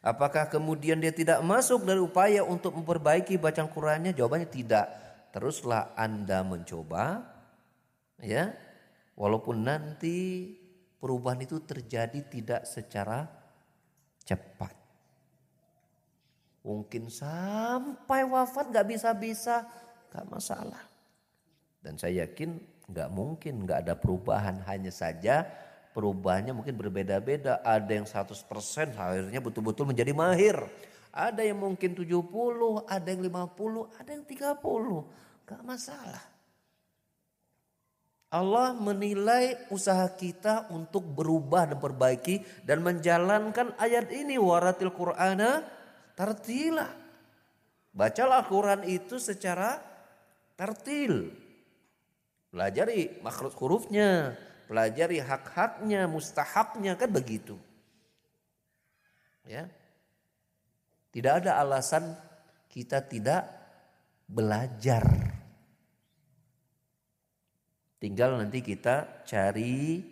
Apakah 0.06 0.46
kemudian 0.46 1.02
dia 1.02 1.10
tidak 1.10 1.42
masuk 1.42 1.82
dari 1.82 1.98
upaya 1.98 2.46
untuk 2.46 2.78
memperbaiki 2.78 3.42
bacaan 3.42 3.66
Qurannya? 3.66 4.14
Jawabannya 4.14 4.46
tidak. 4.46 4.86
Teruslah 5.34 5.98
Anda 5.98 6.46
mencoba 6.46 7.26
ya. 8.22 8.54
Walaupun 9.18 9.66
nanti 9.66 10.46
perubahan 11.02 11.42
itu 11.42 11.58
terjadi 11.58 12.22
tidak 12.22 12.70
secara 12.70 13.26
cepat. 14.22 14.70
Mungkin 16.62 17.10
sampai 17.10 18.22
wafat 18.30 18.70
gak 18.70 18.86
bisa-bisa, 18.86 19.66
gak 20.14 20.26
masalah. 20.30 20.86
Dan 21.82 21.98
saya 21.98 22.30
yakin 22.30 22.62
gak 22.94 23.10
mungkin 23.10 23.66
gak 23.66 23.90
ada 23.90 23.98
perubahan. 23.98 24.62
Hanya 24.70 24.94
saja 24.94 25.50
perubahannya 25.96 26.52
mungkin 26.52 26.76
berbeda-beda. 26.76 27.64
Ada 27.64 27.88
yang 27.96 28.04
100% 28.04 28.92
akhirnya 28.92 29.40
betul-betul 29.40 29.88
menjadi 29.88 30.12
mahir. 30.12 30.60
Ada 31.16 31.40
yang 31.40 31.56
mungkin 31.64 31.96
70, 31.96 32.84
ada 32.84 33.08
yang 33.08 33.24
50, 33.24 33.88
ada 33.96 34.10
yang 34.12 34.24
30. 34.28 35.48
Gak 35.48 35.62
masalah. 35.64 36.20
Allah 38.28 38.76
menilai 38.76 39.56
usaha 39.72 40.04
kita 40.12 40.68
untuk 40.68 41.08
berubah 41.08 41.72
dan 41.72 41.80
perbaiki 41.80 42.44
dan 42.68 42.84
menjalankan 42.84 43.72
ayat 43.80 44.12
ini 44.12 44.36
waratil 44.36 44.92
Qur'ana 44.92 45.64
tartila. 46.12 46.90
Bacalah 47.96 48.44
Quran 48.44 48.84
itu 48.84 49.16
secara 49.16 49.80
tartil. 50.52 51.32
Pelajari 52.52 53.24
makhluk 53.24 53.56
hurufnya, 53.56 54.36
pelajari 54.66 55.22
hak-haknya, 55.22 56.10
mustahaknya 56.10 56.98
kan 56.98 57.10
begitu. 57.10 57.56
Ya. 59.46 59.70
Tidak 61.14 61.32
ada 61.40 61.62
alasan 61.62 62.12
kita 62.68 63.00
tidak 63.06 63.46
belajar. 64.28 65.06
Tinggal 67.96 68.36
nanti 68.36 68.60
kita 68.60 69.24
cari 69.24 70.04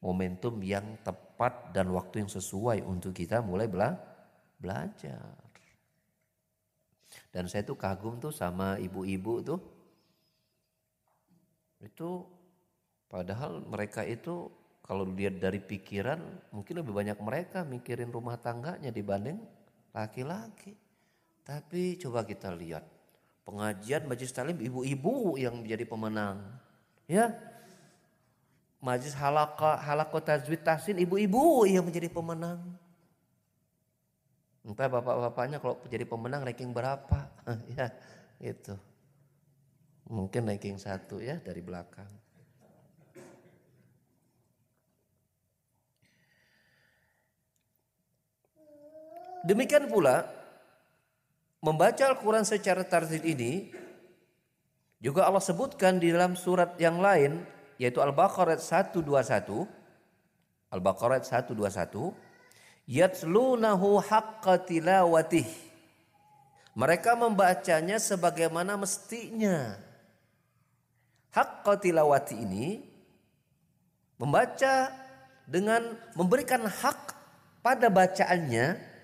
momentum 0.00 0.62
yang 0.64 0.96
tepat 1.04 1.74
dan 1.76 1.92
waktu 1.92 2.24
yang 2.24 2.30
sesuai 2.32 2.80
untuk 2.86 3.12
kita 3.12 3.44
mulai 3.44 3.68
bela 3.68 3.92
belajar. 4.56 5.36
Dan 7.28 7.44
saya 7.50 7.66
tuh 7.66 7.76
kagum 7.76 8.16
tuh 8.16 8.32
sama 8.32 8.80
ibu-ibu 8.80 9.34
tuh. 9.44 9.60
Itu 11.84 12.37
padahal 13.08 13.64
mereka 13.64 14.04
itu 14.04 14.52
kalau 14.88 15.04
lihat 15.04 15.36
dari 15.36 15.60
pikiran 15.60 16.16
mungkin 16.48 16.80
lebih 16.80 16.96
banyak 16.96 17.18
mereka 17.20 17.60
mikirin 17.60 18.08
rumah 18.08 18.40
tangganya 18.40 18.88
dibanding 18.88 19.36
laki-laki. 19.92 20.72
Tapi 21.44 22.00
coba 22.00 22.24
kita 22.24 22.48
lihat 22.56 22.88
pengajian 23.44 24.08
majlis 24.08 24.32
talim 24.32 24.56
ibu-ibu 24.56 25.36
yang 25.36 25.60
menjadi 25.60 25.84
pemenang. 25.84 26.40
Ya. 27.04 27.36
Majlis 28.78 29.12
halaka, 29.12 29.76
halako 29.76 30.22
tajwid 30.22 30.62
tahsin 30.64 30.96
ibu-ibu 30.96 31.68
yang 31.68 31.82
menjadi 31.84 32.08
pemenang. 32.08 32.62
Entah 34.62 34.88
bapak-bapaknya 34.88 35.58
kalau 35.58 35.80
jadi 35.88 36.08
pemenang 36.08 36.48
ranking 36.48 36.72
berapa. 36.72 37.28
ya 37.76 37.92
itu. 38.40 38.72
Mungkin 40.08 40.48
ranking 40.48 40.80
satu 40.80 41.20
ya 41.20 41.36
dari 41.40 41.60
belakang. 41.60 42.27
Demikian 49.48 49.88
pula 49.88 50.28
membaca 51.64 52.04
Al-Quran 52.04 52.44
secara 52.44 52.84
tartil 52.84 53.24
ini 53.24 53.72
juga 55.00 55.24
Allah 55.24 55.40
sebutkan 55.40 55.96
di 55.96 56.12
dalam 56.12 56.36
surat 56.36 56.76
yang 56.76 57.00
lain 57.00 57.40
yaitu 57.80 58.04
Al-Baqarah 58.04 58.60
121 58.60 59.08
Al-Baqarah 60.68 61.24
121 61.24 62.28
yatslunahu 62.92 64.04
haqqa 64.04 64.68
tilawatih. 64.68 65.48
Mereka 66.76 67.16
membacanya 67.16 67.96
sebagaimana 67.96 68.76
mestinya. 68.76 69.80
Haqqa 71.32 71.80
tilawati 71.80 72.36
ini 72.36 72.84
membaca 74.20 74.92
dengan 75.48 75.96
memberikan 76.12 76.68
hak 76.68 77.16
pada 77.64 77.88
bacaannya 77.88 78.97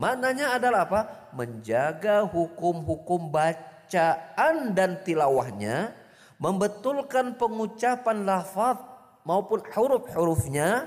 maknanya 0.00 0.56
adalah 0.56 0.88
apa? 0.88 1.00
Menjaga 1.36 2.24
hukum-hukum 2.24 3.28
baca 3.28 3.70
bacaan 3.90 4.70
dan 4.70 5.02
tilawahnya, 5.02 5.90
membetulkan 6.38 7.34
pengucapan 7.34 8.22
lafaz 8.22 8.78
maupun 9.26 9.58
huruf-hurufnya, 9.66 10.86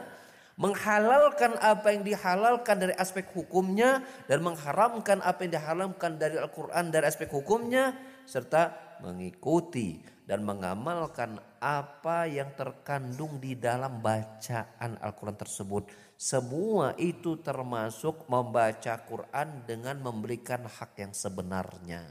menghalalkan 0.56 1.60
apa 1.60 1.92
yang 1.92 2.08
dihalalkan 2.08 2.80
dari 2.80 2.96
aspek 2.96 3.28
hukumnya 3.36 4.08
dan 4.32 4.40
mengharamkan 4.40 5.20
apa 5.20 5.44
yang 5.44 5.60
diharamkan 5.60 6.16
dari 6.16 6.40
Al-Quran 6.40 6.96
dari 6.96 7.12
aspek 7.12 7.28
hukumnya 7.28 7.92
serta 8.24 8.72
mengikuti 9.04 10.00
dan 10.24 10.48
mengamalkan 10.48 11.36
apa 11.60 12.24
yang 12.32 12.56
terkandung 12.56 13.44
di 13.44 13.60
dalam 13.60 14.00
bacaan 14.00 14.96
Al-Quran 15.04 15.36
tersebut. 15.36 15.92
Semua 16.16 16.96
itu 16.96 17.36
termasuk 17.44 18.32
membaca 18.32 18.96
Quran 19.04 19.68
dengan 19.68 20.00
memberikan 20.00 20.64
hak 20.64 20.96
yang 20.96 21.12
sebenarnya. 21.12 22.08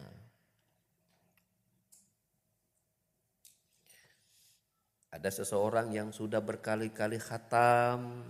Ada 5.12 5.44
seseorang 5.44 5.92
yang 5.92 6.08
sudah 6.12 6.40
berkali-kali 6.40 7.20
khatam 7.20 8.24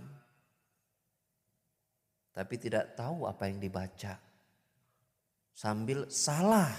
tapi 2.33 2.57
tidak 2.57 2.97
tahu 2.97 3.29
apa 3.29 3.45
yang 3.45 3.61
dibaca. 3.61 4.17
Sambil 5.53 6.09
salah 6.09 6.73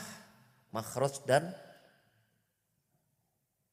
makhraj 0.75 1.23
dan 1.23 1.55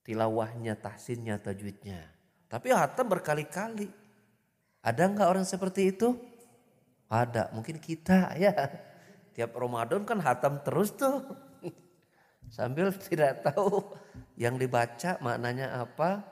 tilawahnya, 0.02 0.78
tahsinnya, 0.78 1.38
tajwidnya. 1.42 2.02
Tapi 2.52 2.74
khatam 2.74 3.08
berkali-kali. 3.08 3.90
Ada 4.82 5.08
enggak 5.08 5.30
orang 5.30 5.46
seperti 5.46 5.94
itu? 5.94 6.18
Ada, 7.08 7.54
mungkin 7.54 7.78
kita 7.78 8.34
ya. 8.36 8.52
Tiap 9.32 9.56
Ramadan 9.56 10.04
kan 10.04 10.20
hatam 10.20 10.60
terus 10.66 10.92
tuh. 10.92 11.24
Sambil 12.56 12.92
tidak 12.92 13.46
tahu 13.46 13.96
yang 14.36 14.58
dibaca 14.60 15.22
maknanya 15.24 15.86
apa. 15.86 16.26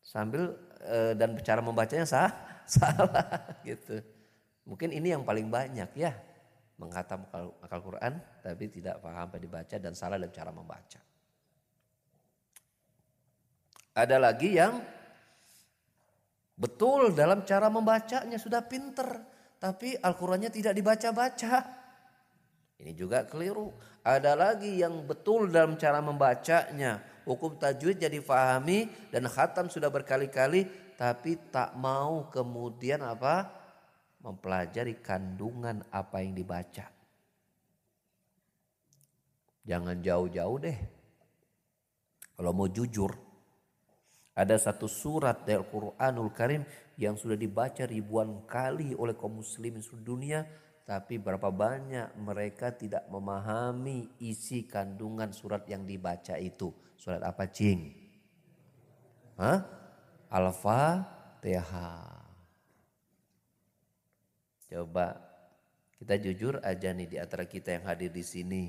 Sambil 0.00 0.54
e, 0.80 1.18
dan 1.18 1.36
cara 1.42 1.60
membacanya 1.60 2.06
sah, 2.06 2.30
salah 2.78 3.60
gitu. 3.66 4.00
Mungkin 4.64 4.94
ini 4.94 5.12
yang 5.12 5.26
paling 5.26 5.50
banyak 5.50 5.90
ya. 5.98 6.14
Menghatam 6.76 7.24
akal 7.64 7.80
Quran 7.80 8.20
tapi 8.44 8.68
tidak 8.68 9.00
paham 9.00 9.32
apa 9.32 9.40
dibaca 9.40 9.76
dan 9.80 9.96
salah 9.96 10.20
dalam 10.20 10.32
cara 10.32 10.52
membaca. 10.52 11.05
Ada 13.96 14.20
lagi 14.20 14.60
yang 14.60 14.76
betul 16.52 17.16
dalam 17.16 17.48
cara 17.48 17.72
membacanya 17.72 18.36
sudah 18.36 18.60
pinter. 18.60 19.08
Tapi 19.56 19.96
Al-Qurannya 19.96 20.52
tidak 20.52 20.76
dibaca-baca. 20.76 21.54
Ini 22.76 22.92
juga 22.92 23.24
keliru. 23.24 23.72
Ada 24.04 24.36
lagi 24.36 24.84
yang 24.84 25.08
betul 25.08 25.48
dalam 25.48 25.80
cara 25.80 26.04
membacanya. 26.04 27.00
Hukum 27.24 27.56
tajwid 27.56 27.96
jadi 27.96 28.20
fahami 28.20 28.86
dan 29.08 29.24
khatam 29.32 29.72
sudah 29.72 29.88
berkali-kali. 29.88 30.68
Tapi 31.00 31.48
tak 31.48 31.72
mau 31.80 32.28
kemudian 32.28 33.00
apa? 33.00 33.48
Mempelajari 34.20 35.00
kandungan 35.00 35.80
apa 35.88 36.20
yang 36.20 36.36
dibaca. 36.36 36.84
Jangan 39.64 39.96
jauh-jauh 40.04 40.58
deh. 40.62 40.78
Kalau 42.36 42.52
mau 42.52 42.68
jujur, 42.68 43.25
ada 44.36 44.60
satu 44.60 44.84
surat 44.84 45.48
dari 45.48 45.56
Al-Quranul 45.56 46.28
Karim 46.36 46.60
yang 47.00 47.16
sudah 47.16 47.40
dibaca 47.40 47.88
ribuan 47.88 48.44
kali 48.44 48.92
oleh 48.92 49.16
kaum 49.16 49.40
muslimin 49.40 49.80
seluruh 49.80 50.04
dunia. 50.04 50.44
Tapi 50.86 51.18
berapa 51.18 51.50
banyak 51.50 52.14
mereka 52.20 52.70
tidak 52.70 53.08
memahami 53.10 54.12
isi 54.22 54.68
kandungan 54.68 55.32
surat 55.32 55.64
yang 55.66 55.82
dibaca 55.88 56.36
itu. 56.36 56.70
Surat 56.94 57.24
apa 57.24 57.48
cing? 57.48 57.90
Hah? 59.40 59.66
Al-Fatihah. 60.30 62.14
Coba 64.68 65.16
kita 65.96 66.14
jujur 66.20 66.60
aja 66.60 66.92
nih 66.92 67.08
di 67.08 67.16
antara 67.16 67.48
kita 67.48 67.72
yang 67.72 67.88
hadir 67.88 68.12
di 68.12 68.22
sini. 68.22 68.64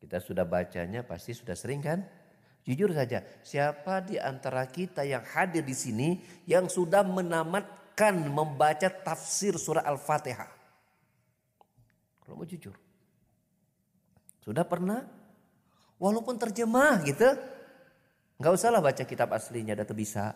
Kita 0.00 0.18
sudah 0.18 0.48
bacanya 0.48 1.06
pasti 1.06 1.36
sudah 1.36 1.54
sering 1.54 1.84
kan? 1.84 2.21
Jujur 2.62 2.94
saja, 2.94 3.26
siapa 3.42 3.98
di 4.06 4.22
antara 4.22 4.62
kita 4.70 5.02
yang 5.02 5.26
hadir 5.34 5.66
di 5.66 5.74
sini 5.74 6.22
yang 6.46 6.70
sudah 6.70 7.02
menamatkan 7.02 8.14
membaca 8.22 8.86
tafsir 8.86 9.58
surah 9.58 9.82
Al-Fatihah? 9.82 10.46
Kalau 12.22 12.38
mau 12.38 12.46
jujur. 12.46 12.74
Sudah 14.46 14.62
pernah? 14.62 15.02
Walaupun 15.98 16.38
terjemah 16.38 17.02
gitu. 17.02 17.34
Nggak 18.38 18.52
usahlah 18.54 18.82
baca 18.82 19.02
kitab 19.02 19.34
aslinya, 19.34 19.74
data 19.74 19.94
bisa. 19.94 20.30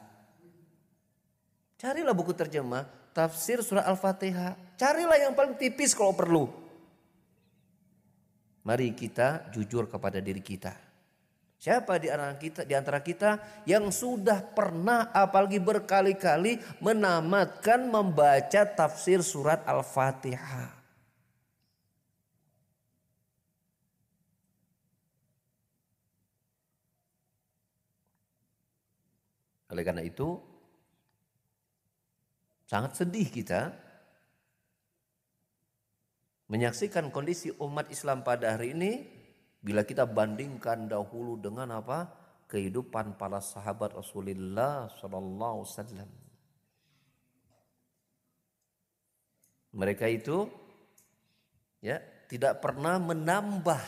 Carilah 1.79 2.15
buku 2.15 2.35
terjemah, 2.35 2.87
tafsir 3.15 3.63
surah 3.63 3.87
Al-Fatihah. 3.87 4.75
Carilah 4.75 5.19
yang 5.19 5.35
paling 5.39 5.55
tipis 5.55 5.95
kalau 5.95 6.11
perlu. 6.11 6.51
Mari 8.67 8.99
kita 8.99 9.47
jujur 9.55 9.87
kepada 9.87 10.19
diri 10.19 10.43
kita. 10.43 10.86
Siapa 11.57 11.97
di 11.97 12.13
antara 12.13 12.37
kita, 12.37 12.61
di 12.69 12.75
antara 12.77 13.01
kita 13.01 13.65
yang 13.65 13.89
sudah 13.89 14.45
pernah 14.45 15.09
apalagi 15.09 15.57
berkali-kali 15.57 16.61
menamatkan 16.85 17.89
membaca 17.89 18.63
tafsir 18.77 19.25
surat 19.25 19.65
Al-Fatihah? 19.65 20.77
Oleh 29.73 29.83
karena 29.83 30.05
itu 30.05 30.39
sangat 32.69 33.01
sedih 33.01 33.33
kita 33.33 33.75
menyaksikan 36.47 37.11
kondisi 37.11 37.51
umat 37.59 37.91
Islam 37.91 38.23
pada 38.23 38.55
hari 38.55 38.77
ini 38.77 39.16
Bila 39.67 39.83
kita 39.83 40.07
bandingkan 40.07 40.87
dahulu 40.87 41.35
dengan 41.35 41.83
apa? 41.83 42.07
Kehidupan 42.47 43.19
para 43.19 43.43
sahabat 43.43 43.99
Rasulullah 43.99 44.87
sallallahu 45.03 45.67
wasallam. 45.67 46.07
Mereka 49.75 50.07
itu 50.07 50.47
ya 51.83 51.99
tidak 52.31 52.63
pernah 52.63 53.03
menambah 53.03 53.83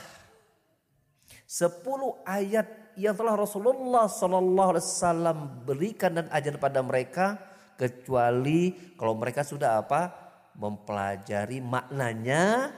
10 1.47 1.79
ayat 2.27 2.67
yang 2.99 3.15
telah 3.15 3.39
Rasulullah 3.39 4.11
sallallahu 4.11 4.75
alaihi 4.75 5.63
berikan 5.63 6.19
dan 6.19 6.27
ajar 6.35 6.59
pada 6.59 6.83
mereka 6.83 7.39
kecuali 7.79 8.75
kalau 8.99 9.15
mereka 9.15 9.47
sudah 9.47 9.79
apa? 9.79 10.27
mempelajari 10.59 11.63
maknanya 11.63 12.75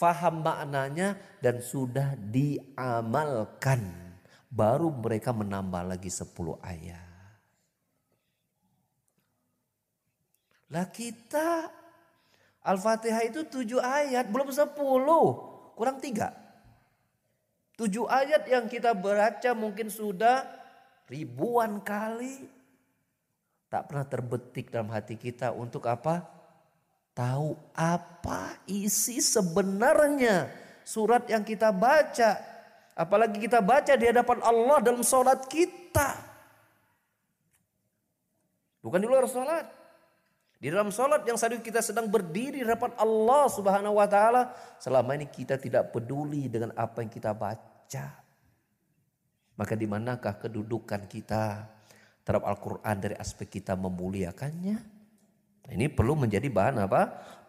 faham 0.00 0.40
maknanya 0.40 1.20
dan 1.44 1.60
sudah 1.60 2.16
diamalkan. 2.16 3.84
Baru 4.48 4.88
mereka 4.90 5.36
menambah 5.36 5.94
lagi 5.94 6.08
10 6.08 6.56
ayat. 6.64 7.06
Lah 10.72 10.86
kita 10.88 11.68
Al-Fatihah 12.60 13.24
itu 13.24 13.44
7 13.44 13.80
ayat, 13.80 14.28
belum 14.28 14.48
10, 14.52 14.76
kurang 15.76 15.96
3. 16.00 16.32
7 17.76 17.88
ayat 18.04 18.42
yang 18.44 18.68
kita 18.68 18.92
baca 18.92 19.50
mungkin 19.56 19.88
sudah 19.88 20.44
ribuan 21.08 21.80
kali. 21.80 22.44
Tak 23.70 23.88
pernah 23.88 24.04
terbetik 24.04 24.68
dalam 24.68 24.92
hati 24.92 25.16
kita 25.16 25.54
untuk 25.54 25.88
apa? 25.88 26.39
Tahu 27.20 27.52
apa 27.76 28.56
isi 28.64 29.20
sebenarnya 29.20 30.48
surat 30.88 31.28
yang 31.28 31.44
kita 31.44 31.68
baca. 31.68 32.40
Apalagi 32.96 33.36
kita 33.36 33.60
baca 33.60 33.92
di 33.92 34.08
hadapan 34.08 34.40
Allah 34.40 34.80
dalam 34.80 35.04
sholat 35.04 35.44
kita. 35.44 36.16
Bukan 38.80 39.00
di 39.04 39.08
luar 39.08 39.28
sholat. 39.28 39.68
Di 40.60 40.68
dalam 40.68 40.92
sholat 40.92 41.24
yang 41.24 41.40
saat 41.40 41.56
kita 41.60 41.80
sedang 41.80 42.08
berdiri 42.08 42.60
di 42.60 42.68
Allah 43.00 43.44
subhanahu 43.48 43.96
wa 43.96 44.08
ta'ala. 44.08 44.52
Selama 44.80 45.16
ini 45.16 45.28
kita 45.28 45.56
tidak 45.56 45.92
peduli 45.92 46.48
dengan 46.48 46.72
apa 46.76 47.00
yang 47.04 47.12
kita 47.12 47.32
baca. 47.32 48.06
Maka 49.56 49.72
di 49.76 49.84
manakah 49.88 50.40
kedudukan 50.40 51.04
kita 51.08 51.68
terhadap 52.24 52.44
Al-Quran 52.48 52.96
dari 53.00 53.16
aspek 53.16 53.60
kita 53.60 53.76
memuliakannya? 53.76 54.99
Ini 55.68 55.92
perlu 55.92 56.16
menjadi 56.16 56.48
bahan 56.48 56.80
apa? 56.80 57.02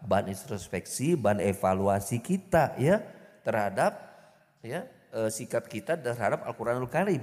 Bahan 0.04 0.28
introspeksi, 0.28 1.16
bahan 1.16 1.40
evaluasi 1.40 2.20
kita 2.20 2.76
ya 2.76 3.00
terhadap 3.46 3.96
ya 4.60 4.84
e, 5.10 5.30
sikap 5.32 5.66
kita 5.70 5.96
terhadap 5.96 6.44
Al-Qur'anul 6.44 6.90
Karim. 6.90 7.22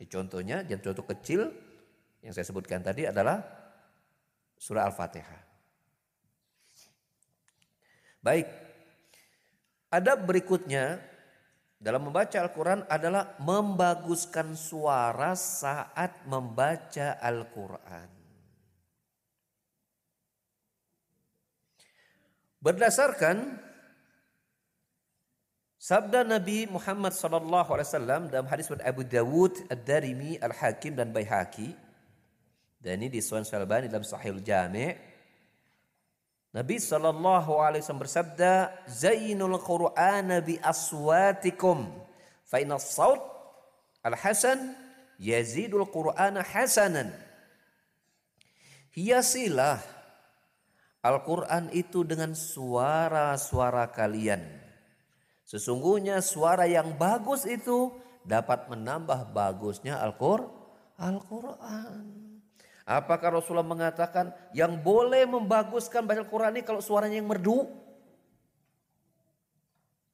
Ya, 0.00 0.06
contohnya, 0.08 0.64
yang 0.64 0.80
contoh 0.80 1.04
kecil 1.04 1.52
yang 2.24 2.32
saya 2.32 2.46
sebutkan 2.48 2.80
tadi 2.80 3.04
adalah 3.04 3.40
surah 4.56 4.88
Al-Fatihah. 4.88 5.40
Baik. 8.20 8.46
Ada 9.90 10.14
berikutnya 10.14 11.00
dalam 11.80 12.12
membaca 12.12 12.36
Al-Quran 12.36 12.84
adalah 12.86 13.34
membaguskan 13.40 14.52
suara 14.52 15.32
saat 15.32 16.28
membaca 16.28 17.16
Al-Quran. 17.16 18.19
Berdasarkan 22.60 23.56
sabda 25.80 26.28
Nabi 26.28 26.68
Muhammad 26.68 27.16
sallallahu 27.16 27.72
alaihi 27.72 27.88
wasallam 27.88 28.22
dalam 28.28 28.44
hadis 28.52 28.68
dari 28.68 28.84
Abu 28.84 29.00
Dawud, 29.00 29.64
Ad-Darimi, 29.72 30.36
Al-Hakim 30.36 30.92
dan 30.92 31.08
Baihaqi 31.08 31.72
dan 32.80 33.00
ini 33.00 33.08
di 33.08 33.20
Sunan 33.24 33.48
Salbani 33.48 33.88
dalam 33.88 34.04
Sahih 34.04 34.36
Al-Jami' 34.36 34.92
Nabi 36.50 36.82
sallallahu 36.82 37.62
alaihi 37.62 37.80
wasallam 37.80 38.04
bersabda, 38.04 38.52
"Zainul 38.90 39.54
Qur'ana 39.62 40.42
bi 40.42 40.58
aswatikum, 40.58 41.86
fa 42.42 42.58
inna 42.58 42.74
saut 42.82 43.22
al-hasan 44.02 44.74
yazidul 45.22 45.86
Qur'ana 45.86 46.42
hasanan." 46.42 47.14
Hiasilah 48.90 49.78
Al-Quran 51.00 51.72
itu 51.72 52.04
dengan 52.04 52.36
suara-suara 52.36 53.88
kalian. 53.88 54.44
Sesungguhnya 55.48 56.20
suara 56.20 56.68
yang 56.68 56.94
bagus 57.00 57.48
itu 57.48 57.96
dapat 58.22 58.68
menambah 58.68 59.32
bagusnya 59.32 59.96
Al-Quran. 59.96 62.04
Apakah 62.84 63.40
Rasulullah 63.40 63.66
mengatakan 63.66 64.34
yang 64.52 64.82
boleh 64.82 65.24
membaguskan 65.24 66.04
baca 66.04 66.20
Al-Quran 66.20 66.60
ini 66.60 66.62
kalau 66.66 66.84
suaranya 66.84 67.16
yang 67.16 67.30
merdu? 67.30 67.64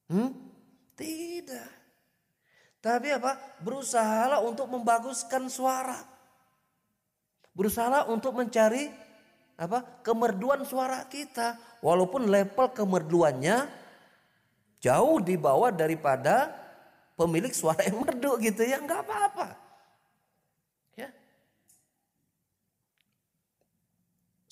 Hmm? 0.06 0.30
Tidak. 0.94 1.70
Tapi 2.78 3.08
apa? 3.10 3.58
Berusahalah 3.58 4.46
untuk 4.46 4.70
membaguskan 4.70 5.50
suara. 5.50 5.98
Berusahalah 7.56 8.12
untuk 8.12 8.36
mencari 8.36 8.92
apa? 9.56 10.04
Kemerduan 10.04 10.64
suara 10.68 11.04
kita. 11.08 11.80
Walaupun 11.80 12.28
level 12.28 12.72
kemerduannya 12.76 13.68
jauh 14.80 15.18
di 15.24 15.36
bawah 15.40 15.72
daripada 15.72 16.52
pemilik 17.16 17.52
suara 17.52 17.84
yang 17.84 18.04
merdu 18.04 18.36
gitu 18.40 18.62
ya, 18.64 18.80
nggak 18.80 19.02
apa-apa. 19.02 19.66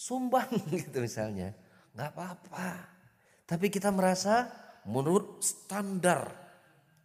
sumbang 0.04 0.52
gitu 0.84 1.00
misalnya. 1.00 1.56
Nggak 1.96 2.10
apa-apa. 2.12 2.68
Tapi 3.48 3.72
kita 3.72 3.88
merasa 3.88 4.52
menurut 4.84 5.40
standar 5.40 6.28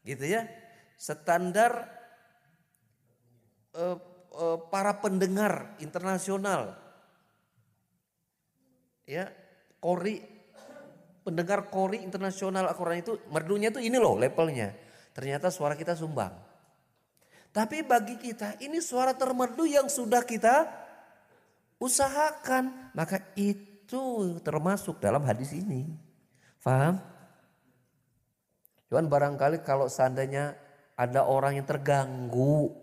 gitu 0.03 0.27
ya. 0.27 0.43
Standar 0.99 1.87
uh, 3.71 3.95
uh, 4.35 4.57
para 4.67 4.99
pendengar 4.99 5.79
internasional. 5.79 6.75
Ya, 9.09 9.33
kori 9.81 10.21
pendengar 11.25 11.73
kori 11.73 12.05
internasional 12.05 12.69
Al-Quran 12.69 13.01
itu 13.01 13.17
merdunya 13.33 13.73
itu 13.73 13.81
ini 13.81 13.97
loh 13.97 14.13
levelnya. 14.13 14.77
Ternyata 15.17 15.49
suara 15.49 15.73
kita 15.73 15.97
sumbang. 15.97 16.29
Tapi 17.49 17.81
bagi 17.81 18.21
kita 18.21 18.61
ini 18.61 18.77
suara 18.77 19.17
termerdu 19.17 19.65
yang 19.65 19.89
sudah 19.89 20.21
kita 20.21 20.69
Usahakan. 21.79 22.91
Maka 22.93 23.23
itu 23.39 24.35
termasuk 24.43 24.99
dalam 24.99 25.23
hadis 25.23 25.55
ini. 25.55 25.87
Faham? 26.59 26.99
Cuman 28.91 29.07
barangkali 29.07 29.63
kalau 29.63 29.87
seandainya 29.87 30.59
ada 30.99 31.23
orang 31.23 31.55
yang 31.55 31.63
terganggu 31.65 32.75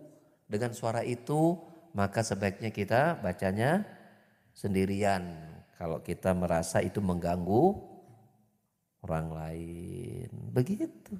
dengan 0.48 0.72
suara 0.72 1.04
itu, 1.04 1.60
maka 1.92 2.24
sebaiknya 2.24 2.72
kita 2.72 3.20
bacanya 3.20 3.84
sendirian. 4.56 5.55
Kalau 5.76 6.00
kita 6.00 6.32
merasa 6.32 6.80
itu 6.80 7.04
mengganggu 7.04 7.76
orang 9.04 9.28
lain. 9.28 10.28
Begitu. 10.50 11.12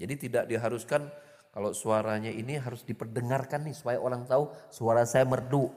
Jadi 0.00 0.14
tidak 0.16 0.48
diharuskan 0.48 1.12
kalau 1.52 1.76
suaranya 1.76 2.32
ini 2.32 2.56
harus 2.56 2.80
diperdengarkan 2.88 3.68
nih 3.68 3.76
supaya 3.76 4.00
orang 4.00 4.24
tahu 4.24 4.48
suara 4.72 5.04
saya 5.04 5.28
merdu 5.28 5.68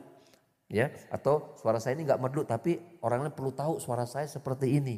ya. 0.72 0.88
Atau 1.12 1.60
suara 1.60 1.84
saya 1.84 2.00
ini 2.00 2.08
nggak 2.08 2.22
merdu 2.24 2.48
tapi 2.48 2.80
orang 3.04 3.28
lain 3.28 3.36
perlu 3.36 3.52
tahu 3.52 3.84
suara 3.84 4.08
saya 4.08 4.26
seperti 4.32 4.72
ini. 4.72 4.96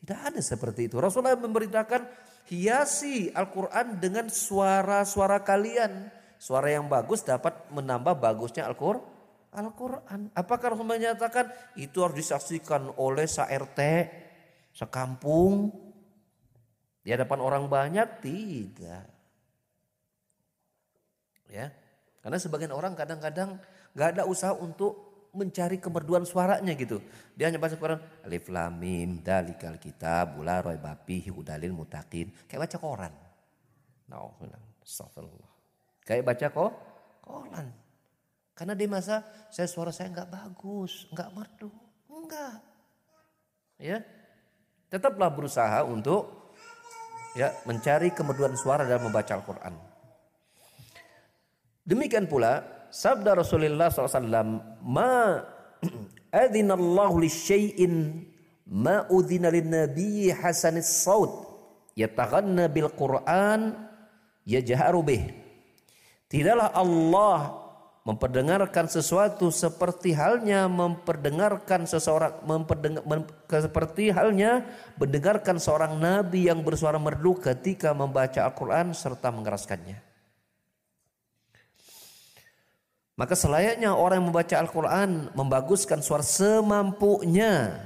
Tidak 0.00 0.32
ada 0.32 0.40
seperti 0.40 0.88
itu. 0.88 0.96
Rasulullah 0.96 1.36
memberitakan 1.36 2.08
hiasi 2.48 3.28
Al-Quran 3.32 4.00
dengan 4.00 4.32
suara-suara 4.32 5.44
kalian. 5.44 6.08
Suara 6.40 6.72
yang 6.72 6.88
bagus 6.88 7.24
dapat 7.24 7.72
menambah 7.72 8.20
bagusnya 8.20 8.68
Al-Quran 8.68 9.13
Al-Quran 9.54 10.34
apakah 10.34 10.74
Rasul 10.74 10.86
menyatakan 10.86 11.48
itu 11.78 12.02
harus 12.02 12.18
disaksikan 12.18 12.90
oleh 12.98 13.24
sa-RT 13.30 13.80
sekampung 14.74 15.70
di 17.06 17.14
hadapan 17.14 17.38
orang 17.38 17.64
banyak 17.70 18.08
tidak 18.18 19.06
ya 21.46 21.70
karena 22.24 22.38
sebagian 22.40 22.74
orang 22.74 22.98
kadang-kadang 22.98 23.60
nggak 23.94 24.08
ada 24.18 24.22
usaha 24.26 24.50
untuk 24.56 25.14
mencari 25.34 25.82
kemerduan 25.82 26.22
suaranya 26.22 26.72
gitu. 26.78 27.02
Dia 27.34 27.50
hanya 27.50 27.58
baca 27.58 27.74
Quran 27.74 28.00
alif 28.22 28.46
lam 28.48 28.78
mim 28.78 29.20
dalikal 29.20 29.76
kitab 29.82 30.38
la 30.40 30.62
raiba 30.62 30.94
fihi 30.94 31.28
hudalil 31.28 31.74
mutaqin. 31.74 32.30
Kayak 32.46 32.70
baca 32.70 32.76
koran. 32.78 33.12
No, 34.08 34.38
astagfirullah. 34.80 35.52
Kayak 36.06 36.24
baca 36.32 36.46
kok 36.48 36.72
koran. 37.20 37.66
Karena 38.54 38.78
di 38.78 38.86
masa 38.86 39.26
saya 39.50 39.66
suara 39.66 39.90
saya 39.90 40.14
nggak 40.14 40.30
bagus, 40.30 41.10
nggak 41.10 41.30
merdu, 41.34 41.70
enggak. 42.06 42.62
Ya, 43.82 43.98
tetaplah 44.86 45.26
berusaha 45.34 45.82
untuk 45.82 46.54
ya 47.34 47.50
mencari 47.66 48.14
kemerduan 48.14 48.54
suara 48.54 48.86
dalam 48.86 49.10
membaca 49.10 49.34
Al-Quran. 49.34 49.74
Demikian 51.82 52.30
pula 52.30 52.62
sabda 52.94 53.34
Rasulullah 53.34 53.90
SAW, 53.90 54.22
ma 54.86 55.42
adinallahu 56.46 57.26
li 57.26 57.28
syai'in 57.28 58.22
ma 58.70 59.02
udhina 59.10 59.50
lin 59.50 59.66
nabi 59.66 60.30
hasanis 60.30 60.88
saut 61.02 61.42
yataghanna 61.98 62.70
bil 62.70 62.86
Qur'an 62.94 63.90
yajharu 64.46 65.02
bih. 65.02 65.22
Tidaklah 66.30 66.70
Allah 66.70 67.63
memperdengarkan 68.04 68.84
sesuatu 68.84 69.48
seperti 69.48 70.12
halnya 70.12 70.68
memperdengarkan 70.68 71.88
seseorang 71.88 72.44
memperdengar, 72.44 73.00
mem, 73.08 73.24
seperti 73.48 74.12
halnya 74.12 74.68
mendengarkan 75.00 75.56
seorang 75.56 75.96
nabi 75.96 76.52
yang 76.52 76.60
bersuara 76.60 77.00
merdu 77.00 77.32
ketika 77.40 77.96
membaca 77.96 78.44
Al-Qur'an 78.44 78.92
serta 78.92 79.32
mengeraskannya. 79.32 80.14
Maka 83.14 83.38
selayaknya 83.38 83.94
orang 83.94 84.18
yang 84.20 84.28
membaca 84.34 84.54
Al-Quran 84.58 85.30
membaguskan 85.38 86.02
suara 86.02 86.26
semampunya. 86.26 87.78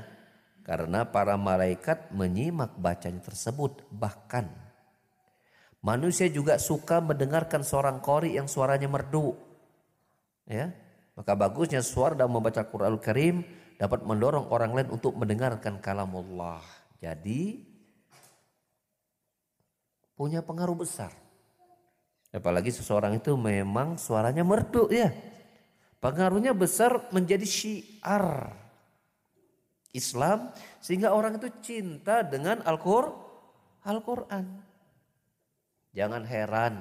Karena 0.64 1.04
para 1.04 1.36
malaikat 1.36 2.12
menyimak 2.12 2.76
bacanya 2.80 3.20
tersebut. 3.20 3.84
Bahkan 3.92 4.48
manusia 5.84 6.32
juga 6.32 6.56
suka 6.56 7.04
mendengarkan 7.04 7.60
seorang 7.60 8.00
kori 8.00 8.40
yang 8.40 8.48
suaranya 8.48 8.88
merdu. 8.88 9.36
Ya, 10.48 10.72
maka 11.12 11.36
bagusnya 11.36 11.84
suara 11.84 12.16
dalam 12.16 12.32
membaca 12.32 12.64
Al-Quran 12.64 12.96
Al-Karim 12.96 13.36
dapat 13.76 14.00
mendorong 14.00 14.48
orang 14.48 14.72
lain 14.72 14.88
untuk 14.88 15.12
mendengarkan 15.12 15.76
kalam 15.78 16.08
Allah. 16.16 16.64
Jadi 16.98 17.68
punya 20.16 20.40
pengaruh 20.40 20.74
besar. 20.74 21.12
Apalagi 22.32 22.72
seseorang 22.72 23.20
itu 23.20 23.36
memang 23.36 24.00
suaranya 24.00 24.40
merdu 24.40 24.88
ya. 24.88 25.12
Pengaruhnya 26.00 26.56
besar 26.56 27.10
menjadi 27.10 27.44
syiar 27.44 28.54
Islam 29.92 30.54
sehingga 30.78 31.10
orang 31.12 31.36
itu 31.42 31.48
cinta 31.60 32.22
dengan 32.22 32.62
Al-Qur'an. 32.64 34.46
Jangan 35.92 36.22
heran 36.24 36.74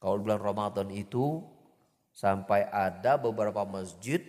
kalau 0.00 0.24
bulan 0.24 0.40
Ramadan 0.40 0.88
itu 0.90 1.44
sampai 2.12 2.68
ada 2.68 3.16
beberapa 3.16 3.64
masjid 3.64 4.20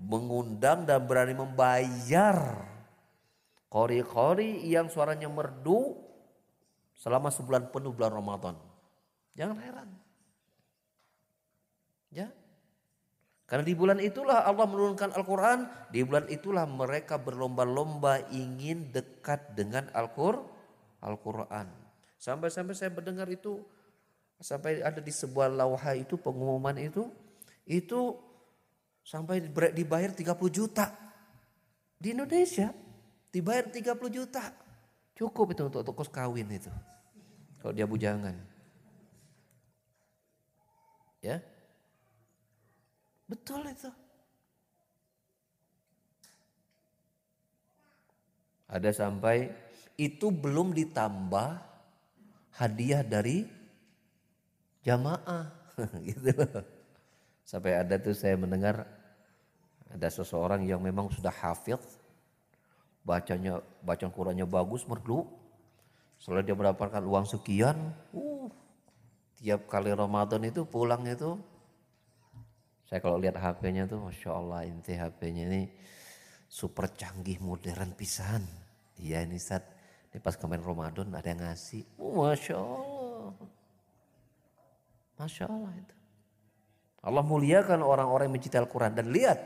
mengundang 0.00 0.88
dan 0.88 1.04
berani 1.04 1.36
membayar 1.36 2.66
kori-kori 3.70 4.64
yang 4.66 4.90
suaranya 4.90 5.30
merdu 5.30 5.96
selama 6.94 7.28
sebulan 7.30 7.70
penuh 7.70 7.92
bulan 7.94 8.12
Ramadan. 8.12 8.56
Jangan 9.34 9.58
heran. 9.60 9.88
Ya. 12.14 12.30
Karena 13.44 13.66
di 13.66 13.74
bulan 13.76 13.98
itulah 14.00 14.46
Allah 14.46 14.64
menurunkan 14.64 15.12
Al-Quran. 15.12 15.68
Di 15.92 16.00
bulan 16.06 16.30
itulah 16.30 16.64
mereka 16.64 17.20
berlomba-lomba 17.20 18.30
ingin 18.32 18.88
dekat 18.94 19.52
dengan 19.52 19.90
Al-Quran. 19.92 21.68
Sampai-sampai 22.16 22.72
saya 22.72 22.94
mendengar 22.94 23.28
itu. 23.28 23.60
Sampai 24.42 24.82
ada 24.82 25.00
di 25.00 25.12
sebuah 25.14 25.50
lauha 25.50 25.94
itu 25.94 26.18
pengumuman 26.18 26.74
itu. 26.78 27.08
Itu 27.64 28.18
sampai 29.04 29.44
dibayar 29.72 30.10
30 30.12 30.30
juta. 30.50 30.90
Di 31.96 32.12
Indonesia 32.12 32.72
dibayar 33.30 33.70
30 33.70 33.96
juta. 34.10 34.52
Cukup 35.14 35.54
itu 35.54 35.62
untuk, 35.70 35.94
kos 35.94 36.10
kawin 36.10 36.50
itu. 36.50 36.72
Kalau 37.62 37.72
dia 37.72 37.86
bujangan. 37.86 38.34
Ya. 41.22 41.40
Betul 43.24 43.70
itu. 43.72 43.88
Ada 48.68 48.90
sampai 48.90 49.54
itu 49.94 50.34
belum 50.34 50.74
ditambah 50.74 51.62
hadiah 52.58 53.06
dari 53.06 53.46
jamaah 54.84 55.48
gitu. 56.08 56.30
Sampai 57.44 57.74
ada 57.76 57.96
tuh 57.98 58.14
saya 58.14 58.36
mendengar 58.36 58.86
ada 59.90 60.08
seseorang 60.08 60.64
yang 60.64 60.80
memang 60.80 61.10
sudah 61.12 61.32
hafid 61.32 61.80
bacanya 63.04 63.60
bacaan 63.84 64.12
Qurannya 64.12 64.48
bagus 64.48 64.84
merdu. 64.88 65.28
Setelah 66.16 66.40
dia 66.40 66.56
mendapatkan 66.56 67.04
uang 67.04 67.26
sekian, 67.28 67.76
uh, 68.16 68.48
tiap 69.36 69.68
kali 69.68 69.92
Ramadan 69.92 70.40
itu 70.48 70.64
pulang 70.64 71.04
itu 71.04 71.36
Saya 72.84 73.00
kalau 73.00 73.16
lihat 73.16 73.36
HP-nya 73.40 73.88
tuh 73.88 73.96
Masya 73.96 74.30
Allah 74.30 74.68
inti 74.68 74.92
HP-nya 74.92 75.48
ini 75.48 75.72
super 76.48 76.92
canggih 76.92 77.40
modern 77.40 77.96
pisan. 77.96 78.44
Iya 79.00 79.24
ini 79.24 79.40
saat 79.40 79.64
ini 80.12 80.20
pas 80.20 80.36
kemarin 80.36 80.62
Ramadan 80.62 81.08
ada 81.10 81.26
yang 81.26 81.42
ngasih. 81.42 81.82
Oh, 81.96 82.22
Masya 82.22 82.54
Allah. 82.54 83.32
Masya 85.14 85.46
Allah 85.46 85.74
itu. 85.78 85.96
Allah 87.04 87.24
muliakan 87.24 87.84
orang-orang 87.84 88.30
yang 88.30 88.36
mencintai 88.40 88.60
Al-Quran. 88.64 88.92
Dan 88.96 89.12
lihat. 89.12 89.38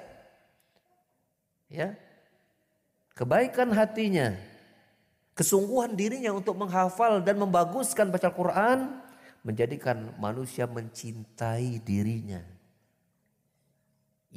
Ya. 1.68 1.98
Kebaikan 3.18 3.74
hatinya. 3.74 4.38
Kesungguhan 5.34 5.94
dirinya 5.94 6.34
untuk 6.34 6.54
menghafal 6.58 7.22
dan 7.22 7.38
membaguskan 7.38 8.08
baca 8.08 8.30
Al-Quran. 8.30 9.02
Menjadikan 9.42 10.14
manusia 10.18 10.66
mencintai 10.66 11.78
dirinya 11.82 12.58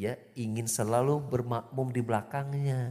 ya 0.02 0.16
ingin 0.34 0.68
selalu 0.68 1.20
bermakmum 1.30 1.92
di 1.92 2.02
belakangnya. 2.04 2.90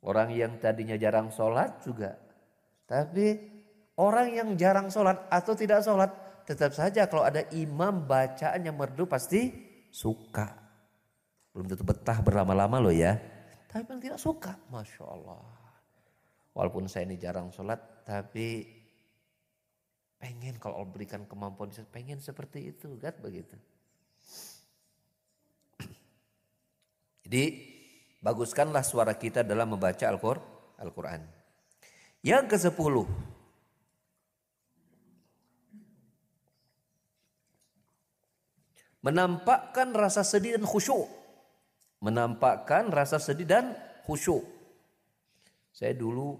Orang 0.00 0.32
yang 0.32 0.56
tadinya 0.56 0.96
jarang 0.96 1.28
sholat 1.28 1.84
juga. 1.84 2.16
Tapi 2.88 3.36
orang 4.00 4.32
yang 4.32 4.48
jarang 4.56 4.88
sholat 4.88 5.28
atau 5.28 5.52
tidak 5.52 5.84
sholat 5.84 6.08
tetap 6.48 6.72
saja 6.72 7.04
kalau 7.04 7.28
ada 7.28 7.44
imam 7.52 8.08
bacaan 8.08 8.64
yang 8.64 8.74
merdu 8.80 9.04
pasti 9.04 9.52
suka. 9.92 10.56
Belum 11.52 11.68
tentu 11.68 11.84
betah 11.84 12.24
berlama-lama 12.24 12.80
loh 12.80 12.94
ya. 12.94 13.20
Tapi 13.68 13.86
yang 13.86 14.00
tidak 14.02 14.18
suka, 14.18 14.56
Masya 14.72 15.04
Allah. 15.04 15.44
Walaupun 16.56 16.88
saya 16.88 17.06
ini 17.06 17.20
jarang 17.20 17.52
sholat 17.54 17.78
tapi 18.02 18.80
Pengen 20.20 20.60
kalau 20.60 20.84
Allah 20.84 20.92
berikan 20.92 21.24
kemampuan, 21.24 21.72
pengen 21.88 22.20
seperti 22.20 22.76
itu, 22.76 22.92
kan 23.00 23.16
begitu. 23.24 23.56
Jadi 27.24 27.44
baguskanlah 28.20 28.84
suara 28.84 29.16
kita 29.16 29.40
dalam 29.40 29.72
membaca 29.72 30.04
Al-Quran. 30.76 31.24
Yang 32.20 32.44
ke 32.52 32.56
sepuluh. 32.68 33.08
Menampakkan 39.00 39.96
rasa 39.96 40.20
sedih 40.20 40.60
dan 40.60 40.64
khusyuk. 40.68 41.08
Menampakkan 42.04 42.92
rasa 42.92 43.16
sedih 43.16 43.48
dan 43.48 43.72
khusyuk. 44.04 44.44
Saya 45.72 45.96
dulu 45.96 46.36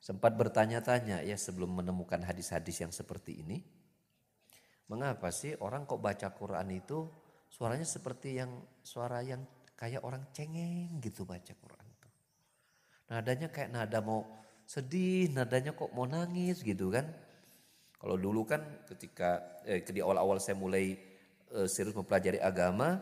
sempat 0.00 0.32
bertanya-tanya 0.32 1.20
ya 1.20 1.36
sebelum 1.36 1.84
menemukan 1.84 2.24
hadis-hadis 2.24 2.80
yang 2.80 2.92
seperti 2.92 3.44
ini. 3.44 3.60
Mengapa 4.88 5.30
sih 5.30 5.54
orang 5.60 5.86
kok 5.86 6.02
baca 6.02 6.32
Quran 6.34 6.68
itu 6.74 7.06
suaranya 7.46 7.86
seperti 7.86 8.40
yang 8.40 8.50
suara 8.82 9.22
yang 9.22 9.44
kayak 9.78 10.02
orang 10.02 10.26
cengeng 10.34 10.98
gitu 10.98 11.22
baca 11.22 11.52
Quran 11.54 11.86
itu. 11.86 12.08
Nadanya 13.12 13.48
kayak 13.52 13.70
nada 13.70 14.02
mau 14.02 14.26
sedih, 14.66 15.30
nadanya 15.30 15.76
kok 15.76 15.94
mau 15.94 16.10
nangis 16.10 16.64
gitu 16.66 16.90
kan. 16.90 17.06
Kalau 18.00 18.16
dulu 18.16 18.48
kan 18.48 18.64
ketika 18.88 19.60
eh, 19.68 19.84
di 19.84 20.00
awal-awal 20.00 20.40
saya 20.40 20.56
mulai 20.56 20.96
eh, 21.52 21.68
serius 21.68 21.92
mempelajari 21.92 22.40
agama, 22.40 22.96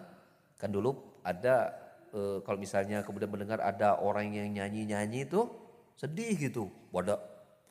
kan 0.59 0.75
dulu 0.75 1.23
ada 1.23 1.71
eh, 2.11 2.43
kalau 2.43 2.59
misalnya 2.59 3.07
kemudian 3.07 3.31
mendengar 3.31 3.63
ada 3.63 4.03
orang 4.03 4.35
yang 4.35 4.51
nyanyi-nyanyi 4.59 5.31
itu 5.31 5.47
sedih 5.95 6.35
gitu. 6.35 6.67
Pada 6.91 7.23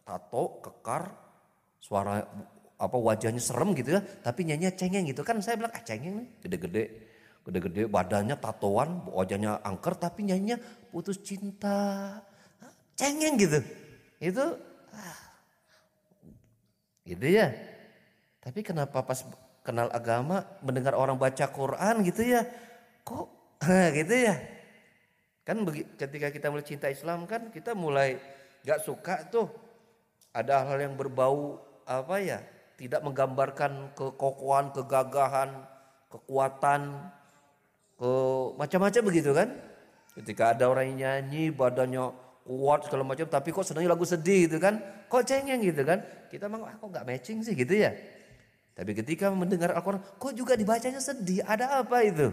tato, 0.07 0.63
kekar, 0.63 1.11
suara 1.83 2.23
apa 2.77 2.95
wajahnya 2.95 3.43
serem 3.43 3.75
gitu 3.75 3.99
ya, 3.99 4.01
tapi 4.23 4.47
nyanyi 4.47 4.71
cengeng 4.71 5.03
gitu. 5.11 5.19
Kan 5.27 5.43
saya 5.43 5.59
bilang 5.59 5.75
ah 5.75 5.83
cengeng 5.83 6.23
nih, 6.23 6.27
gede-gede, 6.47 6.83
gede-gede 7.43 7.91
badannya 7.91 8.39
tatoan, 8.39 9.03
wajahnya 9.11 9.59
angker 9.67 9.99
tapi 9.99 10.31
nyanyinya 10.31 10.63
putus 10.95 11.19
cinta, 11.19 12.23
cengeng 12.95 13.35
gitu, 13.35 13.59
itu, 14.23 14.45
ah, 14.95 15.19
gitu 17.07 17.23
ya. 17.23 17.55
Tapi 18.43 18.59
kenapa 18.61 18.99
pas 19.01 19.23
kenal 19.63 19.87
agama, 19.95 20.43
mendengar 20.59 20.95
orang 20.95 21.15
baca 21.15 21.47
Quran 21.47 22.03
gitu 22.03 22.27
ya, 22.27 22.43
kok 23.07 23.31
gitu 23.97 24.15
ya, 24.15 24.35
Kan 25.47 25.63
ketika 25.95 26.27
kita 26.27 26.51
mulai 26.51 26.67
cinta 26.67 26.91
Islam 26.91 27.23
kan 27.23 27.47
kita 27.47 27.71
mulai 27.71 28.19
gak 28.67 28.83
suka 28.83 29.23
tuh 29.31 29.47
ada 30.35 30.67
hal 30.67 30.75
yang 30.75 30.99
berbau 30.99 31.63
apa 31.87 32.19
ya 32.19 32.43
tidak 32.75 32.99
menggambarkan 32.99 33.95
kekokohan, 33.95 34.75
kegagahan, 34.75 35.49
kekuatan, 36.11 36.99
ke 37.95 38.11
macam-macam 38.59 39.01
begitu 39.07 39.31
kan. 39.33 39.49
Ketika 40.19 40.51
ada 40.51 40.69
orang 40.69 40.93
yang 40.93 40.99
nyanyi 40.99 41.49
badannya 41.49 42.11
kuat 42.47 42.87
segala 42.87 43.03
macam 43.03 43.27
tapi 43.27 43.51
kok 43.51 43.67
senangnya 43.67 43.91
lagu 43.91 44.07
sedih 44.07 44.47
gitu 44.47 44.57
kan. 44.63 44.79
Kok 45.11 45.23
cengeng 45.27 45.59
gitu 45.59 45.83
kan. 45.83 45.99
Kita 46.31 46.47
memang 46.47 46.71
ah, 46.71 46.75
kok 46.79 46.87
gak 46.87 47.03
matching 47.03 47.43
sih 47.43 47.51
gitu 47.51 47.75
ya. 47.75 47.91
Tapi 48.71 48.95
ketika 48.95 49.27
mendengar 49.27 49.75
Al-Quran 49.75 49.99
kok 49.99 50.31
juga 50.31 50.55
dibacanya 50.55 51.03
sedih 51.03 51.43
ada 51.43 51.83
apa 51.83 52.07
itu. 52.07 52.31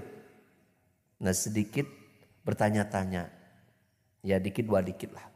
Nah 1.19 1.35
sedikit 1.35 1.91
bertanya-tanya. 2.47 3.27
Ya 4.23 4.39
dikit 4.39 4.63
dua 4.63 4.81
dikit 4.81 5.11
lah. 5.11 5.27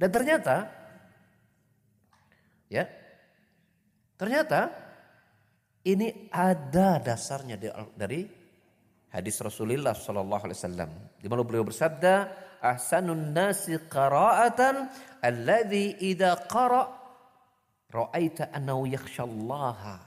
Dan 0.00 0.08
ternyata 0.08 0.66
ya 2.72 2.88
ternyata 4.16 4.72
ini 5.84 6.30
ada 6.32 7.02
dasarnya 7.02 7.60
dari 7.94 8.26
hadis 9.12 9.36
Rasulullah 9.42 9.92
sallallahu 9.92 10.42
alaihi 10.48 10.58
wasallam 10.58 10.90
di 11.20 11.26
mana 11.28 11.42
beliau 11.44 11.66
bersabda 11.66 12.30
ahsanun 12.62 13.34
nasi 13.34 13.76
qira'atan 13.90 14.86
alladhi 15.20 15.98
idza 15.98 16.46
qara. 16.46 16.86
Ra'aita 17.92 18.54
annahu 18.54 18.88
yakhshallaha. 18.88 20.00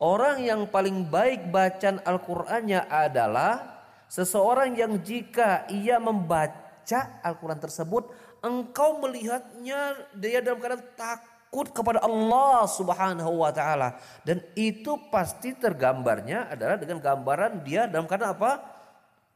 Orang 0.00 0.40
yang 0.40 0.70
paling 0.72 1.04
baik 1.10 1.52
bacaan 1.52 2.00
Al-Qur'annya 2.00 2.88
adalah 2.88 3.74
Seseorang 4.14 4.78
yang 4.78 5.00
jika 5.02 5.66
ia 5.72 5.98
membaca 5.98 7.18
Al-Quran 7.24 7.58
tersebut, 7.58 8.14
engkau 8.44 9.02
melihatnya 9.02 10.06
dia 10.14 10.38
dalam 10.38 10.62
keadaan 10.62 10.86
takut 10.94 11.66
kepada 11.74 11.98
Allah 12.04 12.62
Subhanahu 12.68 13.42
wa 13.42 13.50
taala. 13.50 13.98
Dan 14.22 14.38
itu 14.54 14.94
pasti 15.10 15.56
tergambarnya 15.58 16.52
adalah 16.52 16.78
dengan 16.78 17.02
gambaran 17.02 17.66
dia 17.66 17.90
dalam 17.90 18.06
keadaan 18.06 18.38
apa? 18.38 18.52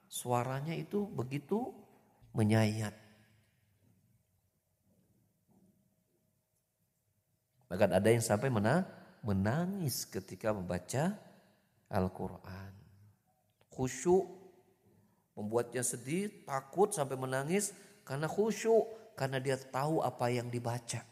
Suaranya 0.07 0.79
itu 0.79 1.11
begitu 1.11 1.75
menyayat. 2.39 2.95
Bahkan 7.67 7.91
ada 7.91 8.09
yang 8.09 8.23
sampai 8.23 8.49
menangis 9.21 10.07
ketika 10.07 10.55
membaca 10.55 11.19
Al-Quran. 11.91 12.73
Khusyuk 13.69 14.25
membuatnya 15.37 15.83
sedih, 15.83 16.31
takut 16.47 16.95
sampai 16.95 17.19
menangis 17.19 17.75
karena 18.07 18.25
khusyuk, 18.25 18.89
karena 19.19 19.43
dia 19.43 19.59
tahu 19.59 20.01
apa 20.01 20.33
yang 20.33 20.49
dibaca. 20.49 21.03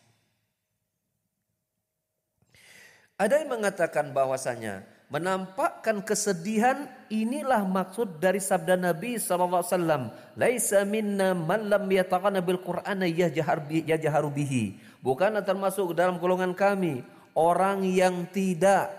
Ada 3.20 3.40
yang 3.44 3.52
mengatakan 3.52 4.16
bahwasanya 4.16 4.95
menampakkan 5.06 6.02
kesedihan 6.02 6.90
inilah 7.06 7.62
maksud 7.62 8.18
dari 8.18 8.42
sabda 8.42 8.74
Nabi 8.74 9.18
sallallahu 9.20 9.62
alaihi 9.62 9.74
wasallam, 9.74 10.02
"Laisa 10.34 10.82
minna 10.82 11.34
man 11.34 11.70
lam 11.70 11.86
yataqana 11.86 12.42
bil 12.42 12.58
Qur'ana 12.58 13.06
yajharu 13.06 14.30
bihi." 14.34 14.78
Bukan 15.00 15.38
termasuk 15.46 15.94
dalam 15.94 16.18
golongan 16.18 16.52
kami 16.56 17.06
orang 17.38 17.86
yang 17.86 18.26
tidak 18.34 18.90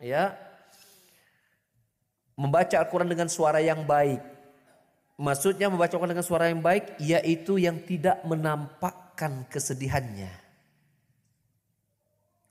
ya 0.00 0.32
membaca 2.38 2.80
Al-Quran 2.80 3.10
dengan 3.12 3.28
suara 3.28 3.60
yang 3.60 3.84
baik 3.84 4.38
Maksudnya 5.18 5.66
membacakan 5.66 6.14
dengan 6.14 6.22
suara 6.22 6.46
yang 6.46 6.62
baik 6.62 6.94
yaitu 7.02 7.58
yang 7.58 7.82
tidak 7.82 8.22
menampakkan 8.22 9.42
kesedihannya. 9.50 10.30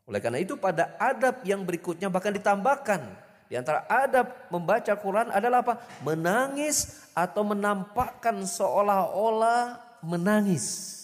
Oleh 0.08 0.24
karena 0.24 0.40
itu 0.40 0.56
pada 0.56 0.96
adab 0.96 1.44
yang 1.44 1.68
berikutnya 1.68 2.08
bahkan 2.08 2.32
ditambahkan 2.32 3.04
di 3.48 3.56
antara 3.56 3.88
adab 3.88 4.32
membaca 4.52 4.92
Quran 4.96 5.32
adalah 5.32 5.64
apa? 5.64 5.80
Menangis 6.04 7.08
atau 7.12 7.44
menampakkan 7.48 8.44
seolah-olah 8.44 9.80
menangis. 10.04 10.96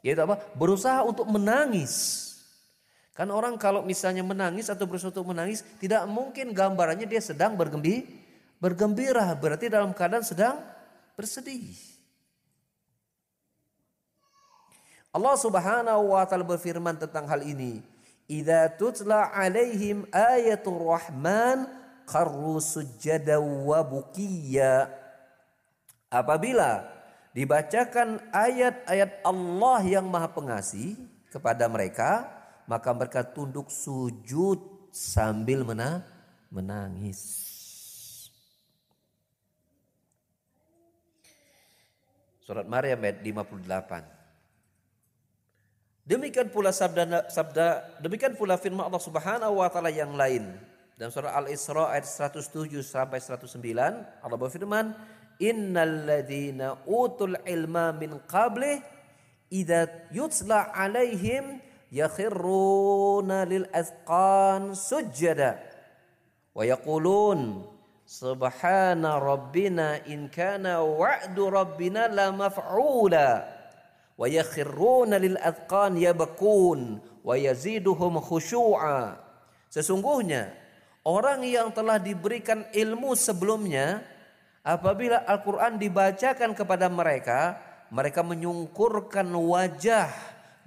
Yaitu 0.00 0.20
apa? 0.24 0.40
Berusaha 0.56 1.04
untuk 1.04 1.28
menangis. 1.28 2.28
Kan 3.12 3.28
orang 3.28 3.60
kalau 3.60 3.84
misalnya 3.84 4.24
menangis 4.24 4.72
atau 4.72 4.88
berusaha 4.88 5.12
untuk 5.12 5.28
menangis 5.28 5.60
tidak 5.76 6.08
mungkin 6.08 6.56
gambarannya 6.56 7.04
dia 7.04 7.20
sedang 7.20 7.52
bergembira 7.52 8.20
Bergembira 8.60 9.32
berarti 9.40 9.72
dalam 9.72 9.96
keadaan 9.96 10.20
sedang 10.20 10.60
bersedih. 11.16 11.72
Allah 15.10 15.34
Subhanahu 15.34 16.14
wa 16.14 16.22
taala 16.22 16.46
berfirman 16.46 16.94
tentang 16.94 17.26
hal 17.26 17.42
ini. 17.42 17.82
idza 18.30 18.70
tutla 18.78 19.34
alaihim 19.34 20.06
ayatul 20.14 20.86
rahman 20.86 21.66
kharru 22.06 22.62
sujada 22.62 23.42
wa 23.42 23.82
bukiya 23.82 24.86
apabila 26.06 26.86
dibacakan 27.34 28.22
ayat-ayat 28.30 29.26
Allah 29.26 29.82
yang 29.82 30.06
Maha 30.06 30.30
Pengasih 30.30 30.94
kepada 31.34 31.66
mereka 31.66 32.30
maka 32.70 32.94
mereka 32.94 33.26
tunduk 33.26 33.66
sujud 33.66 34.62
sambil 34.94 35.66
mena 35.66 36.06
menangis 36.54 37.50
Surat 42.46 42.66
Maryam 42.66 43.02
ayat 43.02 43.22
58 43.22 44.19
Demikian 46.10 46.50
pula 46.50 46.74
sabda 46.74 47.30
sabda 47.30 47.86
demikian 48.02 48.34
pula 48.34 48.58
firman 48.58 48.82
Allah 48.82 48.98
Subhanahu 48.98 49.62
wa 49.62 49.70
taala 49.70 49.94
yang 49.94 50.10
lain. 50.18 50.58
Dalam 50.98 51.14
surah 51.14 51.38
Al-Isra 51.38 51.94
ayat 51.94 52.02
107 52.02 52.82
sampai 52.82 53.22
109 53.22 53.54
Allah 54.18 54.34
berfirman, 54.34 54.90
"Innal 55.38 56.10
ladzina 56.10 56.82
utul 56.82 57.38
ilma 57.46 57.94
min 57.94 58.18
qabli 58.26 58.82
idza 59.54 60.10
yutla 60.10 60.74
alaihim 60.74 61.62
yakhiruna 61.94 63.46
lil 63.46 63.70
azqan 63.70 64.74
sujada 64.74 65.62
wa 66.50 66.66
yaqulun 66.66 67.62
subhana 68.02 69.22
rabbina 69.22 70.02
in 70.10 70.26
kana 70.26 70.82
wa'du 70.82 71.54
rabbina 71.54 72.10
la 72.10 72.34
maf'ula." 72.34 73.59
Lil. 74.20 75.36
Sesungguhnya 79.70 80.42
orang 81.08 81.40
yang 81.46 81.72
telah 81.72 81.96
diberikan 81.96 82.68
ilmu 82.68 83.16
sebelumnya 83.16 84.04
apabila 84.60 85.24
Al-Qur'an 85.24 85.80
dibacakan 85.80 86.52
kepada 86.52 86.92
mereka, 86.92 87.56
mereka 87.88 88.20
menyungkurkan 88.20 89.32
wajah 89.32 90.12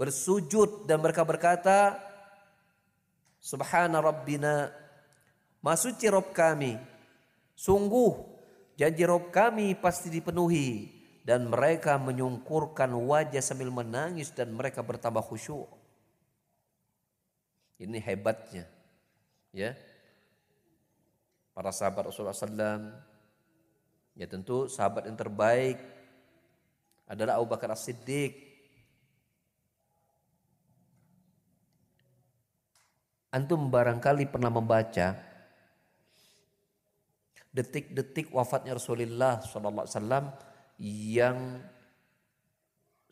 bersujud 0.01 0.89
dan 0.89 0.99
mereka 0.99 1.21
berkata 1.21 2.01
Subhana 3.37 3.99
rabbina 3.99 4.71
Masuci 5.63 6.07
Rob 6.11 6.31
kami 6.35 6.75
Sungguh 7.53 8.17
janji 8.75 9.03
Rob 9.05 9.29
kami 9.29 9.77
pasti 9.77 10.09
dipenuhi 10.09 11.02
dan 11.23 11.47
mereka 11.47 11.95
menyungkurkan 11.95 12.91
wajah 12.91 13.39
sambil 13.39 13.71
menangis 13.71 14.27
dan 14.35 14.51
mereka 14.51 14.83
bertambah 14.83 15.23
khusyuk. 15.23 15.71
Ini 17.79 17.97
hebatnya. 18.03 18.67
Ya. 19.55 19.79
Para 21.55 21.71
sahabat 21.71 22.11
Rasulullah 22.11 22.35
SAW. 22.35 22.91
Ya 24.13 24.27
tentu 24.29 24.67
sahabat 24.69 25.09
yang 25.09 25.17
terbaik 25.17 25.79
adalah 27.07 27.39
Abu 27.39 27.49
Bakar 27.49 27.71
As-Siddiq. 27.71 28.53
Antum 33.33 33.65
barangkali 33.73 34.29
pernah 34.29 34.53
membaca 34.53 35.17
detik-detik 37.49 38.29
wafatnya 38.29 38.77
Rasulullah 38.77 39.41
SAW 39.41 40.52
yang 40.81 41.61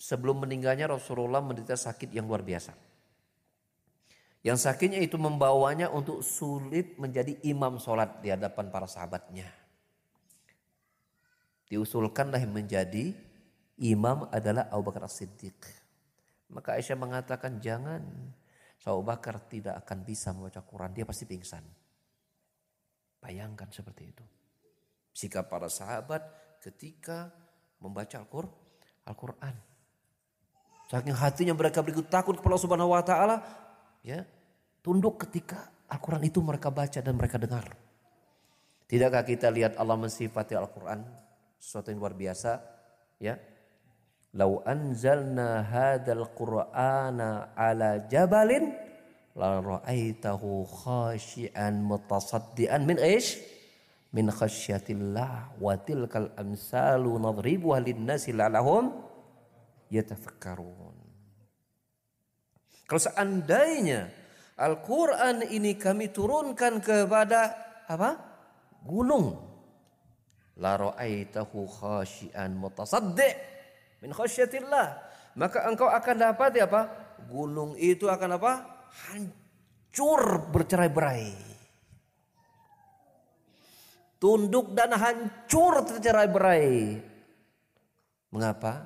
sebelum 0.01 0.45
meninggalnya 0.45 0.89
Rasulullah 0.89 1.45
menderita 1.45 1.78
sakit 1.78 2.09
yang 2.09 2.26
luar 2.26 2.41
biasa. 2.41 2.74
Yang 4.41 4.66
sakitnya 4.66 4.97
itu 4.97 5.22
membawanya 5.22 5.93
untuk 5.93 6.26
sulit 6.26 6.97
menjadi 6.97 7.38
imam 7.45 7.78
sholat 7.78 8.26
di 8.26 8.34
hadapan 8.34 8.74
para 8.74 8.89
sahabatnya. 8.89 9.45
Diusulkanlah 11.70 12.41
menjadi 12.49 13.14
imam 13.78 14.26
adalah 14.34 14.66
Abu 14.74 14.89
Bakar 14.89 15.05
As-Siddiq. 15.05 15.62
Maka 16.51 16.76
Aisyah 16.76 16.97
mengatakan 16.97 17.62
jangan. 17.62 18.01
Abu 18.82 19.05
Bakar 19.05 19.38
tidak 19.45 19.78
akan 19.86 20.01
bisa 20.01 20.34
membaca 20.34 20.66
Quran. 20.66 20.89
Dia 20.89 21.05
pasti 21.05 21.30
pingsan. 21.30 21.62
Bayangkan 23.22 23.70
seperti 23.70 24.09
itu. 24.09 24.26
Sikap 25.14 25.53
para 25.53 25.70
sahabat 25.70 26.26
ketika 26.66 27.30
membaca 27.82 28.21
Al-Quran. 29.09 29.55
Saking 30.88 31.17
hatinya 31.17 31.53
mereka 31.57 31.82
berikut 31.82 32.07
takut 32.07 32.38
kepada 32.38 32.53
Allah 32.53 32.63
Subhanahu 32.63 32.93
wa 32.93 33.03
taala, 33.03 33.36
ya, 34.05 34.21
tunduk 34.86 35.25
ketika 35.27 35.67
Al-Quran 35.89 36.23
itu 36.29 36.39
mereka 36.39 36.69
baca 36.69 37.01
dan 37.01 37.17
mereka 37.17 37.41
dengar. 37.41 37.65
Tidakkah 38.86 39.23
kita 39.23 39.47
lihat 39.49 39.79
Allah 39.79 39.97
mensifati 39.97 40.53
Al-Quran 40.53 41.01
sesuatu 41.57 41.89
yang 41.89 41.99
luar 41.99 42.15
biasa, 42.15 42.59
ya? 43.19 43.39
Lau 44.36 44.63
anzalna 44.63 45.63
hadzal 45.63 46.23
Qur'ana 46.32 47.51
ala 47.55 48.07
jabalin 48.07 48.71
la 49.36 49.59
ra'aitahu 49.59 50.67
khashian 50.67 51.84
mutasaddian 51.84 52.84
min 52.84 52.99
ish 52.99 53.39
min 54.12 54.28
khasyatillah 54.28 55.55
wa 55.55 55.74
tilkal 55.80 56.32
amsalu 56.36 57.16
nadribuha 57.16 57.80
linnasi 57.80 58.36
la'allahum 58.36 58.91
yatafakkarun. 59.88 60.95
Kalau 62.88 63.01
seandainya 63.01 64.12
Al-Quran 64.59 65.47
ini 65.47 65.80
kami 65.80 66.12
turunkan 66.12 66.84
kepada 66.84 67.55
apa? 67.88 68.20
Gunung. 68.84 69.39
La 70.59 70.76
ra'aitahu 70.76 71.66
khasyian 71.72 72.59
mutasaddi' 72.59 73.34
min 74.03 74.12
khasyatillah. 74.12 74.88
Maka 75.39 75.64
engkau 75.72 75.88
akan 75.88 76.16
dapat 76.20 76.59
apa? 76.59 76.82
Gunung 77.32 77.80
itu 77.80 78.12
akan 78.12 78.36
apa? 78.36 78.51
Hancur 79.07 80.51
bercerai-berai 80.51 81.50
tunduk 84.22 84.78
dan 84.78 84.93
hancur 84.93 85.82
tercerai 85.82 86.30
berai. 86.30 86.69
Mengapa 88.30 88.86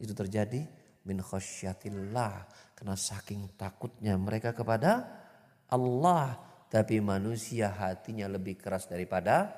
itu 0.00 0.16
terjadi? 0.16 0.64
Min 1.04 1.20
khasyatillah. 1.20 2.48
Karena 2.72 2.96
saking 2.96 3.52
takutnya 3.60 4.16
mereka 4.16 4.56
kepada 4.56 5.04
Allah. 5.68 6.40
Tapi 6.72 7.04
manusia 7.04 7.68
hatinya 7.68 8.24
lebih 8.32 8.56
keras 8.56 8.88
daripada 8.88 9.52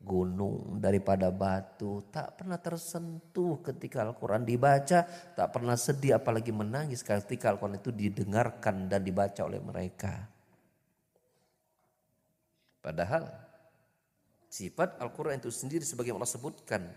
gunung, 0.00 0.80
daripada 0.80 1.28
batu. 1.28 2.08
Tak 2.08 2.40
pernah 2.40 2.56
tersentuh 2.56 3.60
ketika 3.60 4.00
Al-Quran 4.08 4.48
dibaca. 4.48 5.04
Tak 5.36 5.48
pernah 5.52 5.76
sedih 5.76 6.16
apalagi 6.16 6.56
menangis 6.56 7.04
ketika 7.04 7.52
Al-Quran 7.52 7.76
itu 7.76 7.92
didengarkan 7.92 8.88
dan 8.88 9.04
dibaca 9.04 9.44
oleh 9.44 9.60
mereka. 9.60 10.24
Padahal 12.80 13.49
Sifat 14.50 14.98
Al-Quran 14.98 15.38
itu 15.38 15.54
sendiri 15.54 15.86
sebagai 15.86 16.10
Allah 16.10 16.26
sebutkan 16.26 16.90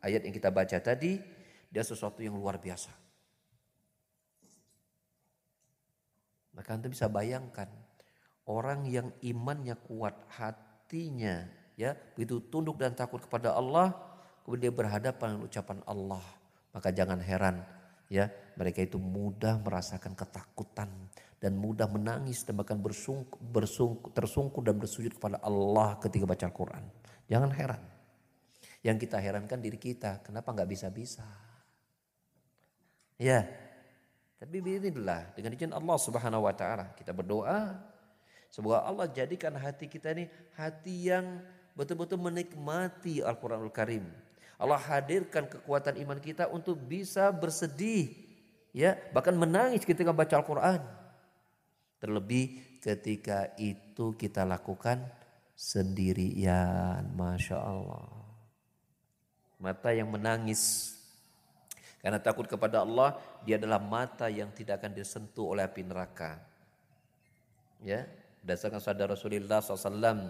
ayat 0.00 0.24
yang 0.24 0.32
kita 0.32 0.48
baca 0.48 0.80
tadi 0.80 1.20
dia 1.68 1.84
sesuatu 1.84 2.24
yang 2.24 2.32
luar 2.32 2.56
biasa. 2.56 2.88
Maka 6.56 6.80
anda 6.80 6.88
bisa 6.88 7.04
bayangkan 7.12 7.68
orang 8.48 8.88
yang 8.88 9.12
imannya 9.20 9.76
kuat 9.84 10.16
hatinya 10.32 11.44
ya 11.74 11.96
begitu 12.14 12.38
tunduk 12.48 12.78
dan 12.78 12.94
takut 12.94 13.18
kepada 13.18 13.52
Allah 13.56 13.92
kemudian 14.46 14.70
dia 14.70 14.72
berhadapan 14.72 15.34
dengan 15.34 15.44
ucapan 15.48 15.78
Allah 15.88 16.24
maka 16.70 16.88
jangan 16.94 17.18
heran 17.18 17.66
ya 18.06 18.30
mereka 18.54 18.84
itu 18.84 19.00
mudah 19.00 19.58
merasakan 19.58 20.14
ketakutan 20.14 20.86
dan 21.38 21.58
mudah 21.58 21.86
menangis 21.90 22.42
dan 22.42 22.56
bahkan 22.56 22.80
bersungku, 22.80 23.36
bersungku, 23.40 24.10
tersungkur 24.14 24.64
dan 24.64 24.80
bersujud 24.80 25.14
kepada 25.16 25.38
Allah 25.44 25.98
ketika 26.00 26.24
baca 26.24 26.44
Al-Quran. 26.48 26.84
Jangan 27.28 27.50
heran. 27.52 27.82
Yang 28.84 29.08
kita 29.08 29.16
herankan 29.16 29.58
diri 29.60 29.80
kita, 29.80 30.20
kenapa 30.20 30.52
nggak 30.52 30.68
bisa-bisa? 30.68 31.24
Ya, 33.16 33.48
tapi 34.44 34.60
beginilah 34.60 35.32
dengan 35.32 35.56
izin 35.56 35.72
Allah 35.72 35.96
Subhanahu 35.96 36.44
Wa 36.44 36.52
Taala 36.52 36.92
kita 36.98 37.16
berdoa 37.16 37.80
semoga 38.52 38.84
Allah 38.84 39.08
jadikan 39.08 39.56
hati 39.56 39.88
kita 39.88 40.12
ini 40.12 40.28
hati 40.52 41.08
yang 41.08 41.40
betul-betul 41.72 42.20
menikmati 42.20 43.24
Al-Quranul 43.24 43.72
Karim. 43.72 44.04
Allah 44.60 44.76
hadirkan 44.76 45.48
kekuatan 45.48 45.96
iman 46.06 46.20
kita 46.20 46.52
untuk 46.52 46.76
bisa 46.76 47.32
bersedih, 47.32 48.14
ya 48.70 49.00
bahkan 49.16 49.32
menangis 49.32 49.82
ketika 49.82 50.12
baca 50.12 50.36
Al-Quran. 50.36 50.84
Terlebih 52.04 52.76
ketika 52.84 53.56
itu 53.56 54.12
kita 54.12 54.44
lakukan 54.44 55.00
sendirian. 55.56 57.00
Masya 57.16 57.56
Allah. 57.56 58.12
Mata 59.56 59.88
yang 59.88 60.12
menangis. 60.12 60.92
Karena 62.04 62.20
takut 62.20 62.44
kepada 62.44 62.84
Allah, 62.84 63.16
dia 63.48 63.56
adalah 63.56 63.80
mata 63.80 64.28
yang 64.28 64.52
tidak 64.52 64.84
akan 64.84 64.92
disentuh 64.92 65.56
oleh 65.56 65.64
api 65.64 65.80
neraka. 65.80 66.36
Ya, 67.80 68.04
berdasarkan 68.44 68.84
sabda 68.84 69.08
Rasulullah 69.08 69.64
SAW. 69.64 70.28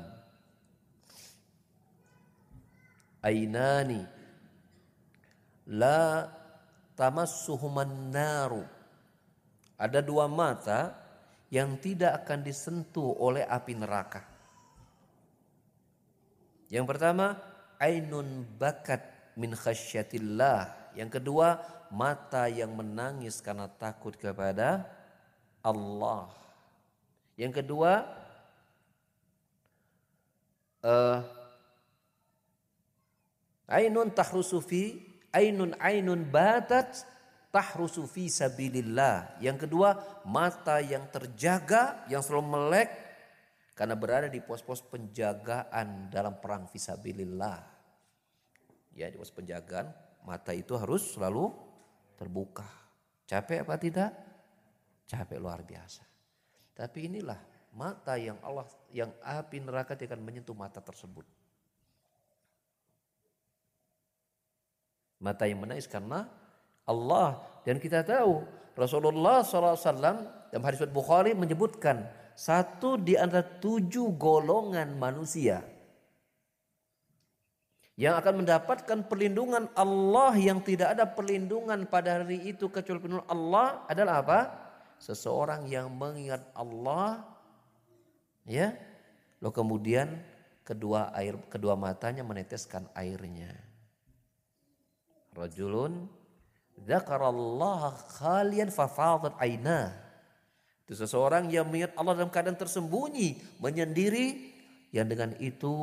Ainani 3.19 4.07
la 5.67 6.31
tamassuhuman 6.95 8.15
naru. 8.15 8.63
Ada 9.75 9.99
dua 9.99 10.31
mata 10.31 11.04
yang 11.55 11.79
tidak 11.79 12.27
akan 12.27 12.43
disentuh 12.43 13.15
oleh 13.15 13.47
api 13.47 13.79
neraka. 13.79 14.27
Yang 16.67 16.87
pertama, 16.91 17.39
ainun 17.79 18.43
bakat 18.59 19.07
min 19.39 19.55
khasyatillah. 19.55 20.91
Yang 20.99 21.23
kedua, 21.23 21.63
mata 21.95 22.51
yang 22.51 22.75
menangis 22.75 23.39
karena 23.39 23.71
takut 23.71 24.19
kepada 24.19 24.83
Allah. 25.63 26.27
Yang 27.39 27.63
kedua, 27.63 28.03
uh, 30.83 31.23
ainun 33.71 34.11
tahrusufi, 34.11 35.07
ainun 35.31 35.79
ainun 35.79 36.27
batat 36.27 37.14
tahrusu 37.55 38.11
fi 38.11 38.27
sabilillah. 38.27 39.39
Yang 39.39 39.71
kedua, 39.71 39.95
mata 40.27 40.83
yang 40.83 41.07
terjaga, 41.07 42.03
yang 42.11 42.19
selalu 42.19 42.59
melek 42.59 42.91
karena 43.79 43.95
berada 43.95 44.27
di 44.27 44.43
pos-pos 44.43 44.83
penjagaan 44.83 46.11
dalam 46.11 46.43
perang 46.43 46.67
fisabilillah. 46.67 47.63
Ya, 48.99 49.07
di 49.07 49.15
pos 49.15 49.31
penjagaan, 49.31 49.87
mata 50.27 50.51
itu 50.51 50.75
harus 50.75 51.15
selalu 51.15 51.55
terbuka. 52.19 52.67
Capek 53.31 53.63
apa 53.63 53.79
tidak? 53.79 54.11
Capek 55.07 55.39
luar 55.39 55.63
biasa. 55.63 56.03
Tapi 56.75 57.07
inilah 57.07 57.39
mata 57.71 58.19
yang 58.19 58.39
Allah 58.43 58.67
yang 58.91 59.15
api 59.23 59.63
neraka 59.63 59.95
akan 59.95 60.23
menyentuh 60.23 60.59
mata 60.59 60.83
tersebut. 60.83 61.23
Mata 65.23 65.47
yang 65.47 65.63
menangis 65.63 65.87
karena 65.87 66.27
Allah 66.85 67.41
dan 67.65 67.81
kita 67.81 68.05
tahu 68.05 68.45
Rasulullah 68.77 69.41
SAW 69.41 69.79
dalam 70.51 70.65
hadis 70.67 70.85
Bukhari 70.91 71.33
menyebutkan 71.33 72.05
satu 72.35 72.99
di 72.99 73.15
antara 73.15 73.47
tujuh 73.47 74.15
golongan 74.19 74.99
manusia 74.99 75.63
yang 77.95 78.19
akan 78.19 78.43
mendapatkan 78.43 79.07
perlindungan 79.07 79.71
Allah 79.79 80.35
yang 80.35 80.59
tidak 80.59 80.99
ada 80.99 81.07
perlindungan 81.07 81.87
pada 81.87 82.23
hari 82.23 82.43
itu 82.43 82.67
kecuali 82.67 82.99
perlindungan 82.99 83.31
Allah 83.31 83.87
adalah 83.87 84.15
apa? 84.19 84.41
Seseorang 84.99 85.71
yang 85.71 85.95
mengingat 85.95 86.43
Allah 86.59 87.23
ya 88.43 88.75
lalu 89.39 89.55
kemudian 89.55 90.11
kedua 90.67 91.15
air 91.15 91.39
kedua 91.47 91.79
matanya 91.79 92.27
meneteskan 92.27 92.91
airnya. 92.99 93.55
Rajulun 95.35 96.11
Zakarallah 96.81 97.95
khalian 98.19 98.69
fafadat 98.75 99.39
aina. 99.39 99.95
Itu 100.85 100.99
seseorang 100.99 101.49
yang 101.49 101.71
mengingat 101.71 101.97
Allah 101.97 102.13
dalam 102.19 102.29
keadaan 102.29 102.59
tersembunyi, 102.61 103.61
menyendiri, 103.63 104.53
yang 104.95 105.09
dengan 105.11 105.35
itu 105.43 105.75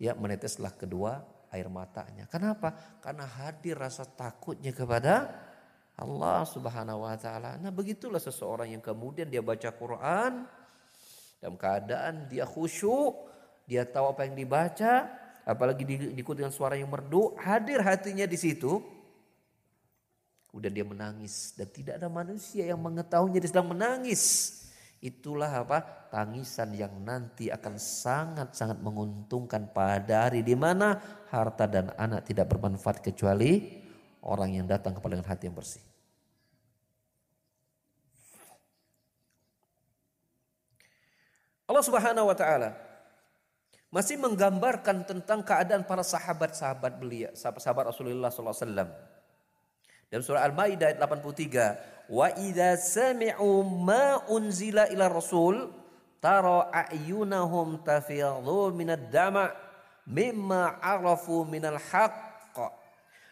ya 0.00 0.16
meneteslah 0.16 0.74
kedua 0.74 1.22
air 1.54 1.70
matanya. 1.70 2.26
Kenapa? 2.26 2.74
Karena 2.98 3.26
hadir 3.26 3.78
rasa 3.78 4.06
takutnya 4.06 4.74
kepada 4.74 5.28
Allah 6.00 6.42
Subhanahu 6.48 7.04
wa 7.04 7.14
taala. 7.20 7.60
Nah, 7.60 7.70
begitulah 7.70 8.18
seseorang 8.18 8.72
yang 8.72 8.82
kemudian 8.82 9.28
dia 9.28 9.44
baca 9.44 9.68
Quran 9.76 10.48
dalam 11.38 11.56
keadaan 11.60 12.26
dia 12.26 12.48
khusyuk, 12.48 13.28
dia 13.68 13.84
tahu 13.84 14.12
apa 14.16 14.24
yang 14.24 14.34
dibaca, 14.34 15.08
apalagi 15.44 15.84
diikuti 15.84 16.40
dengan 16.40 16.54
suara 16.54 16.74
yang 16.76 16.88
merdu, 16.88 17.36
hadir 17.36 17.84
hatinya 17.84 18.24
di 18.24 18.36
situ, 18.40 18.80
Kemudian 20.50 20.74
dia 20.74 20.86
menangis 20.86 21.54
dan 21.54 21.70
tidak 21.70 22.02
ada 22.02 22.10
manusia 22.10 22.66
yang 22.66 22.82
mengetahuinya 22.82 23.38
dia 23.38 23.50
sedang 23.54 23.70
menangis. 23.70 24.22
Itulah 24.98 25.64
apa? 25.64 26.10
Tangisan 26.10 26.74
yang 26.74 26.92
nanti 27.06 27.48
akan 27.48 27.78
sangat-sangat 27.78 28.82
menguntungkan 28.82 29.70
pada 29.70 30.26
hari 30.26 30.42
di 30.42 30.58
mana 30.58 30.98
harta 31.30 31.70
dan 31.70 31.94
anak 31.94 32.26
tidak 32.26 32.50
bermanfaat 32.50 32.98
kecuali 32.98 33.80
orang 34.26 34.60
yang 34.60 34.66
datang 34.66 34.92
kepada 34.98 35.16
dengan 35.16 35.30
hati 35.30 35.46
yang 35.48 35.56
bersih. 35.56 35.80
Allah 41.70 41.86
Subhanahu 41.86 42.26
wa 42.26 42.34
taala 42.34 42.74
masih 43.94 44.18
menggambarkan 44.18 45.06
tentang 45.06 45.46
keadaan 45.46 45.86
para 45.86 46.02
sahabat-sahabat 46.02 46.98
beliau, 46.98 47.30
sahabat 47.38 47.94
Rasulullah 47.94 48.28
sallallahu 48.34 48.58
alaihi 48.58 48.66
wasallam. 48.66 48.90
Dalam 50.10 50.26
surah 50.26 50.42
Al-Maidah 50.42 50.90
ayat 50.90 50.98
83, 50.98 51.78
"Wa 52.10 52.34
idza 52.34 52.74
sami'u 52.74 53.62
ma 53.62 54.26
unzila 54.26 54.90
ila 54.90 55.06
rasul 55.06 55.70
tara 56.18 56.66
a'yunahum 56.74 57.86
tafidhu 57.86 58.74
minad 58.74 59.06
dama' 59.14 59.54
mimma 60.10 60.82
arafu 60.82 61.46
minal 61.46 61.78
haqq." 61.78 62.58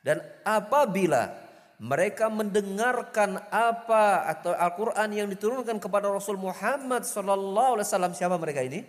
Dan 0.06 0.22
apabila 0.46 1.34
mereka 1.82 2.30
mendengarkan 2.30 3.42
apa 3.50 4.30
atau 4.30 4.54
Al-Qur'an 4.54 5.10
yang 5.10 5.26
diturunkan 5.30 5.82
kepada 5.82 6.10
Rasul 6.10 6.38
Muhammad 6.38 7.06
sallallahu 7.06 7.78
alaihi 7.78 7.86
wasallam 7.86 8.14
siapa 8.14 8.38
mereka 8.38 8.62
ini? 8.62 8.86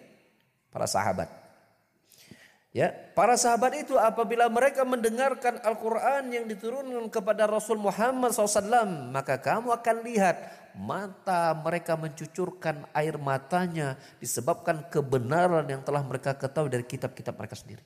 Para 0.70 0.86
sahabat. 0.86 1.39
Ya, 2.70 2.94
para 3.18 3.34
sahabat 3.34 3.82
itu 3.82 3.98
apabila 3.98 4.46
mereka 4.46 4.86
mendengarkan 4.86 5.58
Al-Quran 5.66 6.30
yang 6.30 6.46
diturunkan 6.46 7.10
kepada 7.10 7.50
Rasul 7.50 7.82
Muhammad 7.82 8.30
SAW, 8.30 9.10
maka 9.10 9.42
kamu 9.42 9.74
akan 9.74 9.96
lihat 10.06 10.38
mata 10.78 11.58
mereka 11.58 11.98
mencucurkan 11.98 12.86
air 12.94 13.18
matanya 13.18 13.98
disebabkan 14.22 14.86
kebenaran 14.86 15.66
yang 15.66 15.82
telah 15.82 16.06
mereka 16.06 16.38
ketahui 16.38 16.70
dari 16.70 16.86
kitab-kitab 16.86 17.34
mereka 17.34 17.58
sendiri. 17.58 17.82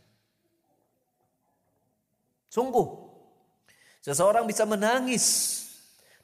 Sungguh, 2.52 2.86
seseorang 4.04 4.44
bisa 4.44 4.68
menangis 4.68 5.26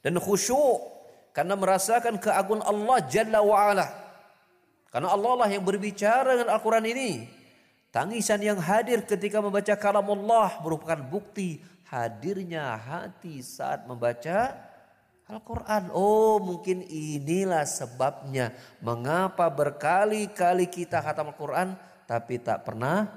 dan 0.03 0.20
khusyuk 0.20 0.84
karena 1.32 1.55
merasakan 1.55 2.20
keagungan 2.20 2.68
Allah 2.68 2.97
Jalla 3.07 3.39
wa'ala. 3.39 3.88
Karena 4.91 5.16
Allah 5.16 5.34
lah 5.45 5.47
yang 5.47 5.64
berbicara 5.64 6.36
dengan 6.36 6.60
Al-Quran 6.60 6.86
ini. 6.91 7.38
Tangisan 7.89 8.45
yang 8.45 8.61
hadir 8.61 9.01
ketika 9.01 9.41
membaca 9.41 9.73
kalam 9.73 10.05
Allah 10.05 10.61
merupakan 10.61 11.01
bukti 11.01 11.57
hadirnya 11.89 12.77
hati 12.77 13.41
saat 13.41 13.89
membaca 13.89 14.53
Al-Quran. 15.25 15.89
Oh 15.93 16.37
mungkin 16.37 16.85
inilah 16.85 17.65
sebabnya 17.65 18.53
mengapa 18.81 19.49
berkali-kali 19.49 20.69
kita 20.69 21.01
khatam 21.01 21.33
Al-Quran 21.33 21.73
tapi 22.05 22.37
tak 22.37 22.65
pernah 22.65 23.09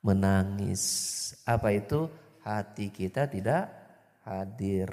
menangis. 0.00 0.84
Apa 1.44 1.72
itu? 1.72 2.08
Hati 2.44 2.88
kita 2.88 3.28
tidak 3.28 3.68
hadir. 4.24 4.88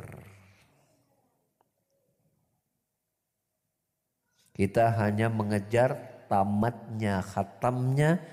Kita 4.55 4.91
hanya 5.03 5.27
mengejar 5.27 5.99
tamatnya, 6.31 7.19
khatamnya, 7.19 8.23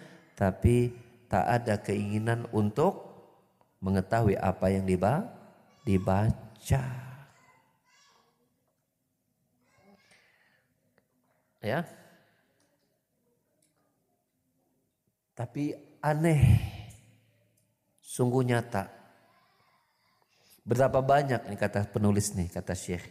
tapi 0.42 0.90
tak 1.30 1.46
ada 1.46 1.78
keinginan 1.78 2.50
untuk 2.50 3.14
mengetahui 3.78 4.34
apa 4.34 4.74
yang 4.74 4.82
dibaca. 5.86 6.82
Ya. 11.62 11.86
Tapi 15.38 15.78
aneh. 16.02 16.42
Sungguh 18.02 18.42
nyata. 18.42 18.90
Betapa 20.66 20.98
banyak 20.98 21.46
nih 21.46 21.58
kata 21.58 21.86
penulis 21.86 22.34
nih, 22.34 22.50
kata 22.50 22.74
Syekh. 22.74 23.06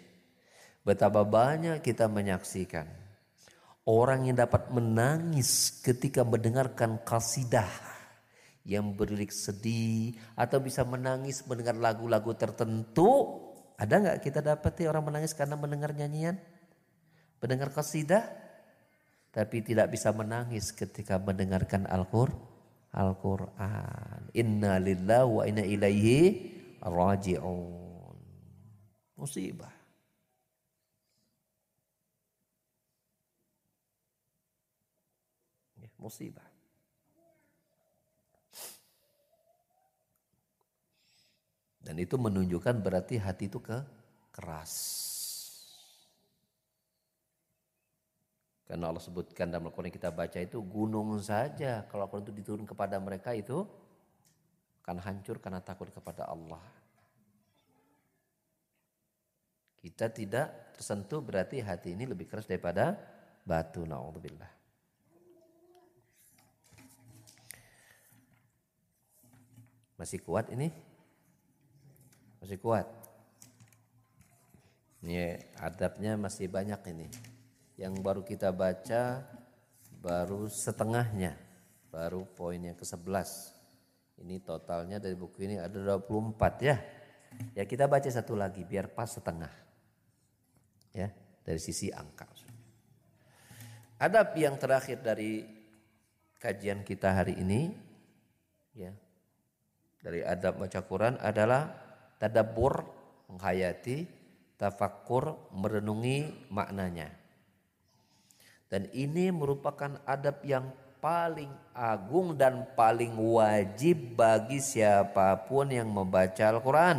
Betapa 0.83 1.23
banyak 1.23 1.79
kita 1.79 2.11
menyaksikan 2.11 3.00
Orang 3.85 4.29
yang 4.29 4.37
dapat 4.37 4.69
menangis 4.69 5.81
ketika 5.81 6.21
mendengarkan 6.21 7.01
kasidah 7.01 7.69
yang 8.61 8.93
beririk 8.93 9.33
sedih 9.33 10.13
atau 10.37 10.61
bisa 10.61 10.85
menangis 10.85 11.41
mendengar 11.49 11.73
lagu-lagu 11.73 12.37
tertentu. 12.37 13.41
Ada 13.81 13.97
nggak 13.97 14.19
kita 14.21 14.45
dapati 14.45 14.85
orang 14.85 15.09
menangis 15.09 15.33
karena 15.33 15.57
mendengar 15.57 15.97
nyanyian? 15.97 16.37
Mendengar 17.41 17.73
kasidah? 17.73 18.21
Tapi 19.33 19.65
tidak 19.65 19.89
bisa 19.89 20.13
menangis 20.13 20.69
ketika 20.69 21.17
mendengarkan 21.17 21.89
Al-Qur'an. 21.89 22.51
Al-Quran. 22.91 24.35
Inna 24.35 24.75
lillahi 24.75 25.27
wa 25.31 25.43
inna 25.47 25.63
ilaihi 25.63 26.19
raji'un. 26.83 28.17
Musibah. 29.15 29.80
Musibah. 36.01 36.49
Dan 41.81 41.97
itu 41.97 42.17
menunjukkan 42.17 42.77
berarti 42.81 43.17
hati 43.17 43.49
itu 43.49 43.57
ke 43.57 43.77
keras. 44.33 44.73
Karena 48.69 48.87
Allah 48.87 49.03
sebutkan 49.03 49.51
dalam 49.51 49.67
Al-Quran 49.67 49.91
kita 49.91 50.13
baca 50.15 50.39
itu 50.39 50.63
gunung 50.63 51.19
saja. 51.19 51.83
Kalau 51.91 52.07
Al-Quran 52.07 52.23
itu 52.23 52.35
diturun 52.39 52.63
kepada 52.63 52.95
mereka 53.03 53.35
itu 53.35 53.67
akan 54.85 54.97
hancur 55.03 55.43
karena 55.43 55.59
takut 55.59 55.91
kepada 55.91 56.31
Allah. 56.31 56.63
Kita 59.81 60.13
tidak 60.13 60.77
tersentuh 60.77 61.19
berarti 61.19 61.59
hati 61.59 61.97
ini 61.97 62.05
lebih 62.05 62.29
keras 62.29 62.45
daripada 62.45 62.95
batu. 63.43 63.83
Na'udzubillah. 63.83 64.60
Masih 70.01 70.17
kuat 70.17 70.49
ini? 70.49 70.73
Masih 72.41 72.57
kuat. 72.57 72.89
Ini 75.05 75.37
adabnya 75.61 76.17
masih 76.17 76.49
banyak 76.49 76.81
ini. 76.89 77.05
Yang 77.77 77.93
baru 78.01 78.25
kita 78.25 78.49
baca 78.49 79.21
baru 80.01 80.49
setengahnya. 80.49 81.37
Baru 81.93 82.25
poin 82.25 82.57
yang 82.57 82.73
ke-11. 82.73 83.29
Ini 84.25 84.41
totalnya 84.41 84.97
dari 84.97 85.13
buku 85.13 85.45
ini 85.45 85.61
ada 85.61 85.77
24 85.77 86.33
ya. 86.65 86.81
Ya 87.53 87.63
kita 87.69 87.85
baca 87.85 88.09
satu 88.09 88.33
lagi 88.33 88.65
biar 88.65 88.89
pas 88.89 89.05
setengah. 89.05 89.53
Ya, 90.97 91.13
dari 91.45 91.61
sisi 91.61 91.93
angka. 91.93 92.25
Adab 94.01 94.33
yang 94.33 94.57
terakhir 94.57 94.97
dari 95.05 95.45
kajian 96.41 96.81
kita 96.81 97.21
hari 97.21 97.37
ini 97.37 97.69
ya. 98.73 98.89
Dari 100.01 100.25
adab 100.25 100.57
baca 100.57 100.81
Quran 100.81 101.15
adalah 101.21 101.69
tadabbur 102.17 102.81
menghayati, 103.29 104.09
tafakkur 104.57 105.53
merenungi 105.53 106.49
maknanya. 106.49 107.13
Dan 108.65 108.89
ini 108.97 109.29
merupakan 109.29 110.01
adab 110.09 110.41
yang 110.41 110.73
paling 111.01 111.49
agung 111.73 112.37
dan 112.37 112.65
paling 112.77 113.13
wajib 113.17 114.15
bagi 114.17 114.57
siapa 114.61 115.33
pun 115.49 115.69
yang 115.69 115.89
membaca 115.89 116.49
Al-Quran. 116.49 116.97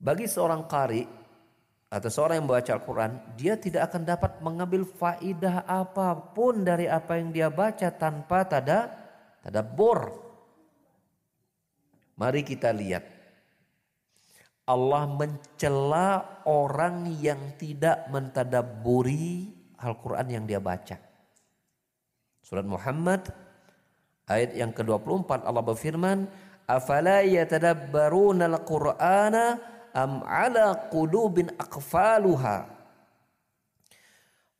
Bagi 0.00 0.26
seorang 0.26 0.66
kari 0.66 1.02
atau 1.90 2.10
seorang 2.12 2.42
yang 2.42 2.46
membaca 2.46 2.70
Al-Quran, 2.74 3.12
dia 3.38 3.54
tidak 3.56 3.90
akan 3.90 4.02
dapat 4.04 4.32
mengambil 4.44 4.82
faidah 4.84 5.64
apa 5.64 6.14
pun 6.36 6.62
dari 6.62 6.84
apa 6.84 7.16
yang 7.16 7.32
dia 7.32 7.48
baca 7.48 7.88
tanpa 7.94 8.44
tada 8.44 8.99
tadabbur 9.44 10.30
Mari 12.20 12.44
kita 12.44 12.68
lihat. 12.76 13.00
Allah 14.68 15.08
mencela 15.08 16.44
orang 16.44 17.08
yang 17.16 17.56
tidak 17.56 18.12
mentadaburi 18.12 19.48
Al-Quran 19.80 20.28
yang 20.28 20.44
dia 20.44 20.60
baca. 20.60 21.00
Surat 22.44 22.68
Muhammad 22.68 23.24
ayat 24.28 24.52
yang 24.52 24.70
ke-24 24.76 25.48
Allah 25.48 25.64
berfirman, 25.64 26.28
"Afala 26.68 27.24
yatadabbaruna 27.24 28.52
al-Qur'ana 28.52 29.44
am 29.96 30.20
'ala 30.22 30.92
qulubin 30.92 31.48
aqfaluha?" 31.56 32.68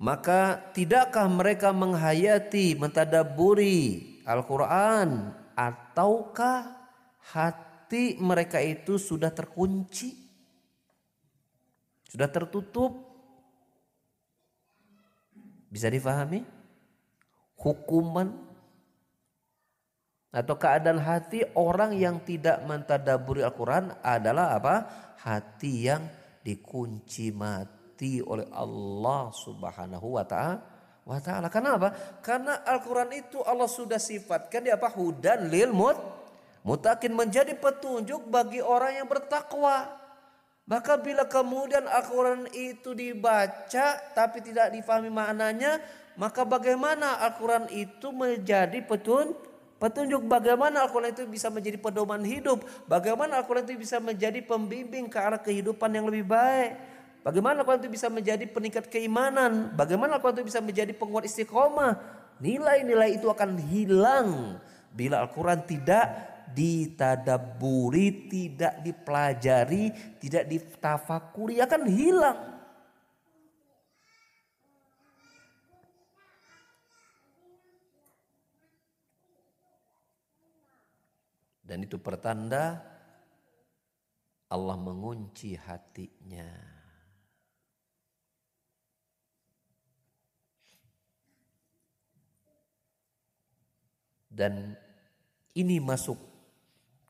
Maka 0.00 0.72
tidakkah 0.72 1.28
mereka 1.28 1.76
menghayati, 1.76 2.72
mentadaburi 2.72 4.09
Al-Quran 4.30 5.34
ataukah 5.58 6.60
hati 7.34 8.16
mereka 8.22 8.62
itu 8.62 8.96
sudah 8.96 9.34
terkunci, 9.34 10.14
sudah 12.06 12.30
tertutup. 12.30 13.10
Bisa 15.70 15.86
difahami? 15.86 16.42
Hukuman 17.60 18.50
atau 20.30 20.54
keadaan 20.54 21.02
hati 21.02 21.42
orang 21.58 21.98
yang 21.98 22.22
tidak 22.22 22.62
mentadaburi 22.62 23.42
Al-Quran 23.42 23.90
adalah 23.98 24.54
apa? 24.54 24.74
Hati 25.18 25.90
yang 25.90 26.06
dikunci 26.40 27.34
mati 27.34 28.22
oleh 28.22 28.46
Allah 28.54 29.34
Subhanahu 29.34 30.16
wa 30.16 30.24
taala. 30.24 30.79
Wa 31.05 31.18
ta'ala. 31.18 31.48
Kenapa? 31.48 32.20
Karena 32.20 32.62
Al-Quran 32.62 33.11
itu 33.16 33.40
Allah 33.42 33.66
sudah 33.66 33.98
sifatkan 33.98 34.64
dia 34.64 34.76
apa? 34.76 34.92
Hudan 34.92 35.48
lil 35.48 35.72
mut 35.72 35.96
Mutakin 36.61 37.16
menjadi 37.16 37.57
petunjuk 37.57 38.28
bagi 38.28 38.61
orang 38.61 39.01
yang 39.01 39.09
bertakwa. 39.09 39.96
Maka 40.68 41.01
bila 41.01 41.26
kemudian 41.26 41.88
Al-Quran 41.88 42.46
itu 42.53 42.92
dibaca 42.92 43.86
tapi 44.14 44.38
tidak 44.44 44.70
difahami 44.70 45.11
maknanya, 45.11 45.80
maka 46.14 46.46
bagaimana 46.46 47.18
Al-Quran 47.26 47.66
itu 47.74 48.12
menjadi 48.14 48.78
petun, 48.84 49.34
petunjuk 49.82 50.22
bagaimana 50.30 50.86
Al-Quran 50.86 51.11
itu 51.11 51.26
bisa 51.26 51.51
menjadi 51.51 51.80
pedoman 51.80 52.22
hidup, 52.22 52.62
bagaimana 52.86 53.42
Al-Quran 53.42 53.66
itu 53.66 53.82
bisa 53.82 53.98
menjadi 53.98 54.38
pembimbing 54.46 55.11
ke 55.11 55.18
arah 55.18 55.42
kehidupan 55.42 55.90
yang 55.90 56.07
lebih 56.07 56.28
baik, 56.28 56.76
bagaimana 57.20 57.62
Al-Quran 57.62 57.84
itu 57.84 57.92
bisa 57.92 58.08
menjadi 58.12 58.44
peningkat 58.48 58.88
keimanan, 58.88 59.72
bagaimana 59.76 60.16
Al-Quran 60.16 60.40
itu 60.40 60.46
bisa 60.52 60.60
menjadi 60.60 60.92
penguat 60.94 61.24
istiqomah. 61.26 61.96
Nilai-nilai 62.40 63.20
itu 63.20 63.28
akan 63.28 63.60
hilang 63.60 64.56
bila 64.90 65.22
Al-Quran 65.22 65.60
tidak 65.68 66.04
ditadaburi, 66.50 68.26
tidak 68.26 68.82
dipelajari, 68.82 70.16
tidak 70.18 70.44
ditafakuri 70.50 71.62
akan 71.62 71.82
hilang. 71.86 72.38
Dan 81.70 81.86
itu 81.86 82.02
pertanda 82.02 82.82
Allah 84.50 84.74
mengunci 84.74 85.54
hatinya. 85.54 86.70
Dan 94.30 94.78
ini 95.58 95.82
masuk 95.82 96.16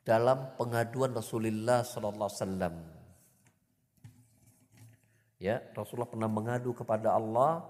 dalam 0.00 0.56
pengaduan 0.56 1.12
Rasulullah 1.12 1.84
sallallahu 1.84 2.28
alaihi 2.28 2.40
wasallam. 2.40 2.74
Ya, 5.40 5.60
Rasulullah 5.72 6.08
pernah 6.08 6.28
mengadu 6.28 6.72
kepada 6.76 7.16
Allah 7.16 7.64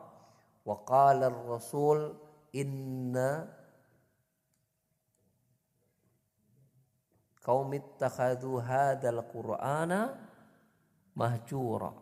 wa 0.66 0.76
qala 0.86 1.30
rasul 1.30 2.18
inna 2.50 3.46
kaum 7.42 7.70
ittakhadhu 7.74 8.58
hadzal 8.58 9.22
qur'ana 9.30 10.18
mahjura. 11.14 11.94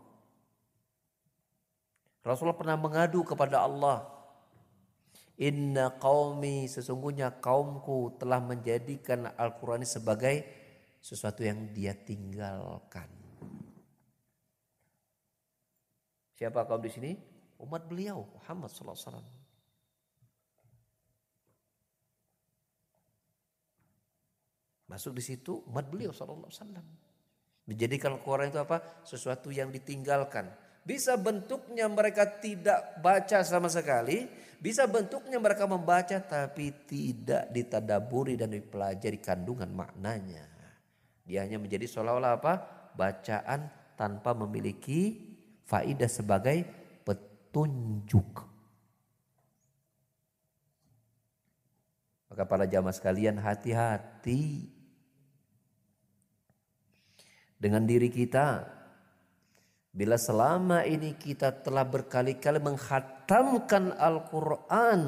Rasulullah 2.25 2.61
pernah 2.61 2.77
mengadu 2.77 3.25
kepada 3.25 3.65
Allah 3.65 4.18
Inna 5.39 5.95
qaumi 6.03 6.67
sesungguhnya 6.67 7.39
kaumku 7.39 8.19
telah 8.19 8.43
menjadikan 8.43 9.31
Al-Quran 9.39 9.87
sebagai 9.87 10.43
sesuatu 10.99 11.47
yang 11.47 11.71
dia 11.71 11.95
tinggalkan. 11.95 13.07
Siapa 16.35 16.67
kaum 16.67 16.83
di 16.83 16.91
sini? 16.91 17.11
Umat 17.63 17.87
beliau 17.87 18.27
Muhammad 18.35 18.71
sallallahu 18.71 18.99
alaihi 18.99 19.07
wasallam. 19.11 19.29
Masuk 24.91 25.13
di 25.15 25.23
situ 25.23 25.63
umat 25.71 25.87
beliau 25.87 26.11
sallallahu 26.11 26.51
alaihi 26.51 26.59
wasallam. 26.59 26.87
Menjadikan 27.69 28.19
Al-Quran 28.19 28.51
itu 28.51 28.59
apa? 28.59 29.05
Sesuatu 29.07 29.55
yang 29.55 29.71
ditinggalkan. 29.71 30.51
Bisa 30.89 31.21
bentuknya 31.21 31.85
mereka 31.85 32.25
tidak 32.25 32.97
baca 33.05 33.45
sama 33.45 33.69
sekali, 33.69 34.25
bisa 34.57 34.89
bentuknya 34.89 35.37
mereka 35.37 35.69
membaca 35.69 36.17
tapi 36.17 36.73
tidak 36.89 37.53
ditadaburi 37.53 38.41
dan 38.41 38.57
dipelajari 38.57 39.21
kandungan 39.21 39.69
maknanya. 39.69 40.49
Dia 41.29 41.45
hanya 41.45 41.61
menjadi 41.61 41.85
seolah-olah 41.85 42.41
apa? 42.41 42.55
Bacaan 42.97 43.69
tanpa 44.01 44.33
memiliki 44.33 45.29
faidah 45.69 46.09
sebagai 46.09 46.65
petunjuk. 47.05 48.49
Maka 52.33 52.49
para 52.49 52.65
jamaah 52.65 52.97
sekalian 52.97 53.37
hati-hati 53.37 54.73
dengan 57.61 57.85
diri 57.85 58.09
kita. 58.09 58.78
Bila 59.93 60.21
selama 60.21 60.85
ini 60.85 61.17
kita 61.17 61.51
telah 61.65 61.83
berkali-kali 61.83 62.61
menghat 62.61 63.19
menghatamkan 63.29 63.93
Al-Quran. 64.01 65.01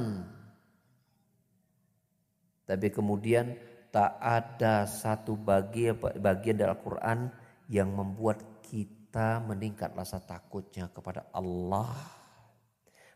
Tapi 2.68 2.86
kemudian 2.92 3.56
tak 3.88 4.20
ada 4.20 4.84
satu 4.84 5.40
bagian, 5.40 5.96
bagian 5.96 6.60
dari 6.60 6.68
Al-Quran 6.68 7.32
yang 7.72 7.88
membuat 7.96 8.44
kita 8.60 9.40
meningkat 9.40 9.96
rasa 9.96 10.20
takutnya 10.20 10.92
kepada 10.92 11.26
Allah. 11.32 11.96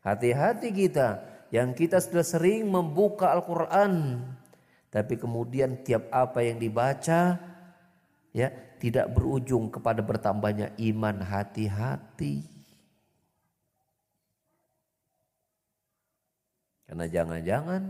Hati-hati 0.01 0.73
kita 0.73 1.21
yang 1.53 1.77
kita 1.77 2.01
sudah 2.01 2.25
sering 2.25 2.65
membuka 2.65 3.29
Al-Quran. 3.31 4.25
Tapi 4.89 5.15
kemudian 5.21 5.85
tiap 5.85 6.09
apa 6.09 6.41
yang 6.41 6.57
dibaca 6.57 7.39
ya 8.33 8.49
tidak 8.79 9.11
berujung 9.13 9.71
kepada 9.73 10.01
bertambahnya 10.01 10.73
iman 10.79 11.21
hati-hati. 11.23 12.45
Karena 16.85 17.07
jangan-jangan 17.09 17.83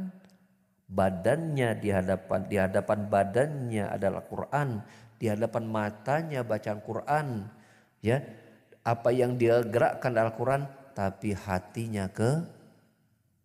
badannya 0.88 1.68
di 1.82 1.88
hadapan 1.90 2.40
di 2.46 2.56
hadapan 2.56 2.98
badannya 3.10 3.84
adalah 3.90 4.22
Quran, 4.24 4.80
di 5.20 5.26
hadapan 5.28 5.64
matanya 5.68 6.40
bacaan 6.40 6.80
Quran, 6.80 7.26
ya. 8.00 8.22
Apa 8.84 9.16
yang 9.16 9.40
dia 9.40 9.64
gerakkan 9.64 10.12
Al-Quran, 10.12 10.68
tapi 10.92 11.32
hatinya 11.32 12.04
ke 12.12 12.44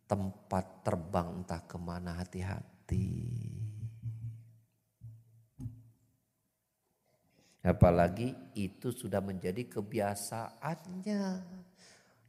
tempat 0.04 0.84
terbang 0.84 1.44
entah 1.44 1.64
ke 1.64 1.78
mana 1.80 2.20
hati-hati. 2.20 3.59
Apalagi 7.70 8.34
itu 8.58 8.90
sudah 8.90 9.22
menjadi 9.22 9.62
kebiasaannya. 9.70 11.26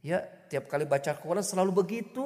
Ya, 0.05 0.21
tiap 0.49 0.69
kali 0.69 0.85
baca 0.85 1.17
Al-Quran 1.17 1.41
selalu 1.41 1.81
begitu 1.81 2.25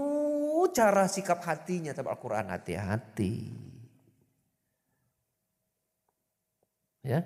cara 0.76 1.08
sikap 1.08 1.40
hatinya 1.48 1.96
terhadap 1.96 2.12
Al-Quran 2.12 2.52
hati-hati. 2.52 3.56
Ya. 7.08 7.24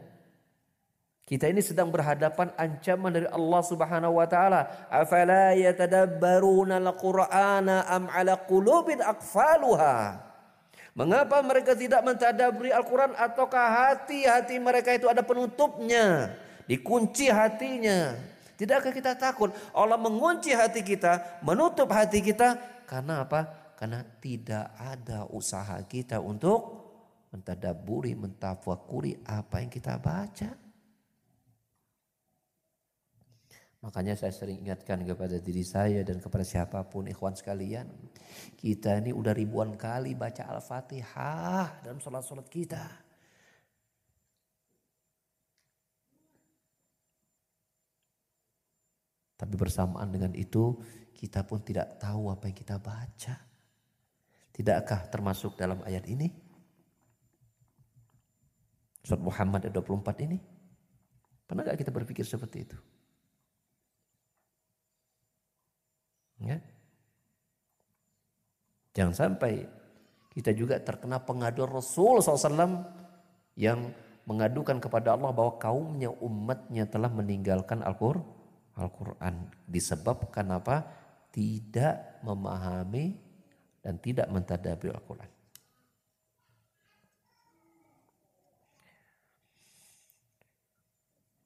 Kita 1.26 1.50
ini 1.50 1.62
sedang 1.62 1.90
berhadapan 1.90 2.54
ancaman 2.58 3.14
dari 3.14 3.26
Allah 3.30 3.62
Subhanahu 3.66 4.18
wa 4.18 4.26
taala. 4.30 4.90
Afala 4.94 5.58
yatadabbaruna 5.58 6.78
al-Qur'ana 6.78 7.90
am 7.90 8.10
qulubin 8.46 9.02
aqfaluha? 9.02 10.29
Mengapa 10.98 11.40
mereka 11.46 11.78
tidak 11.78 12.02
mentadaburi 12.02 12.74
Al-Quran 12.74 13.14
ataukah 13.14 13.68
hati-hati 13.70 14.58
mereka 14.58 14.92
itu 14.92 15.06
ada 15.06 15.22
penutupnya, 15.22 16.34
dikunci 16.66 17.30
hatinya? 17.30 18.18
Tidakkah 18.60 18.92
kita 18.92 19.16
takut 19.16 19.56
Allah 19.72 19.96
mengunci 19.96 20.52
hati 20.52 20.84
kita, 20.84 21.40
menutup 21.46 21.88
hati 21.96 22.20
kita 22.20 22.60
karena 22.84 23.24
apa? 23.24 23.48
Karena 23.80 24.04
tidak 24.20 24.76
ada 24.76 25.24
usaha 25.32 25.80
kita 25.88 26.20
untuk 26.20 26.84
mentadaburi, 27.32 28.18
mentafakuri 28.18 29.24
apa 29.24 29.64
yang 29.64 29.72
kita 29.72 29.96
baca. 29.96 30.69
Makanya 33.80 34.12
saya 34.20 34.36
sering 34.36 34.60
ingatkan 34.60 35.08
kepada 35.08 35.40
diri 35.40 35.64
saya 35.64 36.04
dan 36.04 36.20
kepada 36.20 36.44
siapa 36.44 36.84
pun 36.84 37.08
ikhwan 37.08 37.32
sekalian. 37.32 37.88
Kita 38.60 39.00
ini 39.00 39.16
udah 39.16 39.32
ribuan 39.32 39.80
kali 39.80 40.20
baca 40.20 40.52
Al-Fatihah 40.52 41.88
dalam 41.88 42.04
sholat-sholat 42.04 42.52
kita. 42.52 42.84
Tapi 49.40 49.56
bersamaan 49.56 50.12
dengan 50.12 50.36
itu 50.36 50.76
kita 51.16 51.48
pun 51.48 51.64
tidak 51.64 51.96
tahu 52.04 52.28
apa 52.28 52.52
yang 52.52 52.58
kita 52.60 52.76
baca. 52.76 53.36
Tidakkah 54.52 55.08
termasuk 55.08 55.56
dalam 55.56 55.80
ayat 55.88 56.04
ini? 56.12 56.28
Surat 59.08 59.24
Muhammad 59.24 59.72
ayat 59.72 59.80
24 59.80 60.28
ini. 60.28 60.36
Pernah 61.48 61.64
gak 61.64 61.80
kita 61.80 61.96
berpikir 61.96 62.28
seperti 62.28 62.68
itu? 62.68 62.99
Ya? 66.40 66.58
Jangan 68.96 69.16
sampai 69.16 69.68
kita 70.34 70.56
juga 70.56 70.80
terkena 70.80 71.20
pengaduan 71.20 71.72
Rasul 71.72 72.24
SAW 72.24 72.86
yang 73.60 73.92
mengadukan 74.24 74.78
kepada 74.80 75.18
Allah 75.18 75.34
bahwa 75.34 75.58
kaumnya 75.58 76.14
umatnya 76.22 76.86
telah 76.86 77.10
meninggalkan 77.12 77.82
Al-Quran. 77.84 79.36
Disebabkan 79.66 80.48
apa? 80.54 80.86
Tidak 81.34 82.24
memahami 82.24 83.18
dan 83.82 83.98
tidak 84.00 84.30
mentadabur 84.30 84.96
Al-Quran. 84.96 85.32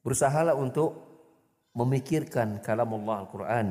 Berusahalah 0.04 0.52
untuk 0.52 1.00
memikirkan 1.72 2.60
kalam 2.60 2.92
Allah 3.00 3.24
Al-Quran. 3.24 3.68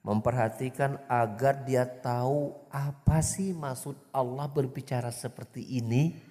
Memperhatikan 0.00 0.96
agar 1.12 1.60
dia 1.68 1.84
tahu 1.84 2.56
apa 2.72 3.20
sih 3.20 3.52
maksud 3.52 3.96
Allah 4.16 4.48
berbicara 4.48 5.12
seperti 5.12 5.60
ini 5.76 6.30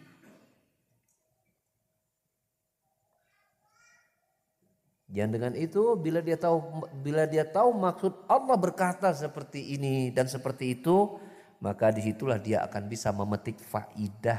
Dan 5.09 5.33
dengan 5.33 5.57
itu 5.57 5.97
bila 5.97 6.21
dia 6.21 6.37
tahu 6.37 6.85
bila 7.01 7.25
dia 7.25 7.41
tahu 7.41 7.73
maksud 7.73 8.29
Allah 8.29 8.53
berkata 8.61 9.09
seperti 9.09 9.73
ini 9.73 10.13
dan 10.13 10.29
seperti 10.29 10.77
itu, 10.77 11.17
maka 11.65 11.89
di 11.89 12.05
situlah 12.05 12.37
dia 12.37 12.61
akan 12.69 12.85
bisa 12.85 13.09
memetik 13.09 13.57
faidah 13.57 14.37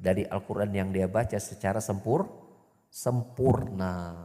dari 0.00 0.24
Al-Quran 0.24 0.72
yang 0.72 0.88
dia 0.88 1.04
baca 1.04 1.36
secara 1.36 1.84
sempur, 1.84 2.24
sempurna. 2.88 4.16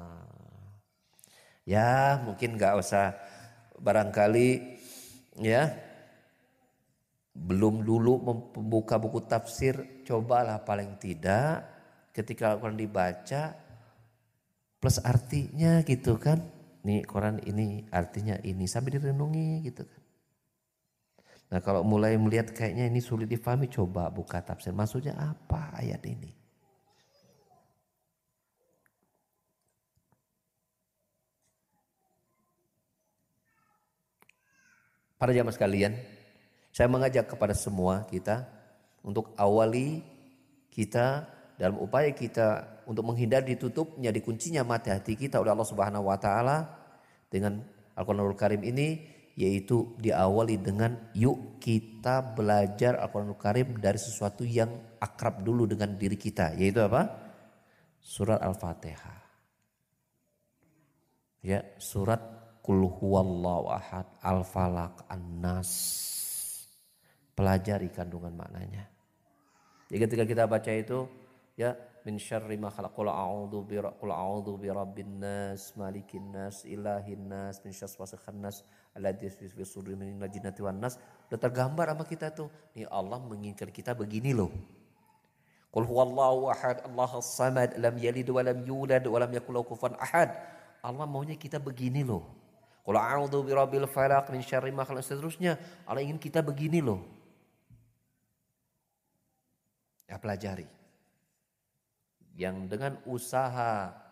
Ya 1.68 2.24
mungkin 2.24 2.56
nggak 2.56 2.80
usah 2.80 3.12
barangkali 3.80 4.50
ya 5.44 5.74
belum 7.36 7.84
dulu 7.84 8.24
membuka 8.56 8.96
buku 8.96 9.28
tafsir, 9.28 10.04
cobalah 10.08 10.64
paling 10.64 10.96
tidak 10.96 11.68
ketika 12.16 12.56
Al-Quran 12.56 12.80
dibaca 12.80 13.52
plus 14.80 15.04
artinya 15.04 15.84
gitu 15.84 16.16
kan. 16.16 16.40
Nih 16.86 17.04
Quran 17.04 17.42
ini 17.44 17.84
artinya 17.92 18.40
ini 18.46 18.70
sambil 18.70 19.02
direnungi 19.02 19.68
gitu 19.68 19.84
kan. 19.84 20.02
Nah 21.52 21.60
kalau 21.60 21.84
mulai 21.84 22.16
melihat 22.16 22.56
kayaknya 22.56 22.88
ini 22.88 23.04
sulit 23.04 23.28
difahami 23.28 23.68
coba 23.68 24.08
buka 24.08 24.40
tafsir. 24.40 24.72
Maksudnya 24.72 25.18
apa 25.20 25.76
ayat 25.76 26.02
ini? 26.08 26.45
Para 35.16 35.32
jamaah 35.32 35.56
sekalian, 35.56 35.96
saya 36.76 36.92
mengajak 36.92 37.32
kepada 37.32 37.56
semua 37.56 38.04
kita 38.12 38.44
untuk 39.00 39.32
awali 39.40 40.04
kita 40.68 41.24
dalam 41.56 41.80
upaya 41.80 42.12
kita 42.12 42.84
untuk 42.84 43.08
menghindari 43.08 43.56
ditutupnya 43.56 44.12
dikuncinya 44.12 44.68
mata 44.68 44.92
hati 44.92 45.16
kita 45.16 45.40
oleh 45.40 45.56
Allah 45.56 45.70
Subhanahu 45.72 46.12
wa 46.12 46.20
taala 46.20 46.68
dengan 47.32 47.64
Al-Qur'anul 47.96 48.36
Karim 48.36 48.60
ini 48.68 49.16
yaitu 49.40 49.96
diawali 50.00 50.60
dengan 50.60 51.12
yuk 51.16 51.64
kita 51.64 52.36
belajar 52.36 53.00
Al-Qur'anul 53.00 53.40
Karim 53.40 53.80
dari 53.80 53.96
sesuatu 53.96 54.44
yang 54.44 55.00
akrab 55.00 55.48
dulu 55.48 55.64
dengan 55.64 55.96
diri 55.96 56.20
kita 56.20 56.60
yaitu 56.60 56.84
apa? 56.84 57.08
Surat 58.04 58.44
Al-Fatihah. 58.44 59.24
Ya, 61.46 61.62
surat 61.80 62.35
Kul 62.66 62.90
huwallahu 62.90 63.70
ahad, 63.70 64.10
Al-Falaq, 64.26 65.06
An-Nas. 65.06 65.70
Pelajari 67.38 67.94
kandungan 67.94 68.34
maknanya. 68.34 68.90
Jadi 69.86 70.02
ketika 70.02 70.24
kita 70.26 70.44
baca 70.50 70.72
itu 70.74 71.06
ya 71.54 71.78
min 72.06 72.18
syarri 72.18 72.58
ma 72.58 72.74
khalaq 72.74 72.94
qul 72.94 73.10
a'udzu 73.10 73.60
bi 73.70 73.78
qul 73.78 74.10
a'udzu 74.10 74.58
bi 74.58 74.70
rabbin 74.70 75.22
nas 75.22 75.74
malikin 75.78 76.34
nas 76.34 76.66
ilahin 76.66 77.30
nas 77.30 77.62
min 77.66 77.74
syarri 77.74 77.98
wasikhan 77.98 78.38
nas 78.38 78.62
alladzi 78.94 79.30
fi 79.30 79.64
sudurihim 79.66 80.18
min 80.18 80.22
jinnati 80.30 80.62
wan 80.62 80.78
nas 80.78 81.02
udah 81.30 81.38
tergambar 81.42 81.90
sama 81.90 82.06
kita 82.06 82.30
tuh 82.30 82.50
nih 82.78 82.86
Allah 82.90 83.18
menginginkan 83.22 83.74
kita 83.74 83.98
begini 83.98 84.38
loh 84.38 84.54
Qul 85.74 85.84
huwallahu 85.84 86.48
ahad 86.56 86.88
Allahus 86.88 87.28
samad 87.36 87.76
lam 87.76 88.00
yalid 88.00 88.30
wa 88.32 88.40
lam 88.40 88.64
yulad 88.64 89.04
wa 89.04 89.18
lam 89.20 89.32
yakul 89.34 89.60
kufuwan 89.66 89.98
ahad 90.00 90.32
Allah 90.86 91.04
maunya 91.10 91.36
kita 91.36 91.58
begini 91.58 92.06
loh 92.06 92.45
Qul 92.86 93.02
a'udzu 93.02 93.42
bi 93.42 93.52
rabbil 93.58 93.90
falaq 93.90 94.30
min 94.30 94.46
syarri 94.46 94.70
ma 94.70 94.86
khalaq. 94.86 95.02
Seterusnya. 95.02 95.58
Allah 95.90 96.06
ingin 96.06 96.22
kita 96.22 96.46
begini 96.46 96.86
loh. 96.86 97.02
Ya 100.06 100.22
pelajari. 100.22 100.70
Yang 102.38 102.56
dengan 102.70 102.94
usaha 103.10 104.06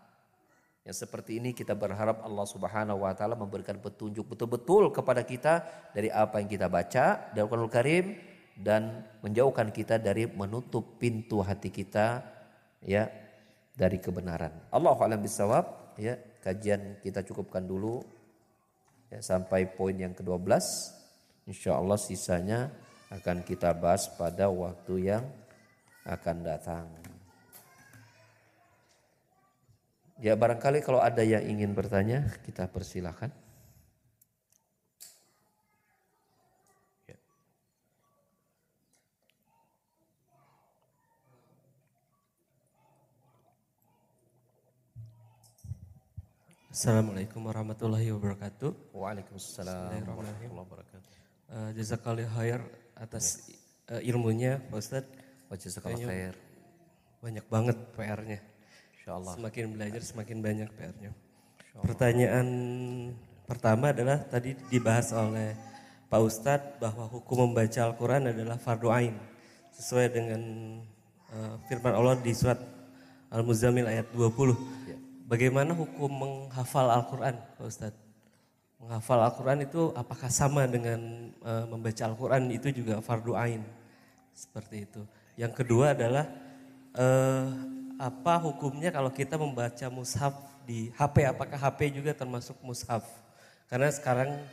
Yang 0.84 1.08
seperti 1.08 1.40
ini 1.40 1.56
kita 1.56 1.72
berharap 1.80 2.28
Allah 2.28 2.44
Subhanahu 2.44 3.08
wa 3.08 3.16
taala 3.16 3.40
memberikan 3.40 3.80
petunjuk 3.80 4.36
betul-betul 4.36 4.92
kepada 4.92 5.24
kita 5.24 5.64
dari 5.96 6.12
apa 6.12 6.44
yang 6.44 6.52
kita 6.52 6.68
baca 6.68 7.32
dalam 7.32 7.48
Al-Qur'anul 7.48 7.72
Karim 7.72 8.20
dan 8.60 9.08
menjauhkan 9.24 9.72
kita 9.72 9.96
dari 9.96 10.28
menutup 10.28 11.00
pintu 11.00 11.40
hati 11.40 11.72
kita 11.72 12.20
ya 12.84 13.08
dari 13.72 13.96
kebenaran. 13.96 14.52
Allah 14.76 14.96
alam 15.00 15.24
bisawab 15.24 15.96
ya 15.96 16.20
kajian 16.44 17.00
kita 17.00 17.24
cukupkan 17.24 17.64
dulu 17.64 18.04
ya, 19.14 19.20
sampai 19.22 19.70
poin 19.70 19.94
yang 19.94 20.18
ke-12. 20.18 20.50
Insya 21.46 21.78
Allah 21.78 22.00
sisanya 22.02 22.74
akan 23.14 23.46
kita 23.46 23.70
bahas 23.78 24.10
pada 24.10 24.50
waktu 24.50 25.14
yang 25.14 25.24
akan 26.04 26.38
datang. 26.42 26.90
Ya 30.24 30.40
barangkali 30.40 30.80
kalau 30.82 31.04
ada 31.04 31.20
yang 31.20 31.44
ingin 31.44 31.76
bertanya 31.76 32.32
kita 32.48 32.66
persilahkan. 32.72 33.43
Assalamualaikum 46.74 47.46
warahmatullahi 47.46 48.10
wabarakatuh. 48.18 48.98
Waalaikumsalam 48.98 49.94
warahmatullahi 50.10 50.58
wabarakatuh. 50.58 51.10
Uh, 51.54 51.70
Jazakallah 51.78 52.26
khair 52.34 52.66
atas 52.98 53.46
uh, 53.94 54.02
ilmunya 54.02 54.58
Pak 54.74 54.82
Ustadz. 54.82 55.14
Jazakallah 55.54 56.02
khair. 56.02 56.34
Banyak 57.22 57.46
banget 57.46 57.78
PR-nya. 57.94 58.42
Insyaallah. 58.98 59.38
Semakin 59.38 59.66
belajar 59.70 60.02
semakin 60.02 60.38
banyak 60.42 60.70
PR-nya. 60.74 61.14
Pertanyaan 61.78 62.48
pertama 63.46 63.94
adalah 63.94 64.26
tadi 64.26 64.58
dibahas 64.74 65.14
oleh 65.14 65.54
Pak 66.10 66.22
Ustadz 66.26 66.82
bahwa 66.82 67.06
hukum 67.06 67.54
membaca 67.54 67.86
Al-Quran 67.86 68.34
adalah 68.34 68.58
fardu 68.58 68.90
ain 68.90 69.14
sesuai 69.78 70.10
dengan 70.10 70.42
uh, 71.38 71.54
firman 71.70 71.94
Allah 71.94 72.18
di 72.18 72.34
surat 72.34 72.58
Al-Muzammil 73.30 73.86
ayat 73.86 74.10
20. 74.10 74.90
Ya. 74.90 75.03
Bagaimana 75.24 75.72
hukum 75.72 76.12
menghafal 76.12 76.92
Al-Quran 76.92 77.40
Pak 77.56 77.64
Ustadz? 77.64 78.02
Menghafal 78.76 79.24
Al-Quran 79.24 79.64
itu 79.64 79.96
apakah 79.96 80.28
sama 80.28 80.68
dengan 80.68 81.32
uh, 81.40 81.64
membaca 81.72 82.04
Al-Quran 82.04 82.52
itu 82.52 82.68
juga 82.76 83.00
fardu 83.00 83.32
ain? 83.40 83.64
Seperti 84.36 84.84
itu. 84.84 85.02
Yang 85.40 85.64
kedua 85.64 85.96
adalah 85.96 86.28
uh, 87.00 87.48
apa 87.96 88.36
hukumnya 88.44 88.92
kalau 88.92 89.08
kita 89.16 89.40
membaca 89.40 89.88
mushaf 89.88 90.36
di 90.68 90.92
HP? 90.92 91.24
Apakah 91.32 91.56
HP 91.56 92.04
juga 92.04 92.12
termasuk 92.12 92.60
mushaf? 92.60 93.08
Karena 93.72 93.88
sekarang 93.96 94.44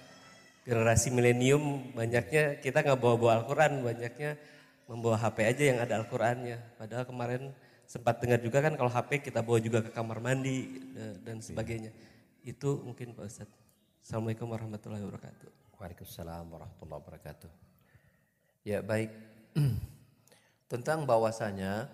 generasi 0.62 1.10
milenium 1.10 1.90
banyaknya 1.98 2.62
kita 2.62 2.86
nggak 2.86 3.00
bawa-bawa 3.00 3.42
Al-Quran, 3.42 3.82
banyaknya 3.82 4.38
membawa 4.86 5.18
HP 5.18 5.36
aja 5.50 5.62
yang 5.66 5.78
ada 5.82 5.98
Al-Qurannya. 5.98 6.58
Padahal 6.78 7.04
kemarin 7.10 7.50
sempat 7.90 8.22
dengar 8.22 8.38
juga 8.38 8.62
kan 8.62 8.78
kalau 8.78 8.86
HP 8.86 9.18
kita 9.18 9.42
bawa 9.42 9.58
juga 9.58 9.82
ke 9.82 9.90
kamar 9.90 10.22
mandi 10.22 10.78
dan 11.26 11.42
sebagainya. 11.42 11.90
Itu 12.46 12.86
mungkin 12.86 13.18
Pak 13.18 13.26
Ustadz. 13.26 13.58
Assalamualaikum 13.98 14.46
warahmatullahi 14.46 15.02
wabarakatuh. 15.02 15.74
Waalaikumsalam 15.74 16.46
warahmatullahi 16.46 17.00
wabarakatuh. 17.02 17.50
Ya 18.62 18.78
baik. 18.78 19.10
Tentang 20.70 21.02
bahwasanya 21.02 21.90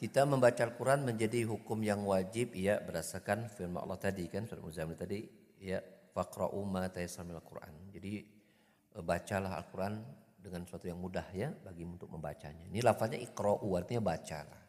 kita 0.00 0.24
membaca 0.24 0.64
Al-Quran 0.64 1.04
menjadi 1.12 1.44
hukum 1.44 1.84
yang 1.84 2.00
wajib 2.08 2.56
ya 2.56 2.80
berdasarkan 2.80 3.52
firman 3.52 3.84
Allah 3.84 4.00
tadi 4.00 4.24
kan 4.32 4.48
surat 4.48 4.64
Muzammil 4.64 4.96
tadi 4.96 5.28
ya 5.60 5.84
faqra'u 6.16 6.64
ma 6.64 6.88
tayassara 6.88 7.36
Al-Quran. 7.36 7.92
Jadi 7.92 8.12
e, 8.96 8.98
bacalah 9.04 9.60
Al-Quran 9.60 10.23
dengan 10.44 10.68
suatu 10.68 10.84
yang 10.84 11.00
mudah 11.00 11.24
ya 11.32 11.48
bagi 11.64 11.88
untuk 11.88 12.12
membacanya. 12.12 12.68
Ini 12.68 12.84
lafaznya 12.84 13.16
iqra'u 13.24 13.64
artinya 13.80 14.04
bacalah. 14.04 14.60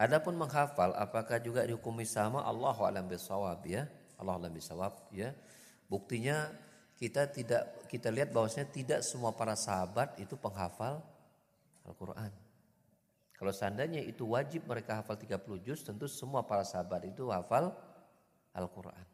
Adapun 0.00 0.40
menghafal 0.40 0.96
apakah 0.96 1.36
juga 1.44 1.68
dihukumi 1.68 2.08
sama 2.08 2.40
Allahu 2.48 2.88
alam 2.88 3.04
bisawab 3.04 3.60
ya. 3.68 3.84
Allah 4.16 4.40
alam 4.40 4.48
bisawab 4.48 5.12
ya. 5.12 5.36
Buktinya 5.92 6.48
kita 6.96 7.28
tidak 7.28 7.84
kita 7.92 8.08
lihat 8.08 8.32
bahwasanya 8.32 8.72
tidak 8.72 9.00
semua 9.04 9.36
para 9.36 9.52
sahabat 9.52 10.16
itu 10.16 10.40
penghafal 10.40 11.04
Al-Quran. 11.84 12.32
Kalau 13.38 13.54
seandainya 13.54 14.02
itu 14.02 14.26
wajib 14.26 14.66
mereka 14.66 14.98
hafal 14.98 15.14
30 15.14 15.62
juz, 15.62 15.86
tentu 15.86 16.10
semua 16.10 16.42
para 16.42 16.66
sahabat 16.66 17.06
itu 17.06 17.30
hafal 17.30 17.70
Al-Quran. 18.50 19.06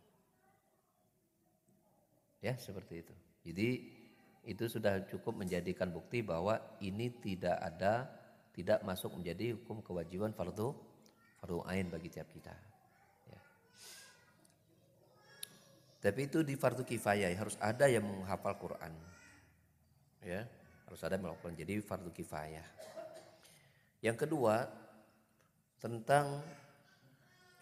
Ya 2.40 2.56
seperti 2.56 3.05
itu. 3.05 3.14
Jadi 3.44 3.68
itu 4.45 4.69
sudah 4.69 5.05
cukup 5.09 5.41
menjadikan 5.41 5.89
bukti 5.89 6.21
bahwa 6.21 6.61
ini 6.85 7.09
tidak 7.21 7.57
ada, 7.57 8.09
tidak 8.53 8.85
masuk 8.85 9.16
menjadi 9.16 9.57
hukum 9.57 9.81
kewajiban 9.81 10.37
fardu 10.37 10.77
fardu 11.41 11.61
ain 11.69 11.89
bagi 11.89 12.09
tiap 12.12 12.29
kita. 12.33 12.53
Ya. 13.29 13.41
Tapi 16.05 16.21
itu 16.29 16.45
di 16.45 16.57
fardu 16.57 16.85
kifayah 16.85 17.33
harus 17.37 17.57
ada 17.61 17.89
yang 17.89 18.05
menghafal 18.05 18.57
Quran. 18.57 18.93
Ya, 20.25 20.49
harus 20.89 21.01
ada 21.05 21.21
melakukan 21.21 21.53
jadi 21.53 21.85
fardu 21.85 22.09
kifayah. 22.09 22.65
Yang 24.01 24.25
kedua, 24.25 24.69
tentang 25.81 26.41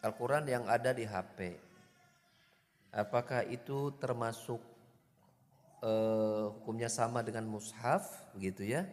Al-Quran 0.03 0.47
yang 0.47 0.67
ada 0.67 0.91
di 0.91 1.07
HP. 1.07 1.55
Apakah 2.91 3.47
itu 3.47 3.95
termasuk 3.99 4.59
uh, 5.83 6.55
hukumnya 6.57 6.89
sama 6.89 7.21
dengan 7.21 7.45
mushaf 7.45 8.33
begitu 8.33 8.65
ya? 8.65 8.89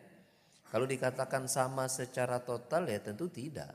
Kalau 0.69 0.85
dikatakan 0.85 1.49
sama 1.49 1.89
secara 1.89 2.41
total 2.41 2.85
ya 2.85 3.01
tentu 3.01 3.29
tidak. 3.29 3.73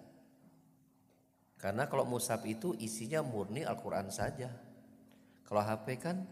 Karena 1.58 1.88
kalau 1.88 2.04
mushaf 2.04 2.44
itu 2.44 2.76
isinya 2.76 3.24
murni 3.24 3.64
Al-Quran 3.64 4.12
saja. 4.12 4.52
Kalau 5.42 5.62
HP 5.64 5.86
kan 5.98 6.22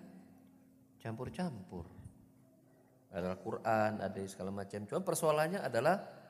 campur-campur. 1.02 1.88
Ada 3.10 3.34
Al-Quran, 3.34 3.90
ada 3.98 4.18
segala 4.28 4.50
macam. 4.54 4.86
Cuma 4.86 5.00
persoalannya 5.02 5.60
adalah 5.64 6.22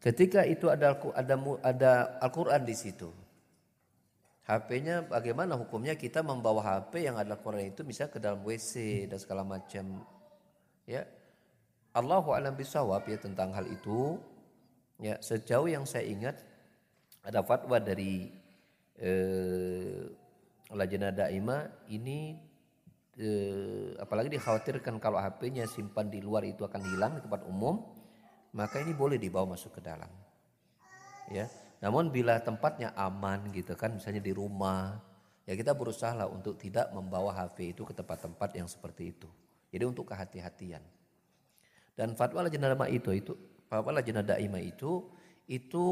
Ketika 0.00 0.48
itu 0.48 0.72
ada 0.72 0.96
ada 1.12 1.36
ada 1.60 1.92
Al-Qur'an 2.24 2.64
di 2.64 2.72
situ. 2.72 3.12
HP-nya 4.50 5.06
bagaimana 5.06 5.54
hukumnya 5.54 5.94
kita 5.94 6.26
membawa 6.26 6.58
HP 6.58 7.06
yang 7.06 7.14
ada 7.14 7.38
Al-Qur'an 7.38 7.70
itu 7.70 7.86
bisa 7.86 8.10
ke 8.10 8.18
dalam 8.18 8.42
WC 8.42 9.06
dan 9.06 9.18
segala 9.22 9.46
macam. 9.46 10.02
Ya. 10.90 11.06
Allahu 11.94 12.34
a'lam 12.34 12.58
bisawab 12.58 13.06
ya 13.06 13.18
tentang 13.22 13.54
hal 13.54 13.70
itu. 13.70 14.18
Ya, 14.98 15.22
sejauh 15.22 15.70
yang 15.70 15.86
saya 15.86 16.02
ingat 16.04 16.42
ada 17.22 17.46
fatwa 17.46 17.78
dari 17.78 18.34
eh, 18.98 20.02
Lajnah 20.70 21.14
Daima 21.14 21.70
ini 21.86 22.34
eh, 23.16 23.94
apalagi 24.02 24.34
dikhawatirkan 24.34 24.98
kalau 24.98 25.22
HP-nya 25.22 25.70
simpan 25.70 26.10
di 26.10 26.18
luar 26.18 26.42
itu 26.42 26.66
akan 26.66 26.82
hilang 26.90 27.16
di 27.16 27.22
tempat 27.22 27.46
umum 27.46 27.80
maka 28.50 28.82
ini 28.82 28.92
boleh 28.98 29.14
dibawa 29.14 29.54
masuk 29.54 29.78
ke 29.78 29.80
dalam. 29.82 30.10
Ya. 31.30 31.46
Namun 31.80 32.12
bila 32.12 32.36
tempatnya 32.44 32.92
aman 32.92 33.48
gitu 33.56 33.72
kan, 33.72 33.96
misalnya 33.96 34.20
di 34.20 34.36
rumah, 34.36 35.00
ya 35.48 35.56
kita 35.56 35.72
berusaha 35.72 36.12
lah 36.12 36.28
untuk 36.28 36.60
tidak 36.60 36.92
membawa 36.92 37.32
HP 37.32 37.72
itu 37.72 37.82
ke 37.88 37.96
tempat-tempat 37.96 38.50
yang 38.52 38.68
seperti 38.68 39.16
itu. 39.16 39.28
Jadi 39.72 39.84
untuk 39.88 40.12
kehati-hatian. 40.12 40.84
Dan 41.96 42.12
fatwa 42.16 42.44
lajnah 42.44 42.76
daimah 42.76 42.88
itu 42.88 43.10
itu 43.12 43.32
fatwa 43.68 43.96
lajnah 43.96 44.24
daimah 44.24 44.60
itu 44.60 45.08
itu 45.48 45.84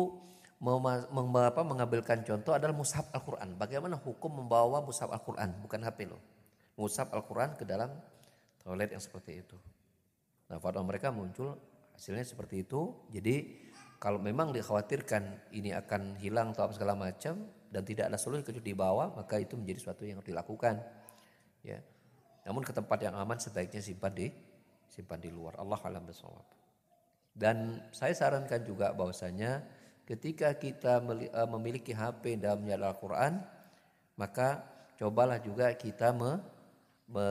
apa, 0.58 1.62
mengambilkan 1.62 2.26
contoh 2.26 2.52
adalah 2.52 2.74
mushaf 2.74 3.08
Al-Quran. 3.14 3.54
Bagaimana 3.56 3.96
hukum 3.96 4.42
membawa 4.42 4.82
mushaf 4.82 5.08
Al-Quran, 5.08 5.56
bukan 5.62 5.80
HP 5.86 6.10
loh. 6.10 6.20
Mushaf 6.74 7.08
Al-Quran 7.14 7.54
ke 7.54 7.64
dalam 7.64 7.94
toilet 8.60 8.92
yang 8.92 9.00
seperti 9.00 9.40
itu. 9.40 9.56
Nah 10.50 10.58
fatwa 10.58 10.82
mereka 10.84 11.14
muncul 11.14 11.56
Hasilnya 11.98 12.22
seperti 12.22 12.62
itu. 12.62 12.94
Jadi 13.10 13.66
kalau 13.98 14.22
memang 14.22 14.54
dikhawatirkan 14.54 15.50
ini 15.50 15.74
akan 15.74 16.14
hilang 16.22 16.54
atau 16.54 16.70
apa 16.70 16.74
segala 16.78 16.94
macam 16.94 17.50
dan 17.68 17.82
tidak 17.82 18.08
ada 18.08 18.18
solusi 18.18 18.46
kecuali 18.46 18.70
di 18.70 18.76
bawah, 18.78 19.10
maka 19.10 19.42
itu 19.42 19.58
menjadi 19.58 19.78
sesuatu 19.82 20.06
yang 20.06 20.22
harus 20.22 20.30
dilakukan. 20.30 20.78
Ya. 21.66 21.82
Namun 22.46 22.62
ke 22.62 22.70
tempat 22.70 23.02
yang 23.02 23.18
aman 23.18 23.42
sebaiknya 23.42 23.82
simpan 23.82 24.14
di 24.14 24.30
simpan 24.86 25.18
di 25.18 25.28
luar. 25.34 25.58
Allah 25.58 25.76
alam 25.82 26.06
bisawab. 26.06 26.46
Dan 27.34 27.82
saya 27.90 28.14
sarankan 28.14 28.62
juga 28.62 28.94
bahwasanya 28.94 29.66
ketika 30.06 30.54
kita 30.56 31.02
eh, 31.02 31.48
memiliki 31.50 31.90
HP 31.90 32.38
dalam 32.38 32.64
menyala 32.64 32.94
Al-Quran, 32.94 33.42
maka 34.14 34.62
cobalah 34.94 35.42
juga 35.42 35.74
kita 35.74 36.14
me, 36.14 36.38
me, 37.10 37.26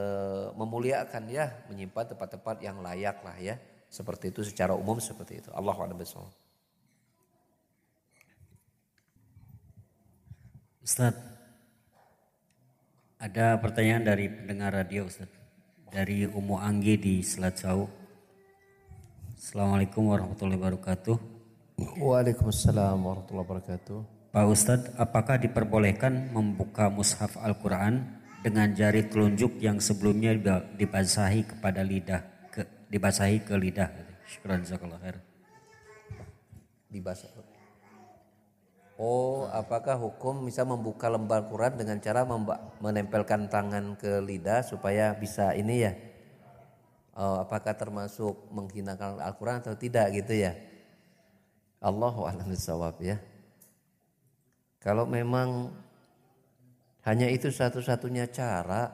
memuliakan 0.53 1.31
ya, 1.31 1.63
menyimpan 1.71 2.11
tempat-tempat 2.13 2.59
yang 2.59 2.83
layak 2.83 3.23
lah 3.23 3.35
ya 3.39 3.55
seperti 3.87 4.35
itu 4.35 4.43
secara 4.43 4.75
umum 4.75 4.99
seperti 4.99 5.39
itu. 5.43 5.49
Allah 5.55 5.75
a'lam 5.75 5.95
Ustadz, 10.87 11.19
ada 13.19 13.59
pertanyaan 13.59 14.07
dari 14.07 14.31
pendengar 14.31 14.71
radio 14.71 15.03
Ustadz. 15.03 15.35
Dari 15.91 16.23
Umu 16.23 16.55
Anggi 16.55 16.95
di 16.95 17.19
Selat 17.19 17.59
Jauh. 17.59 17.91
Assalamualaikum 19.35 20.07
warahmatullahi 20.07 20.55
wabarakatuh. 20.55 21.15
Waalaikumsalam 21.99 23.03
warahmatullahi 23.03 23.47
wabarakatuh. 23.51 24.31
Pak 24.31 24.45
Ustadz, 24.47 24.95
apakah 24.95 25.35
diperbolehkan 25.35 26.31
membuka 26.31 26.87
mushaf 26.87 27.35
Al-Quran 27.35 28.07
dengan 28.39 28.71
jari 28.71 29.11
telunjuk 29.11 29.59
yang 29.59 29.83
sebelumnya 29.83 30.39
dibasahi 30.71 31.51
kepada 31.51 31.83
lidah, 31.83 32.23
ke, 32.47 32.63
dibasahi 32.87 33.43
ke 33.43 33.59
lidah? 33.59 33.91
Syukran 34.23 34.63
jazakallah 34.63 35.03
khair. 35.03 35.19
Dibasah. 36.87 37.46
Oh, 38.97 39.45
apakah 39.53 39.93
hukum 39.93 40.49
bisa 40.49 40.65
membuka 40.65 41.05
lembar 41.05 41.45
Quran 41.45 41.77
dengan 41.77 42.01
cara 42.01 42.25
menempelkan 42.81 43.45
tangan 43.45 43.93
ke 43.93 44.17
lidah 44.25 44.65
supaya 44.65 45.13
bisa 45.13 45.53
ini 45.53 45.85
ya? 45.85 45.93
Oh, 47.13 47.45
apakah 47.45 47.77
termasuk 47.77 48.49
menghinakan 48.49 49.21
Al-Quran 49.21 49.61
atau 49.61 49.77
tidak 49.77 50.09
gitu 50.17 50.33
ya? 50.33 50.57
Allahu 51.77 52.25
a'lam 52.25 52.49
ya. 52.97 53.21
Kalau 54.81 55.05
memang 55.05 55.77
hanya 57.05 57.29
itu 57.29 57.53
satu-satunya 57.53 58.33
cara 58.33 58.89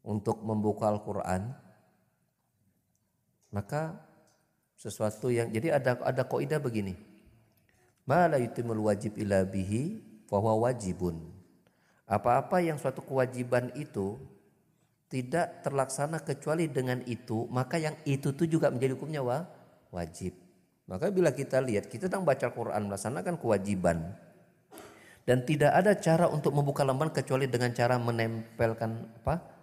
untuk 0.00 0.40
membuka 0.40 0.88
Al-Quran, 0.88 1.52
maka 3.52 3.92
sesuatu 4.72 5.28
yang 5.28 5.52
jadi 5.52 5.76
ada 5.76 6.00
ada 6.00 6.24
kaidah 6.24 6.60
begini 6.60 7.05
Ma 8.06 8.30
la 8.30 8.38
yutimul 8.38 8.86
wajib 8.86 9.18
ila 9.18 9.42
bihi 9.42 9.98
fahuwa 10.30 10.70
wajibun. 10.70 11.18
Apa-apa 12.06 12.62
yang 12.62 12.78
suatu 12.78 13.02
kewajiban 13.02 13.74
itu 13.74 14.14
tidak 15.10 15.66
terlaksana 15.66 16.22
kecuali 16.22 16.70
dengan 16.70 17.02
itu, 17.06 17.50
maka 17.50 17.82
yang 17.82 17.98
itu 18.06 18.30
tuh 18.30 18.46
juga 18.46 18.70
menjadi 18.70 18.94
hukumnya 18.94 19.22
wa, 19.26 19.42
wajib. 19.90 20.34
Maka 20.86 21.10
bila 21.10 21.34
kita 21.34 21.58
lihat, 21.58 21.90
kita 21.90 22.06
sedang 22.06 22.22
baca 22.22 22.46
Quran 22.46 22.86
melaksanakan 22.86 23.42
kewajiban 23.42 24.14
dan 25.26 25.42
tidak 25.42 25.74
ada 25.74 25.98
cara 25.98 26.30
untuk 26.30 26.54
membuka 26.54 26.86
lembar 26.86 27.10
kecuali 27.10 27.50
dengan 27.50 27.74
cara 27.74 27.98
menempelkan 27.98 28.90
apa? 29.22 29.58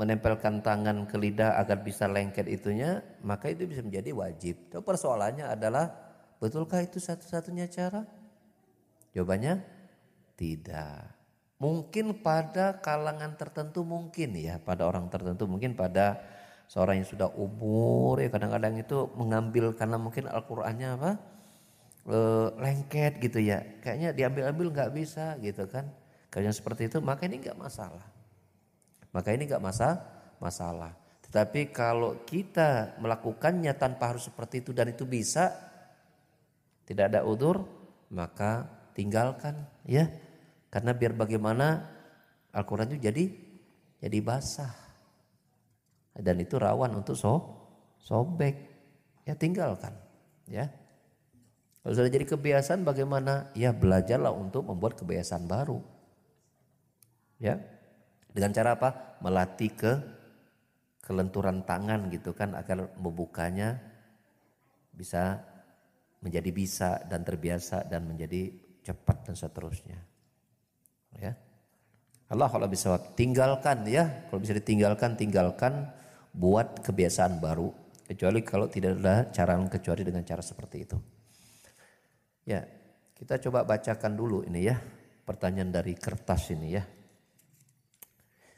menempelkan 0.00 0.64
tangan 0.64 1.04
ke 1.04 1.20
lidah 1.20 1.60
agar 1.60 1.84
bisa 1.84 2.08
lengket 2.08 2.48
itunya, 2.48 3.04
maka 3.20 3.52
itu 3.52 3.68
bisa 3.68 3.84
menjadi 3.84 4.16
wajib. 4.16 4.72
Tapi 4.72 4.80
persoalannya 4.80 5.44
adalah 5.44 5.92
Betulkah 6.40 6.80
itu 6.80 6.96
satu-satunya 6.96 7.68
cara? 7.68 8.08
Jawabannya 9.12 9.60
tidak. 10.40 11.12
Mungkin 11.60 12.24
pada 12.24 12.80
kalangan 12.80 13.36
tertentu 13.36 13.84
mungkin 13.84 14.32
ya, 14.32 14.56
pada 14.56 14.88
orang 14.88 15.12
tertentu 15.12 15.44
mungkin 15.44 15.76
pada 15.76 16.16
seorang 16.64 17.04
yang 17.04 17.08
sudah 17.12 17.28
umur 17.36 18.16
ya 18.24 18.32
kadang-kadang 18.32 18.80
itu 18.80 19.12
mengambil 19.20 19.76
karena 19.76 20.00
mungkin 20.00 20.24
Al-Qur'annya 20.32 20.88
apa? 20.96 21.10
E, 22.08 22.18
lengket 22.56 23.20
gitu 23.20 23.44
ya. 23.44 23.60
Kayaknya 23.84 24.16
diambil-ambil 24.16 24.66
nggak 24.72 24.90
bisa 24.96 25.36
gitu 25.44 25.68
kan. 25.68 25.92
Yang 26.32 26.64
seperti 26.64 26.88
itu 26.88 27.04
maka 27.04 27.28
ini 27.28 27.44
nggak 27.44 27.60
masalah. 27.60 28.08
Maka 29.12 29.36
ini 29.36 29.44
nggak 29.44 29.60
masa 29.60 30.00
masalah. 30.40 30.96
Tetapi 31.28 31.70
kalau 31.76 32.24
kita 32.24 32.96
melakukannya 32.96 33.76
tanpa 33.76 34.16
harus 34.16 34.26
seperti 34.26 34.64
itu 34.64 34.72
dan 34.72 34.90
itu 34.90 35.04
bisa, 35.04 35.69
tidak 36.90 37.14
ada 37.14 37.22
udur, 37.22 37.62
maka 38.10 38.66
tinggalkan 38.98 39.62
ya. 39.86 40.10
Karena 40.74 40.90
biar 40.90 41.14
bagaimana 41.14 41.86
Al-Quran 42.50 42.90
itu 42.90 43.06
jadi 43.06 43.24
jadi 44.02 44.18
basah. 44.18 44.74
Dan 46.18 46.42
itu 46.42 46.58
rawan 46.58 46.98
untuk 46.98 47.14
so, 47.14 47.38
sobek. 48.02 48.58
Ya 49.22 49.38
tinggalkan 49.38 49.94
ya. 50.50 50.66
Kalau 51.86 51.94
sudah 51.94 52.10
jadi 52.10 52.26
kebiasaan 52.26 52.82
bagaimana? 52.82 53.54
Ya 53.54 53.70
belajarlah 53.70 54.34
untuk 54.34 54.66
membuat 54.66 54.98
kebiasaan 54.98 55.46
baru. 55.46 55.78
Ya. 57.38 57.62
Dengan 58.34 58.50
cara 58.50 58.74
apa? 58.74 59.14
Melatih 59.22 59.70
ke 59.78 59.92
kelenturan 61.06 61.62
tangan 61.62 62.10
gitu 62.10 62.34
kan 62.34 62.58
agar 62.58 62.90
membukanya 62.98 63.78
bisa 64.90 65.42
menjadi 66.20 66.50
bisa 66.52 67.00
dan 67.08 67.24
terbiasa 67.24 67.88
dan 67.88 68.04
menjadi 68.04 68.52
cepat 68.84 69.28
dan 69.28 69.34
seterusnya. 69.36 69.98
Ya. 71.16 71.34
Allah 72.30 72.46
kalau 72.46 72.70
bisa 72.70 72.94
tinggalkan 73.18 73.82
ya, 73.90 74.30
kalau 74.30 74.38
bisa 74.38 74.54
ditinggalkan 74.54 75.18
tinggalkan 75.18 75.90
buat 76.30 76.78
kebiasaan 76.86 77.42
baru 77.42 77.74
kecuali 78.06 78.42
kalau 78.46 78.70
tidak 78.70 79.02
ada 79.02 79.26
cara 79.34 79.58
kecuali 79.66 80.02
dengan 80.06 80.22
cara 80.22 80.38
seperti 80.38 80.76
itu. 80.78 80.98
Ya, 82.46 82.62
kita 83.18 83.38
coba 83.42 83.66
bacakan 83.66 84.14
dulu 84.14 84.46
ini 84.46 84.70
ya, 84.70 84.78
pertanyaan 85.26 85.74
dari 85.74 85.98
kertas 85.98 86.54
ini 86.54 86.68
ya. 86.78 86.82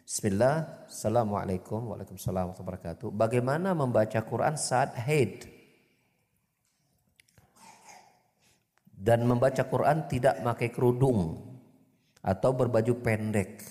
Bismillah, 0.02 0.88
Assalamualaikum 0.92 1.88
Waalaikumsalam 1.88 2.52
warahmatullahi 2.52 2.68
wabarakatuh. 2.68 3.08
Bagaimana 3.16 3.72
membaca 3.72 4.20
Quran 4.20 4.60
saat 4.60 4.92
haid? 5.08 5.51
Dan 9.02 9.26
membaca 9.26 9.66
Quran 9.66 10.06
tidak 10.06 10.38
pakai 10.46 10.70
kerudung 10.70 11.42
atau 12.22 12.50
berbaju 12.54 13.02
pendek. 13.02 13.66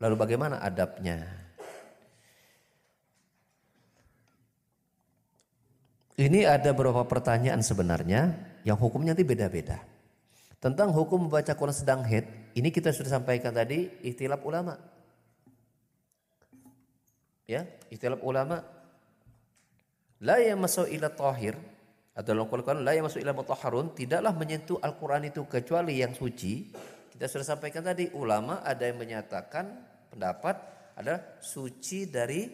Lalu 0.00 0.14
bagaimana 0.16 0.64
adabnya? 0.64 1.20
Ini 6.16 6.48
ada 6.48 6.72
beberapa 6.72 7.04
pertanyaan 7.04 7.60
sebenarnya 7.60 8.32
yang 8.64 8.80
hukumnya 8.80 9.12
nanti 9.12 9.28
beda-beda. 9.28 9.84
Tentang 10.56 10.88
hukum 10.96 11.28
membaca 11.28 11.52
Quran 11.52 11.76
sedang 11.76 12.00
head, 12.08 12.24
ini 12.56 12.72
kita 12.72 12.88
sudah 12.88 13.20
sampaikan 13.20 13.52
tadi 13.52 14.00
ikhtilaf 14.00 14.40
ulama. 14.40 14.80
Ya, 17.44 17.68
ikhtilaf 17.92 18.24
ulama. 18.24 18.64
La 20.24 20.40
yamasau 20.40 20.88
ila 20.88 21.12
tahir, 21.12 21.60
atau 22.16 22.32
dalam 22.32 22.48
Al-Quran 22.48 22.80
la 22.80 22.96
masuk 23.04 23.20
ila 23.20 23.36
mutahharun 23.36 23.92
tidaklah 23.92 24.32
menyentuh 24.32 24.80
Al-Quran 24.80 25.28
itu 25.28 25.44
kecuali 25.44 26.00
yang 26.00 26.16
suci. 26.16 26.72
Kita 27.12 27.28
sudah 27.28 27.44
sampaikan 27.44 27.84
tadi 27.84 28.08
ulama 28.16 28.64
ada 28.64 28.88
yang 28.88 28.96
menyatakan 28.96 29.68
pendapat 30.08 30.56
adalah 30.96 31.36
suci 31.44 32.08
dari 32.08 32.48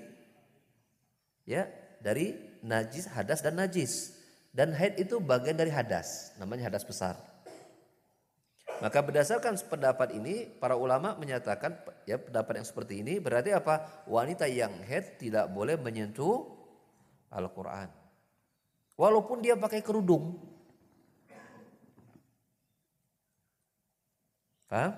ya 1.46 1.62
dari 2.02 2.58
najis, 2.66 3.06
hadas 3.14 3.38
dan 3.38 3.54
najis. 3.54 4.18
Dan 4.50 4.74
haid 4.74 4.98
itu 5.00 5.16
bagian 5.22 5.56
dari 5.56 5.72
hadas, 5.72 6.36
namanya 6.36 6.68
hadas 6.68 6.84
besar. 6.84 7.16
Maka 8.82 8.98
berdasarkan 8.98 9.54
pendapat 9.70 10.12
ini 10.18 10.50
para 10.58 10.74
ulama 10.74 11.14
menyatakan 11.14 11.78
ya 12.02 12.18
pendapat 12.18 12.60
yang 12.60 12.66
seperti 12.66 12.98
ini 12.98 13.22
berarti 13.22 13.54
apa? 13.54 14.04
Wanita 14.10 14.50
yang 14.50 14.74
haid 14.90 15.22
tidak 15.22 15.46
boleh 15.54 15.78
menyentuh 15.78 16.50
Al-Qur'an. 17.30 18.01
Walaupun 18.96 19.40
dia 19.40 19.56
pakai 19.56 19.80
kerudung. 19.80 20.36
Paham? 24.68 24.92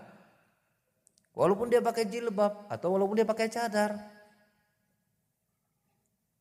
Walaupun 1.35 1.67
dia 1.67 1.83
pakai 1.83 2.07
jilbab 2.07 2.71
atau 2.71 2.95
walaupun 2.95 3.19
dia 3.19 3.27
pakai 3.27 3.51
cadar. 3.51 3.99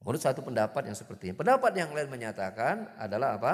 Menurut 0.06 0.22
satu 0.22 0.46
pendapat 0.46 0.86
yang 0.86 0.94
seperti 0.94 1.32
ini. 1.32 1.36
Pendapat 1.38 1.74
yang 1.74 1.90
lain 1.98 2.14
menyatakan 2.14 2.94
adalah 3.02 3.40
apa? 3.42 3.54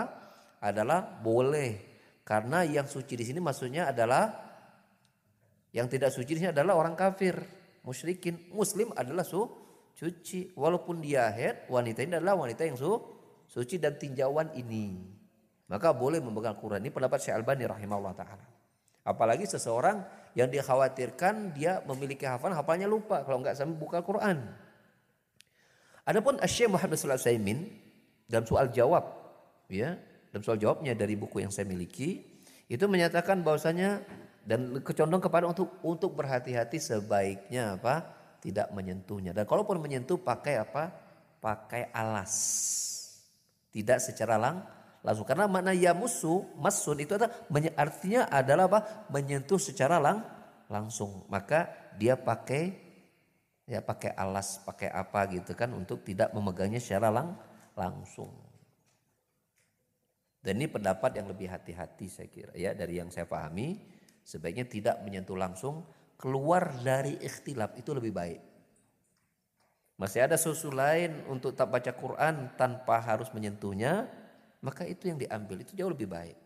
Adalah 0.59 0.99
boleh. 1.23 1.79
Karena 2.27 2.67
yang 2.67 2.91
suci 2.91 3.15
di 3.15 3.23
sini 3.23 3.39
maksudnya 3.39 3.87
adalah 3.87 4.49
yang 5.71 5.87
tidak 5.87 6.11
suci 6.11 6.35
di 6.35 6.37
sini 6.43 6.51
adalah 6.51 6.75
orang 6.75 6.97
kafir, 6.97 7.39
musyrikin. 7.85 8.51
Muslim 8.51 8.91
adalah 8.97 9.23
su 9.23 9.47
suci. 9.95 10.51
Walaupun 10.57 10.99
dia 10.99 11.29
head, 11.31 11.71
wanita 11.71 12.03
ini 12.03 12.17
adalah 12.19 12.35
wanita 12.35 12.67
yang 12.67 12.75
su 12.75 13.18
suci 13.49 13.81
dan 13.81 13.97
tinjauan 13.97 14.53
ini. 14.53 15.17
Maka 15.69 15.93
boleh 15.93 16.21
memegang 16.21 16.57
Quran. 16.57 16.81
Ini 16.85 16.93
pendapat 16.93 17.17
Syekh 17.21 17.35
Albani 17.37 17.65
rahimahullah 17.65 18.13
ta'ala. 18.13 18.45
Apalagi 19.05 19.49
seseorang 19.49 20.05
yang 20.37 20.49
dikhawatirkan 20.49 21.57
dia 21.57 21.81
memiliki 21.85 22.29
hafalan, 22.29 22.53
hafalnya 22.53 22.85
lupa 22.85 23.25
kalau 23.25 23.41
nggak 23.41 23.57
sampai 23.57 23.77
buka 23.77 24.05
Quran. 24.05 24.45
Adapun 26.05 26.37
Syekh 26.45 26.69
Muhammad 26.69 26.97
Sallallahu 26.97 27.69
dalam 28.29 28.45
soal 28.45 28.69
jawab, 28.69 29.05
ya, 29.69 29.97
dalam 30.29 30.41
soal 30.45 30.57
jawabnya 30.61 30.93
dari 30.93 31.17
buku 31.17 31.41
yang 31.41 31.53
saya 31.53 31.65
miliki, 31.65 32.21
itu 32.69 32.85
menyatakan 32.85 33.41
bahwasanya 33.41 34.05
dan 34.45 34.81
kecondong 34.81 35.21
kepada 35.21 35.45
untuk 35.49 35.77
untuk 35.85 36.17
berhati-hati 36.17 36.81
sebaiknya 36.81 37.77
apa 37.77 38.01
tidak 38.41 38.73
menyentuhnya 38.73 39.35
dan 39.35 39.45
kalaupun 39.45 39.77
menyentuh 39.77 40.17
pakai 40.17 40.57
apa 40.57 40.89
pakai 41.37 41.93
alas 41.93 42.33
tidak 43.69 44.01
secara 44.01 44.35
lang 44.35 44.65
langsung. 45.05 45.25
Karena 45.25 45.47
makna 45.47 45.71
yamusu, 45.71 46.45
masun 46.59 46.99
itu 46.99 47.15
adalah 47.15 47.31
artinya 47.77 48.27
adalah 48.27 48.65
apa? 48.67 48.79
Menyentuh 49.13 49.61
secara 49.61 49.97
lang, 50.01 50.25
langsung. 50.67 51.25
Maka 51.31 51.69
dia 51.95 52.19
pakai 52.19 52.89
ya 53.69 53.85
pakai 53.85 54.17
alas, 54.17 54.57
pakai 54.65 54.89
apa 54.89 55.29
gitu 55.29 55.53
kan 55.53 55.69
untuk 55.77 56.01
tidak 56.01 56.33
memegangnya 56.33 56.81
secara 56.81 57.13
lang, 57.13 57.37
langsung. 57.77 58.33
Dan 60.39 60.55
ini 60.57 60.71
pendapat 60.71 61.19
yang 61.19 61.27
lebih 61.27 61.51
hati-hati 61.51 62.07
saya 62.07 62.31
kira 62.31 62.55
ya 62.55 62.71
dari 62.71 62.95
yang 62.95 63.11
saya 63.11 63.27
pahami 63.27 63.75
sebaiknya 64.23 64.65
tidak 64.71 64.95
menyentuh 65.03 65.35
langsung 65.35 65.83
keluar 66.15 66.79
dari 66.79 67.19
ikhtilaf 67.19 67.75
itu 67.75 67.91
lebih 67.91 68.15
baik. 68.15 68.48
Masih 69.99 70.23
ada 70.23 70.39
susu 70.39 70.71
lain 70.71 71.11
untuk 71.27 71.51
tak 71.51 71.67
baca 71.67 71.91
Quran 71.91 72.47
tanpa 72.55 73.03
harus 73.03 73.27
menyentuhnya, 73.35 74.07
maka 74.63 74.87
itu 74.87 75.11
yang 75.11 75.19
diambil 75.19 75.59
itu 75.59 75.75
jauh 75.75 75.91
lebih 75.91 76.07
baik. 76.07 76.39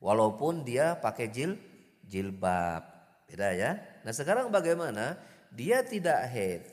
Walaupun 0.00 0.64
dia 0.64 0.96
pakai 0.96 1.28
jil 1.28 1.60
jilbab, 2.08 2.80
beda 3.28 3.52
ya. 3.52 3.76
Nah 4.00 4.12
sekarang 4.16 4.48
bagaimana? 4.48 5.20
Dia 5.52 5.84
tidak 5.84 6.24
head, 6.32 6.64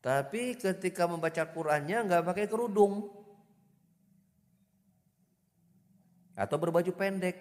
tapi 0.00 0.56
ketika 0.56 1.04
membaca 1.04 1.44
Qurannya 1.44 2.04
nggak 2.08 2.24
pakai 2.24 2.44
kerudung 2.48 3.12
atau 6.32 6.56
berbaju 6.56 6.92
pendek. 6.96 7.36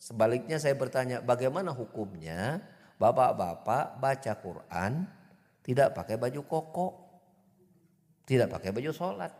Sebaliknya 0.00 0.60
saya 0.60 0.76
bertanya, 0.76 1.24
bagaimana 1.24 1.72
hukumnya 1.72 2.60
bapak-bapak 3.04 4.00
baca 4.00 4.32
Quran 4.40 4.92
tidak 5.60 5.92
pakai 5.92 6.16
baju 6.16 6.40
koko, 6.48 6.88
tidak 8.24 8.48
pakai 8.48 8.72
baju 8.72 8.90
sholat, 8.96 9.32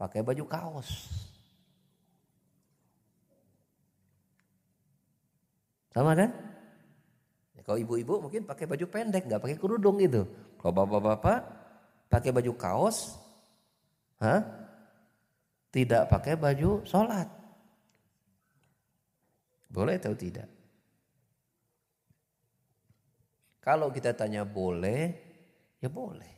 pakai 0.00 0.24
baju 0.24 0.44
kaos. 0.48 0.88
Sama 5.92 6.12
kan? 6.12 6.28
Ya, 7.56 7.60
kalau 7.64 7.80
ibu-ibu 7.80 8.20
mungkin 8.24 8.44
pakai 8.44 8.68
baju 8.68 8.84
pendek, 8.88 9.28
nggak 9.28 9.40
pakai 9.40 9.56
kerudung 9.56 10.00
gitu. 10.00 10.24
Kalau 10.60 10.72
bapak-bapak 10.72 11.38
pakai 12.08 12.32
baju 12.32 12.52
kaos, 12.56 13.16
hah? 14.20 14.44
tidak 15.72 16.08
pakai 16.08 16.40
baju 16.40 16.80
sholat. 16.88 17.28
Boleh 19.68 20.00
atau 20.00 20.16
tidak? 20.16 20.55
Kalau 23.66 23.90
kita 23.90 24.14
tanya 24.14 24.46
boleh, 24.46 25.10
ya 25.82 25.90
boleh. 25.90 26.34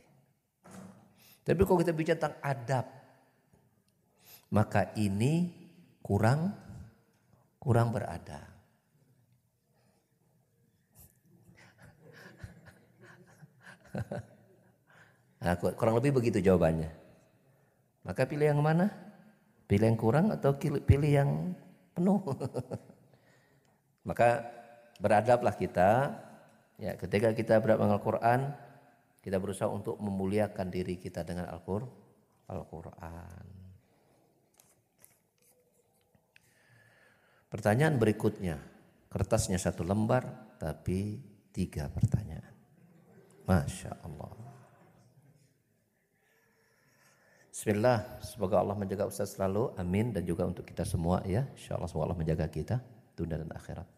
Tapi 1.44 1.60
kalau 1.60 1.76
kita 1.84 1.92
bicara 1.92 2.16
tentang 2.16 2.40
adab, 2.40 2.88
maka 4.48 4.96
ini 4.96 5.52
kurang 6.00 6.56
kurang 7.60 7.92
beradab. 7.92 8.48
Nah, 15.38 15.54
kurang 15.54 15.94
lebih 16.02 16.18
begitu 16.18 16.42
jawabannya. 16.42 16.90
Maka 18.02 18.26
pilih 18.26 18.50
yang 18.50 18.58
mana? 18.58 18.90
Pilih 19.70 19.86
yang 19.86 19.94
kurang 19.94 20.34
atau 20.34 20.50
pilih 20.58 21.06
yang 21.06 21.54
penuh? 21.94 22.18
Maka 24.10 24.42
beradablah 24.98 25.54
kita 25.54 26.10
Ya, 26.78 26.94
ketika 26.94 27.34
kita 27.34 27.58
berat 27.58 27.82
Al-Quran, 27.82 28.54
kita 29.18 29.42
berusaha 29.42 29.66
untuk 29.66 29.98
memuliakan 29.98 30.70
diri 30.70 30.94
kita 30.94 31.26
dengan 31.26 31.50
Al-Quran. 31.50 33.44
Pertanyaan 37.50 37.98
berikutnya, 37.98 38.62
kertasnya 39.10 39.58
satu 39.58 39.82
lembar 39.82 40.54
tapi 40.62 41.18
tiga 41.50 41.90
pertanyaan. 41.90 42.54
Masya 43.42 43.98
Allah. 44.06 44.30
Bismillah, 47.50 48.22
semoga 48.22 48.62
Allah 48.62 48.78
menjaga 48.78 49.10
Ustaz 49.10 49.34
selalu, 49.34 49.74
amin 49.74 50.14
dan 50.14 50.22
juga 50.22 50.46
untuk 50.46 50.62
kita 50.62 50.86
semua 50.86 51.26
ya. 51.26 51.42
Insya 51.58 51.74
Allah 51.74 51.90
semoga 51.90 52.14
Allah 52.14 52.20
menjaga 52.22 52.46
kita 52.46 52.78
dunia 53.18 53.34
dan 53.34 53.50
akhirat. 53.50 53.88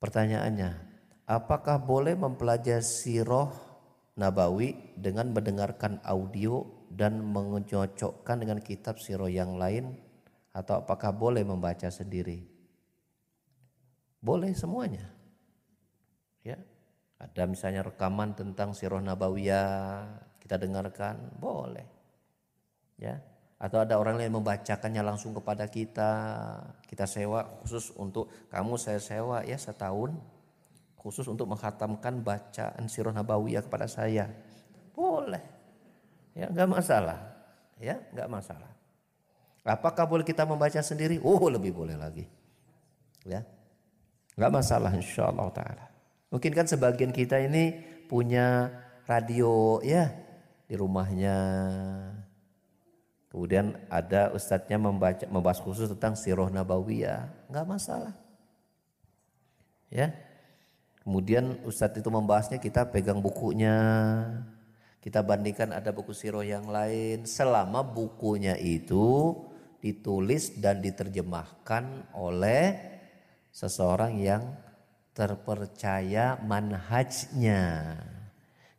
Pertanyaannya, 0.00 0.95
apakah 1.26 1.82
boleh 1.82 2.14
mempelajari 2.14 2.82
sirah 2.82 3.50
Nabawi 4.16 4.96
dengan 4.96 5.28
mendengarkan 5.36 6.00
audio 6.00 6.64
dan 6.88 7.20
mencocokkan 7.20 8.40
dengan 8.40 8.64
kitab 8.64 8.96
sirah 8.96 9.28
yang 9.28 9.60
lain 9.60 9.92
atau 10.56 10.80
apakah 10.80 11.12
boleh 11.12 11.44
membaca 11.44 11.92
sendiri? 11.92 12.40
Boleh 14.24 14.56
semuanya. 14.56 15.04
Ya. 16.40 16.56
Ada 17.20 17.44
misalnya 17.44 17.84
rekaman 17.84 18.32
tentang 18.32 18.72
sirah 18.72 19.04
Nabawiyah 19.04 20.08
kita 20.40 20.56
dengarkan, 20.56 21.36
boleh. 21.36 21.84
Ya. 22.96 23.20
Atau 23.60 23.84
ada 23.84 24.00
orang 24.00 24.16
lain 24.16 24.32
membacakannya 24.32 25.04
langsung 25.04 25.36
kepada 25.36 25.68
kita, 25.68 26.12
kita 26.88 27.04
sewa 27.04 27.44
khusus 27.60 27.92
untuk 28.00 28.32
kamu 28.48 28.80
saya 28.80 29.00
sewa 29.00 29.44
ya 29.44 29.56
setahun 29.60 30.35
khusus 30.98 31.28
untuk 31.30 31.46
menghatamkan 31.46 32.20
bacaan 32.24 32.90
sirah 32.90 33.14
nabawiyah 33.14 33.62
kepada 33.64 33.86
saya. 33.86 34.32
Boleh. 34.96 35.44
Ya, 36.36 36.50
nggak 36.50 36.68
masalah. 36.68 37.20
Ya, 37.78 38.00
nggak 38.12 38.28
masalah. 38.28 38.70
Apakah 39.66 40.06
boleh 40.06 40.22
kita 40.22 40.46
membaca 40.46 40.78
sendiri? 40.78 41.18
Oh, 41.20 41.42
lebih 41.50 41.74
boleh 41.74 41.98
lagi. 41.98 42.24
Ya. 43.26 43.42
nggak 44.36 44.52
masalah 44.52 44.92
insyaallah 44.92 45.48
taala. 45.50 45.88
Mungkin 46.28 46.52
kan 46.52 46.68
sebagian 46.68 47.10
kita 47.10 47.40
ini 47.40 47.72
punya 48.04 48.68
radio 49.08 49.80
ya 49.80 50.12
di 50.68 50.74
rumahnya. 50.76 51.38
Kemudian 53.32 53.76
ada 53.88 54.32
ustadznya 54.32 54.80
membaca 54.80 55.24
membahas 55.28 55.60
khusus 55.60 55.90
tentang 55.92 56.16
sirah 56.16 56.48
nabawiyah, 56.52 57.50
nggak 57.50 57.66
masalah. 57.66 58.14
Ya, 59.92 60.10
Kemudian 61.06 61.62
Ustadz 61.62 62.02
itu 62.02 62.10
membahasnya 62.10 62.58
kita 62.58 62.90
pegang 62.90 63.22
bukunya. 63.22 63.78
Kita 64.98 65.22
bandingkan 65.22 65.70
ada 65.70 65.94
buku 65.94 66.10
siro 66.10 66.42
yang 66.42 66.66
lain. 66.66 67.30
Selama 67.30 67.86
bukunya 67.86 68.58
itu 68.58 69.38
ditulis 69.78 70.58
dan 70.58 70.82
diterjemahkan 70.82 72.10
oleh 72.10 72.74
seseorang 73.54 74.18
yang 74.18 74.42
terpercaya 75.14 76.42
manhajnya. 76.42 77.94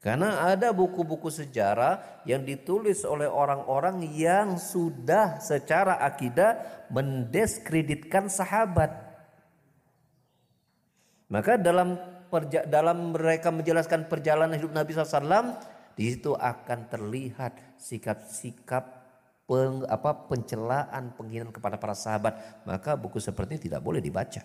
Karena 0.03 0.51
ada 0.51 0.75
buku-buku 0.75 1.31
sejarah 1.31 2.27
yang 2.27 2.43
ditulis 2.43 3.07
oleh 3.07 3.31
orang-orang 3.31 4.03
yang 4.11 4.59
sudah 4.59 5.39
secara 5.39 6.03
akidah 6.03 6.59
mendiskreditkan 6.91 8.27
sahabat. 8.27 8.91
Maka 11.31 11.55
dalam 11.55 12.16
dalam 12.67 13.15
mereka 13.15 13.49
menjelaskan 13.49 14.11
perjalanan 14.11 14.55
hidup 14.59 14.71
Nabi 14.75 14.91
SAW, 14.93 15.57
di 15.97 16.13
situ 16.13 16.37
akan 16.37 16.79
terlihat 16.91 17.79
sikap-sikap 17.81 18.83
peng, 19.49 19.81
pencelaan 20.29 21.15
penghinaan 21.17 21.49
kepada 21.49 21.79
para 21.81 21.97
sahabat. 21.97 22.63
Maka 22.67 22.93
buku 22.93 23.17
seperti 23.17 23.57
ini 23.57 23.61
tidak 23.71 23.81
boleh 23.81 24.03
dibaca. 24.03 24.43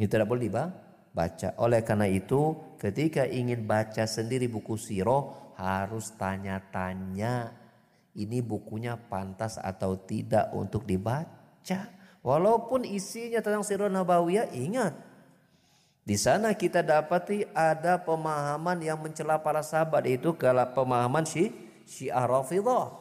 Ini 0.00 0.06
tidak 0.08 0.28
boleh 0.30 0.48
dibaca 0.48 1.48
oleh 1.60 1.84
karena 1.84 2.08
itu 2.08 2.56
ketika 2.80 3.28
ingin 3.28 3.68
baca 3.68 4.08
sendiri 4.08 4.48
buku 4.48 4.80
siro 4.80 5.52
harus 5.60 6.16
tanya-tanya 6.16 7.52
ini 8.16 8.40
bukunya 8.40 8.96
pantas 8.96 9.60
atau 9.60 10.00
tidak 10.00 10.50
untuk 10.56 10.88
dibaca 10.88 11.99
Walaupun 12.20 12.84
isinya 12.84 13.40
tentang 13.40 13.64
sirah 13.64 13.88
nabawiyah, 13.88 14.52
ingat. 14.52 14.92
Di 16.04 16.16
sana 16.20 16.52
kita 16.52 16.84
dapati 16.84 17.48
ada 17.56 17.96
pemahaman 18.00 18.80
yang 18.82 19.00
mencela 19.00 19.40
para 19.40 19.64
sahabat 19.64 20.04
itu 20.08 20.34
kalau 20.36 20.64
pemahaman 20.74 21.24
si 21.24 21.52
Syiah 21.88 22.26
Rafidah. 22.28 23.00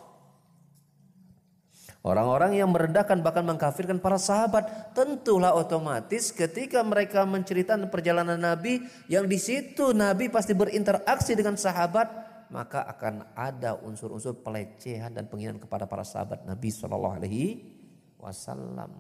Orang-orang 1.99 2.55
yang 2.55 2.71
merendahkan 2.71 3.19
bahkan 3.19 3.43
mengkafirkan 3.43 3.99
para 3.99 4.15
sahabat 4.15 4.95
tentulah 4.95 5.51
otomatis 5.51 6.31
ketika 6.31 6.79
mereka 6.79 7.27
menceritakan 7.27 7.91
perjalanan 7.91 8.39
Nabi 8.39 8.79
yang 9.11 9.27
di 9.27 9.35
situ 9.35 9.91
Nabi 9.91 10.31
pasti 10.31 10.55
berinteraksi 10.55 11.35
dengan 11.35 11.59
sahabat 11.59 12.07
maka 12.55 12.87
akan 12.87 13.35
ada 13.35 13.75
unsur-unsur 13.83 14.39
pelecehan 14.39 15.11
dan 15.11 15.27
penghinaan 15.27 15.59
kepada 15.59 15.91
para 15.91 16.07
sahabat 16.07 16.47
Nabi 16.47 16.71
Shallallahu 16.71 17.19
Alaihi 17.19 17.78
Wasallam. 18.19 18.91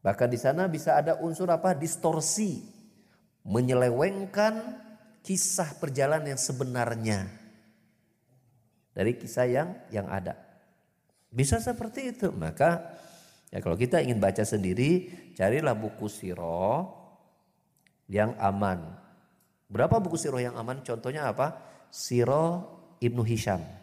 Bahkan 0.00 0.28
di 0.30 0.38
sana 0.38 0.70
bisa 0.70 0.94
ada 0.96 1.18
unsur 1.18 1.50
apa? 1.50 1.74
Distorsi. 1.74 2.62
Menyelewengkan 3.42 4.54
kisah 5.24 5.76
perjalanan 5.80 6.36
yang 6.36 6.40
sebenarnya 6.40 7.28
dari 8.98 9.14
kisah 9.14 9.46
yang 9.46 9.68
yang 9.94 10.10
ada. 10.10 10.34
Bisa 11.30 11.62
seperti 11.62 12.10
itu. 12.10 12.34
Maka 12.34 12.98
ya 13.54 13.62
kalau 13.62 13.78
kita 13.78 14.02
ingin 14.02 14.18
baca 14.18 14.42
sendiri, 14.42 15.06
carilah 15.38 15.78
buku 15.78 16.10
siro 16.10 16.90
yang 18.10 18.34
aman. 18.42 18.98
Berapa 19.70 20.02
buku 20.02 20.18
siro 20.18 20.42
yang 20.42 20.58
aman? 20.58 20.82
Contohnya 20.82 21.30
apa? 21.30 21.62
Siro 21.94 22.66
Ibnu 22.98 23.22
Hisham. 23.22 23.77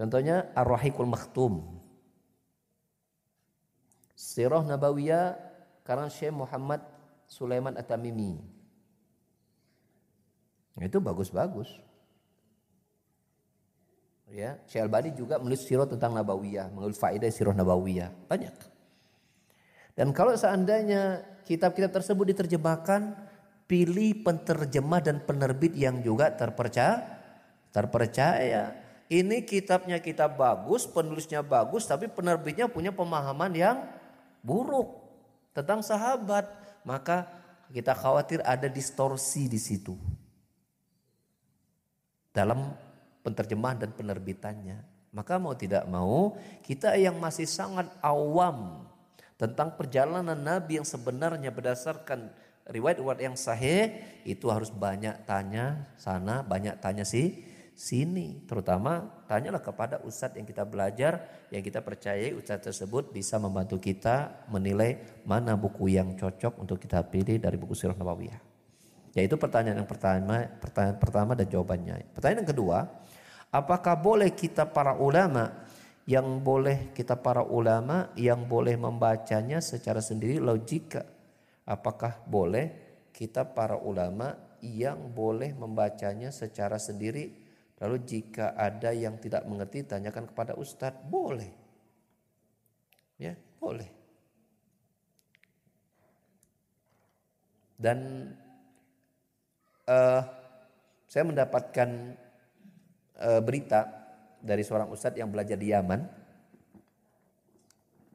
Contohnya 0.00 0.48
Ar-Rahikul 0.56 1.04
Maktum. 1.04 1.60
Sirah 4.16 4.64
Nabawiyah 4.64 5.36
karena 5.84 6.08
Syekh 6.08 6.32
Muhammad 6.32 6.80
Sulaiman 7.28 7.76
At-Tamimi. 7.76 8.40
Itu 10.80 11.04
bagus-bagus. 11.04 11.68
Ya, 14.32 14.56
Syekh 14.64 14.88
Al-Bani 14.88 15.12
juga 15.12 15.36
menulis 15.36 15.68
sirah 15.68 15.84
tentang 15.84 16.16
Nabawiyah, 16.16 16.72
menulis 16.72 16.96
faedah 16.96 17.28
sirah 17.28 17.52
Nabawiyah. 17.52 18.08
Banyak. 18.24 18.56
Dan 19.92 20.16
kalau 20.16 20.32
seandainya 20.32 21.28
kitab-kitab 21.44 21.92
tersebut 21.92 22.32
diterjemahkan, 22.32 23.20
pilih 23.68 24.24
penterjemah 24.24 25.04
dan 25.04 25.20
penerbit 25.28 25.76
yang 25.76 26.00
juga 26.00 26.32
terpercaya. 26.32 27.20
Terpercaya. 27.68 28.89
Ini 29.10 29.42
kitabnya 29.42 29.98
kitab 29.98 30.38
bagus, 30.38 30.86
penulisnya 30.86 31.42
bagus, 31.42 31.82
tapi 31.82 32.06
penerbitnya 32.06 32.70
punya 32.70 32.94
pemahaman 32.94 33.50
yang 33.58 33.82
buruk 34.38 35.02
tentang 35.50 35.82
sahabat. 35.82 36.46
Maka 36.86 37.26
kita 37.74 37.90
khawatir 37.90 38.38
ada 38.46 38.70
distorsi 38.70 39.50
di 39.50 39.58
situ. 39.58 39.98
Dalam 42.30 42.70
penterjemahan 43.26 43.82
dan 43.82 43.90
penerbitannya. 43.90 44.78
Maka 45.10 45.42
mau 45.42 45.58
tidak 45.58 45.90
mau 45.90 46.38
kita 46.62 46.94
yang 46.94 47.18
masih 47.18 47.50
sangat 47.50 47.90
awam 47.98 48.86
tentang 49.34 49.74
perjalanan 49.74 50.38
Nabi 50.38 50.78
yang 50.78 50.86
sebenarnya 50.86 51.50
berdasarkan 51.50 52.30
riwayat-riwayat 52.70 53.18
yang 53.18 53.34
sahih 53.34 53.90
itu 54.22 54.46
harus 54.54 54.70
banyak 54.70 55.26
tanya 55.26 55.90
sana, 55.98 56.46
banyak 56.46 56.78
tanya 56.78 57.02
sih 57.02 57.49
sini. 57.80 58.44
Terutama 58.44 59.24
tanyalah 59.24 59.64
kepada 59.64 60.04
ustadz 60.04 60.36
yang 60.36 60.44
kita 60.44 60.68
belajar, 60.68 61.48
yang 61.48 61.64
kita 61.64 61.80
percayai 61.80 62.36
ustadz 62.36 62.68
tersebut 62.68 63.08
bisa 63.08 63.40
membantu 63.40 63.80
kita 63.80 64.44
menilai 64.52 65.24
mana 65.24 65.56
buku 65.56 65.96
yang 65.96 66.12
cocok 66.12 66.60
untuk 66.60 66.76
kita 66.76 67.00
pilih 67.08 67.40
dari 67.40 67.56
buku 67.56 67.72
Sirah 67.72 67.96
Nabawiyah. 67.96 68.36
Yaitu 69.16 69.40
pertanyaan 69.40 69.80
yang 69.80 69.88
pertama, 69.88 70.44
pertanyaan 70.60 70.98
pertama 71.00 71.32
dan 71.32 71.48
jawabannya. 71.48 72.12
Pertanyaan 72.12 72.44
yang 72.44 72.52
kedua, 72.52 72.78
apakah 73.48 73.96
boleh 73.96 74.28
kita 74.36 74.68
para 74.68 74.92
ulama 75.00 75.64
yang 76.04 76.28
boleh 76.44 76.92
kita 76.92 77.16
para 77.16 77.40
ulama 77.40 78.12
yang 78.12 78.44
boleh 78.44 78.76
membacanya 78.76 79.64
secara 79.64 80.04
sendiri 80.04 80.36
logika? 80.36 81.08
Apakah 81.64 82.20
boleh 82.28 82.76
kita 83.10 83.48
para 83.56 83.80
ulama 83.80 84.36
yang 84.60 85.10
boleh 85.16 85.56
membacanya 85.56 86.28
secara 86.28 86.76
sendiri 86.76 87.39
Lalu 87.80 87.96
jika 88.04 88.52
ada 88.52 88.92
yang 88.92 89.16
tidak 89.16 89.48
mengerti 89.48 89.88
tanyakan 89.88 90.28
kepada 90.28 90.52
ustadz, 90.52 91.00
boleh. 91.08 91.48
Ya, 93.16 93.32
boleh. 93.56 93.88
Dan 97.80 98.28
uh, 99.88 100.22
saya 101.08 101.24
mendapatkan 101.24 101.88
uh, 103.16 103.40
berita 103.40 103.88
dari 104.44 104.60
seorang 104.60 104.92
ustadz 104.92 105.16
yang 105.16 105.32
belajar 105.32 105.56
di 105.56 105.72
Yaman. 105.72 106.00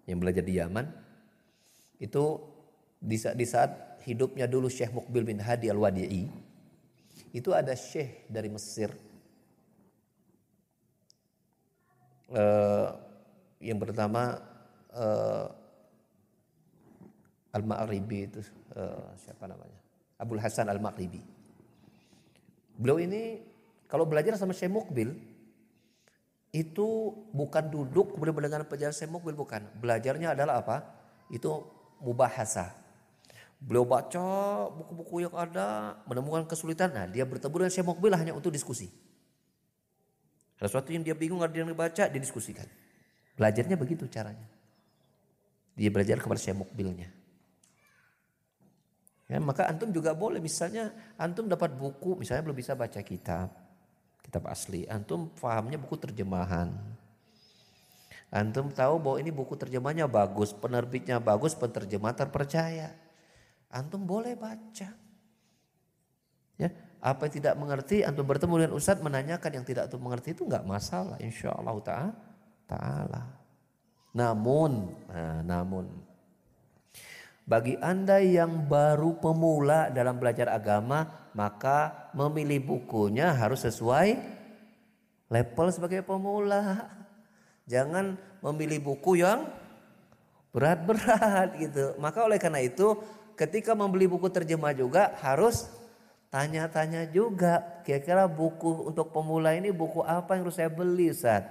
Yang 0.06 0.20
belajar 0.22 0.44
di 0.46 0.54
Yaman. 0.62 0.86
Itu 1.98 2.38
di 3.02 3.18
saat, 3.18 3.34
di 3.34 3.46
saat 3.50 3.72
hidupnya 4.06 4.46
dulu 4.46 4.70
Syekh 4.70 4.94
Mukbil 4.94 5.26
bin 5.26 5.42
Hadi 5.42 5.74
al-Wadi'i. 5.74 6.30
Itu 7.34 7.50
ada 7.58 7.74
syekh 7.74 8.30
dari 8.30 8.48
Mesir 8.54 8.94
uh, 12.34 12.90
yang 13.62 13.78
pertama 13.82 14.40
uh, 14.94 15.48
Al-Ma'ribi 17.56 18.28
itu 18.28 18.40
uh, 18.76 19.14
siapa 19.20 19.48
namanya? 19.48 19.80
Abdul 20.20 20.42
Hasan 20.42 20.68
Al-Ma'ribi. 20.68 21.24
Beliau 22.76 23.00
ini 23.00 23.40
kalau 23.88 24.04
belajar 24.04 24.36
sama 24.36 24.52
Syekh 24.52 24.72
Mukbil 24.72 25.16
itu 26.56 26.88
bukan 27.36 27.68
duduk 27.68 28.16
kemudian 28.16 28.36
mendengar 28.36 28.64
pelajaran 28.68 28.96
Syekh 28.96 29.12
Mukbil 29.12 29.36
bukan. 29.36 29.64
Belajarnya 29.80 30.36
adalah 30.36 30.64
apa? 30.64 30.84
Itu 31.32 31.68
mubahasa. 32.00 32.76
Beliau 33.56 33.88
baca 33.88 34.28
buku-buku 34.72 35.24
yang 35.24 35.36
ada, 35.36 35.96
menemukan 36.06 36.44
kesulitan. 36.44 36.92
Nah, 36.92 37.08
dia 37.08 37.24
bertemu 37.24 37.66
dengan 37.66 37.72
Syekh 37.72 37.88
Mukbil 37.88 38.12
hanya 38.16 38.36
untuk 38.36 38.52
diskusi. 38.52 38.92
Ada 40.60 40.72
sesuatu 40.72 40.90
yang 40.96 41.04
dia 41.04 41.16
bingung, 41.18 41.44
ada 41.44 41.52
yang 41.52 41.68
dibaca, 41.68 42.08
didiskusikan. 42.08 42.68
Belajarnya 43.36 43.76
begitu 43.76 44.08
caranya. 44.08 44.48
Dia 45.76 45.92
belajar 45.92 46.24
kepada 46.24 46.40
saya 46.40 46.56
mukbilnya. 46.56 47.12
Ya, 49.26 49.42
maka 49.42 49.66
antum 49.66 49.90
juga 49.90 50.14
boleh 50.14 50.38
misalnya 50.38 50.94
antum 51.18 51.50
dapat 51.50 51.74
buku 51.74 52.14
misalnya 52.14 52.46
belum 52.46 52.62
bisa 52.62 52.78
baca 52.78 53.02
kitab 53.02 53.50
kitab 54.22 54.46
asli 54.46 54.86
antum 54.86 55.34
pahamnya 55.34 55.82
buku 55.82 55.98
terjemahan 55.98 56.70
antum 58.30 58.70
tahu 58.70 59.02
bahwa 59.02 59.18
ini 59.18 59.34
buku 59.34 59.58
terjemahnya 59.58 60.06
bagus 60.06 60.54
penerbitnya 60.54 61.18
bagus 61.18 61.58
penerjemah 61.58 62.14
terpercaya 62.14 62.94
antum 63.74 64.06
boleh 64.06 64.38
baca 64.38 64.94
ya 66.62 66.70
apa 67.06 67.30
yang 67.30 67.34
tidak 67.38 67.54
mengerti, 67.62 68.02
antum 68.02 68.26
bertemu 68.26 68.66
dengan 68.66 68.74
ustadz 68.74 69.06
menanyakan 69.06 69.62
yang 69.62 69.66
tidak 69.66 69.86
antum 69.86 70.02
mengerti 70.02 70.34
itu 70.34 70.42
nggak 70.42 70.66
masalah, 70.66 71.22
insya 71.22 71.54
Allah 71.54 71.78
taala. 72.66 73.22
Namun, 74.10 74.90
nah, 75.06 75.46
namun 75.46 75.86
bagi 77.46 77.78
anda 77.78 78.18
yang 78.18 78.66
baru 78.66 79.22
pemula 79.22 79.94
dalam 79.94 80.18
belajar 80.18 80.50
agama, 80.50 81.30
maka 81.38 82.10
memilih 82.18 82.74
bukunya 82.74 83.30
harus 83.38 83.62
sesuai 83.62 84.18
level 85.30 85.68
sebagai 85.70 86.02
pemula. 86.02 86.90
Jangan 87.70 88.18
memilih 88.42 88.82
buku 88.82 89.22
yang 89.22 89.46
berat-berat 90.58 91.54
gitu. 91.70 91.94
Maka 92.02 92.26
oleh 92.26 92.42
karena 92.42 92.66
itu, 92.66 92.98
ketika 93.38 93.78
membeli 93.78 94.10
buku 94.10 94.26
terjemah 94.26 94.74
juga 94.74 95.14
harus 95.22 95.70
tanya-tanya 96.36 97.08
juga 97.16 97.80
kira-kira 97.88 98.28
buku 98.28 98.92
untuk 98.92 99.08
pemula 99.16 99.56
ini 99.56 99.72
buku 99.72 100.04
apa 100.04 100.36
yang 100.36 100.44
harus 100.44 100.60
saya 100.60 100.68
beli 100.68 101.16
Ustaz? 101.16 101.48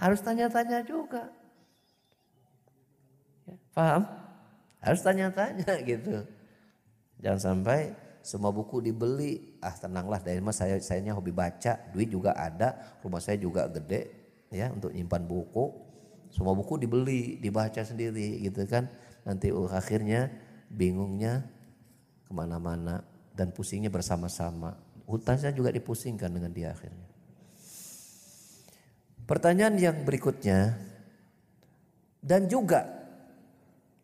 Harus 0.00 0.24
tanya-tanya 0.24 0.80
juga. 0.88 1.28
Ya, 3.44 3.60
paham? 3.76 4.08
Harus 4.80 5.04
tanya-tanya 5.04 5.68
gitu. 5.92 6.24
Jangan 7.20 7.40
sampai 7.44 7.92
semua 8.24 8.48
buku 8.48 8.80
dibeli, 8.80 9.60
ah 9.60 9.76
tenanglah 9.76 10.24
dari 10.24 10.40
mas 10.40 10.56
saya 10.56 10.80
sayanya 10.80 11.12
hobi 11.12 11.36
baca, 11.36 11.76
duit 11.92 12.08
juga 12.08 12.32
ada, 12.32 12.96
rumah 13.04 13.20
saya 13.20 13.36
juga 13.36 13.68
gede 13.68 14.08
ya 14.48 14.72
untuk 14.72 14.96
nyimpan 14.96 15.28
buku. 15.28 15.76
Semua 16.32 16.56
buku 16.56 16.80
dibeli, 16.80 17.36
dibaca 17.36 17.84
sendiri 17.84 18.40
gitu 18.48 18.64
kan. 18.64 18.88
Nanti 19.28 19.52
akhirnya 19.52 20.32
bingungnya 20.72 21.44
ke 22.24 22.32
mana-mana 22.32 23.09
dan 23.40 23.56
pusingnya 23.56 23.88
bersama-sama. 23.88 24.76
Hutangnya 25.08 25.48
juga 25.48 25.72
dipusingkan 25.72 26.28
dengan 26.28 26.52
dia 26.52 26.76
akhirnya. 26.76 27.08
Pertanyaan 29.24 29.80
yang 29.80 29.96
berikutnya, 30.04 30.76
dan 32.20 32.44
juga 32.44 32.84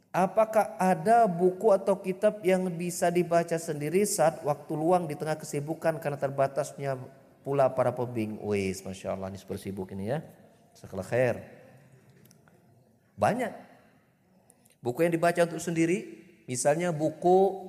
apakah 0.08 0.80
ada 0.80 1.28
buku 1.28 1.68
atau 1.68 2.00
kitab 2.00 2.40
yang 2.40 2.64
bisa 2.72 3.12
dibaca 3.12 3.60
sendiri 3.60 4.08
saat 4.08 4.40
waktu 4.40 4.72
luang 4.72 5.04
di 5.04 5.12
tengah 5.12 5.36
kesibukan 5.36 6.00
karena 6.00 6.16
terbatasnya 6.16 6.96
pula 7.44 7.68
para 7.68 7.92
pembing. 7.92 8.40
Wis, 8.40 8.80
masya 8.80 9.12
Allah 9.12 9.28
ini 9.28 9.36
super 9.36 9.60
sibuk 9.60 9.92
ini 9.92 10.16
ya. 10.16 10.24
Sekolah 10.72 11.04
khair. 11.04 11.44
Banyak 13.20 13.52
buku 14.80 15.04
yang 15.04 15.12
dibaca 15.12 15.44
untuk 15.44 15.60
sendiri, 15.60 16.06
misalnya 16.48 16.94
buku 16.94 17.68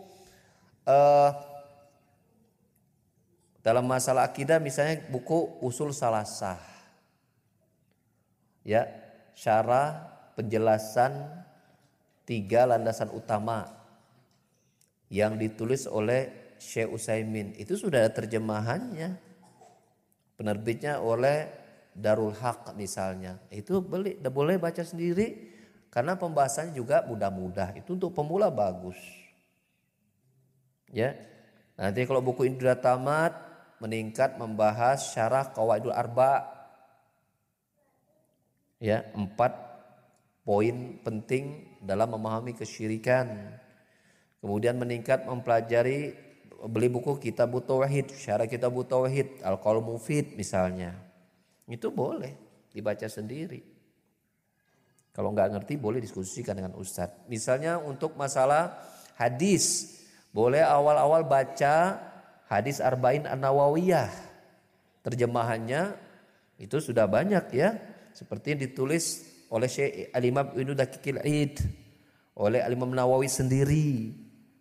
uh, 0.87 1.46
dalam 3.67 3.83
masalah 3.83 4.23
akidah 4.23 4.63
misalnya 4.63 5.03
buku 5.11 5.59
Usul 5.59 5.91
Salasah. 5.91 6.55
Ya, 8.63 8.87
syarah 9.35 10.07
penjelasan 10.39 11.11
tiga 12.23 12.63
landasan 12.63 13.11
utama 13.11 13.67
yang 15.11 15.35
ditulis 15.35 15.83
oleh 15.83 16.55
Syekh 16.63 16.95
Usaimin 16.95 17.59
itu 17.59 17.75
sudah 17.75 18.07
ada 18.07 18.11
terjemahannya. 18.15 19.19
Penerbitnya 20.39 21.03
oleh 21.03 21.51
Darul 21.91 22.31
Haq 22.39 22.71
misalnya. 22.79 23.35
Itu 23.51 23.83
beli, 23.83 24.15
boleh 24.15 24.55
baca 24.63 24.79
sendiri 24.79 25.51
karena 25.91 26.15
pembahasannya 26.15 26.71
juga 26.71 27.03
mudah-mudah. 27.03 27.75
Itu 27.75 27.99
untuk 27.99 28.15
pemula 28.15 28.47
bagus. 28.47 28.95
Ya. 30.87 31.19
Nanti 31.75 32.07
kalau 32.07 32.23
buku 32.23 32.47
sudah 32.47 32.79
tamat 32.79 33.46
meningkat 33.77 34.37
membahas 34.41 35.13
syarah 35.13 35.49
Qawaidul 35.53 35.93
Arba. 35.93 36.45
Ya, 38.77 39.09
empat 39.17 39.57
poin 40.45 41.01
penting 41.01 41.77
dalam 41.81 42.13
memahami 42.13 42.53
kesyirikan. 42.53 43.57
Kemudian 44.37 44.77
meningkat 44.77 45.25
mempelajari 45.25 46.13
beli 46.65 46.89
buku 46.89 47.17
Kitab 47.21 47.53
Tauhid, 47.53 48.13
Syarah 48.13 48.45
Kitab 48.45 48.73
Tauhid, 48.73 49.41
Al-Qaul 49.41 49.81
Mufid 49.81 50.33
misalnya. 50.37 50.93
Itu 51.67 51.89
boleh 51.89 52.33
dibaca 52.69 53.05
sendiri. 53.09 53.61
Kalau 55.11 55.33
nggak 55.33 55.57
ngerti 55.57 55.81
boleh 55.81 55.97
diskusikan 55.97 56.53
dengan 56.53 56.77
ustadz. 56.77 57.25
Misalnya 57.25 57.81
untuk 57.81 58.13
masalah 58.13 58.77
hadis, 59.17 59.97
boleh 60.29 60.61
awal-awal 60.61 61.25
baca 61.25 61.97
hadis 62.47 62.79
Arba'in 62.79 63.27
An-Nawawiyah. 63.27 64.11
Terjemahannya 65.03 65.95
itu 66.59 66.79
sudah 66.79 67.07
banyak 67.07 67.53
ya. 67.53 67.77
Seperti 68.11 68.57
yang 68.57 68.61
ditulis 68.65 69.23
oleh 69.53 69.69
Syekh 69.69 70.11
Al-Imam 70.11 70.51
Ibnu 70.51 70.73
Daqiqil 70.73 71.21
Id, 71.23 71.55
oleh 72.35 72.59
Al-Imam 72.65 72.91
Nawawi 72.91 73.29
sendiri, 73.29 74.11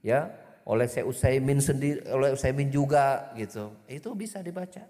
ya 0.06 0.30
oleh 0.66 0.90
Syekh 0.90 1.06
Utsaimin 1.06 1.62
sendiri 1.62 2.02
oleh 2.10 2.34
Utsaimin 2.34 2.70
juga 2.70 3.30
gitu 3.38 3.70
itu 3.86 4.10
bisa 4.18 4.42
dibaca 4.42 4.82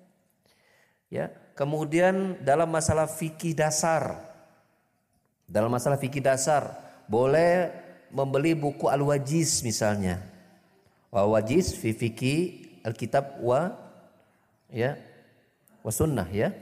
ya 1.12 1.32
kemudian 1.52 2.40
dalam 2.40 2.68
masalah 2.72 3.04
fikih 3.08 3.52
dasar 3.52 4.16
dalam 5.48 5.68
masalah 5.68 6.00
fikih 6.00 6.24
dasar 6.24 6.72
boleh 7.08 7.70
membeli 8.08 8.56
buku 8.56 8.88
Al-Wajiz 8.88 9.60
misalnya 9.64 10.20
Al-Wajiz 11.12 11.76
fi 11.76 11.92
fikih 11.92 12.65
Alkitab 12.86 13.42
wa 13.42 13.74
ya 14.70 14.94
wa 15.82 15.90
sunnah 15.90 16.30
ya 16.30 16.54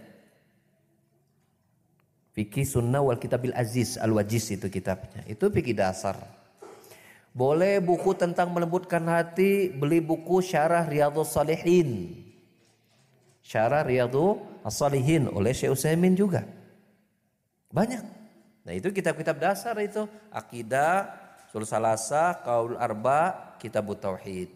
Fikih 2.35 2.67
sunnah 2.67 2.99
wal 2.99 3.21
kitabil 3.21 3.55
aziz 3.55 3.95
Al-Wajiz 3.95 4.59
itu 4.59 4.67
kitabnya 4.67 5.23
itu 5.31 5.47
fikih 5.53 5.77
dasar 5.77 6.19
boleh 7.35 7.83
buku 7.83 8.15
tentang 8.15 8.55
melembutkan 8.55 9.03
hati, 9.11 9.67
beli 9.75 9.99
buku 9.99 10.39
Syarah 10.39 10.87
Riyadhus 10.87 11.35
Salihin. 11.35 12.15
Syarah 13.43 13.83
Riyadhus 13.83 14.39
Salihin 14.71 15.27
oleh 15.27 15.51
Syekh 15.51 15.75
Utsaimin 15.75 16.15
juga. 16.15 16.47
Banyak. 17.75 18.07
Nah, 18.63 18.73
itu 18.73 18.95
kitab-kitab 18.95 19.43
dasar 19.43 19.75
itu, 19.83 20.07
akidah, 20.31 21.11
sul 21.51 21.67
salasa, 21.67 22.39
qaul 22.47 22.79
arba, 22.79 23.59
kitab 23.59 23.91
tauhid. 23.99 24.54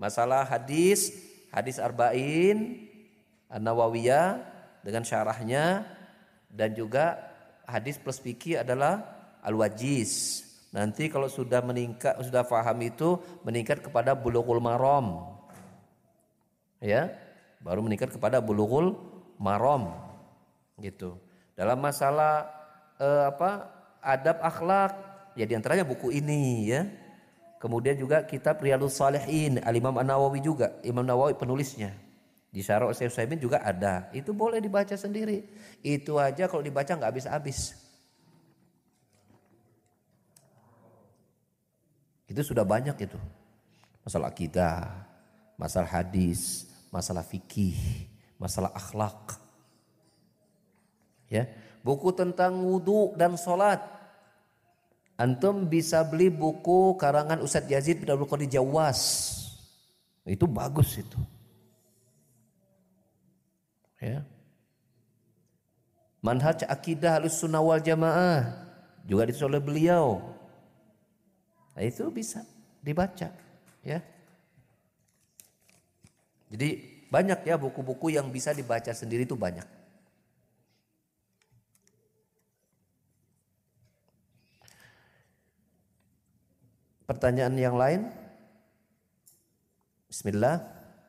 Masalah 0.00 0.48
hadis, 0.48 1.12
hadis 1.52 1.76
arba'in, 1.78 2.88
An-Nawawiyah 3.52 4.40
dengan 4.80 5.04
syarahnya 5.04 5.84
dan 6.48 6.72
juga 6.72 7.20
hadis 7.68 8.00
plus 8.00 8.18
fikih 8.18 8.64
adalah 8.64 9.04
Al-Wajiz 9.44 10.42
Nanti 10.72 11.12
kalau 11.12 11.28
sudah 11.28 11.60
meningkat, 11.60 12.16
sudah 12.24 12.48
faham 12.48 12.80
itu 12.80 13.20
meningkat 13.44 13.84
kepada 13.84 14.16
bulughul 14.16 14.56
marom. 14.56 15.36
Ya, 16.80 17.12
baru 17.60 17.84
meningkat 17.84 18.08
kepada 18.08 18.40
bulughul 18.40 18.96
marom. 19.36 19.92
Gitu. 20.80 21.20
Dalam 21.52 21.76
masalah 21.76 22.48
eh, 22.96 23.28
apa? 23.28 23.68
adab 24.02 24.42
akhlak, 24.42 24.98
ya 25.38 25.46
di 25.46 25.54
antaranya 25.54 25.86
buku 25.86 26.10
ini 26.10 26.72
ya. 26.72 26.88
Kemudian 27.62 27.94
juga 27.94 28.26
kitab 28.26 28.58
Riyadhus 28.58 28.98
Salihin, 28.98 29.62
Al-Imam 29.62 29.94
An-Nawawi 29.94 30.42
juga, 30.42 30.82
Imam 30.82 31.06
Nawawi 31.06 31.38
penulisnya. 31.38 31.94
Di 32.50 32.58
Syarah 32.58 32.90
Utsaimin 32.90 33.38
juga 33.38 33.62
ada. 33.62 34.10
Itu 34.10 34.34
boleh 34.34 34.58
dibaca 34.58 34.98
sendiri. 34.98 35.46
Itu 35.78 36.18
aja 36.18 36.50
kalau 36.50 36.58
dibaca 36.58 36.90
nggak 36.90 37.06
habis-habis. 37.06 37.78
Itu 42.26 42.42
sudah 42.42 42.66
banyak 42.66 42.98
itu. 42.98 43.16
Masalah 44.02 44.34
akidah, 44.34 45.06
masalah 45.54 46.02
hadis, 46.02 46.66
masalah 46.90 47.22
fikih, 47.22 47.78
masalah 48.42 48.74
akhlak. 48.74 49.38
Ya, 51.30 51.46
buku 51.86 52.10
tentang 52.10 52.58
wudhu 52.58 53.14
dan 53.14 53.38
sholat. 53.38 54.01
Antum 55.20 55.68
bisa 55.68 56.02
beli 56.02 56.32
buku 56.32 56.96
karangan 56.96 57.44
Ustadz 57.44 57.70
Yazid 57.70 58.02
bin 58.02 58.10
Abdul 58.10 58.26
Qadir 58.26 58.58
Jawas. 58.58 59.00
Itu 60.24 60.46
bagus 60.46 60.96
itu. 60.98 61.18
Ya. 64.02 64.26
Manhaj 66.22 66.66
akidah 66.66 67.18
halus 67.18 67.38
sunnah 67.38 67.62
wal 67.62 67.82
jamaah 67.82 68.50
juga 69.06 69.26
ditulis 69.26 69.46
oleh 69.46 69.62
beliau. 69.62 70.22
Nah, 71.74 71.82
itu 71.82 72.06
bisa 72.14 72.46
dibaca 72.82 73.30
ya. 73.82 73.98
Jadi 76.52 76.68
banyak 77.08 77.48
ya 77.48 77.56
buku-buku 77.56 78.12
yang 78.12 78.28
bisa 78.30 78.54
dibaca 78.54 78.92
sendiri 78.92 79.26
itu 79.26 79.34
banyak. 79.34 79.81
Pertanyaan 87.08 87.54
yang 87.58 87.76
lain? 87.76 88.08
Bismillah. 90.06 90.62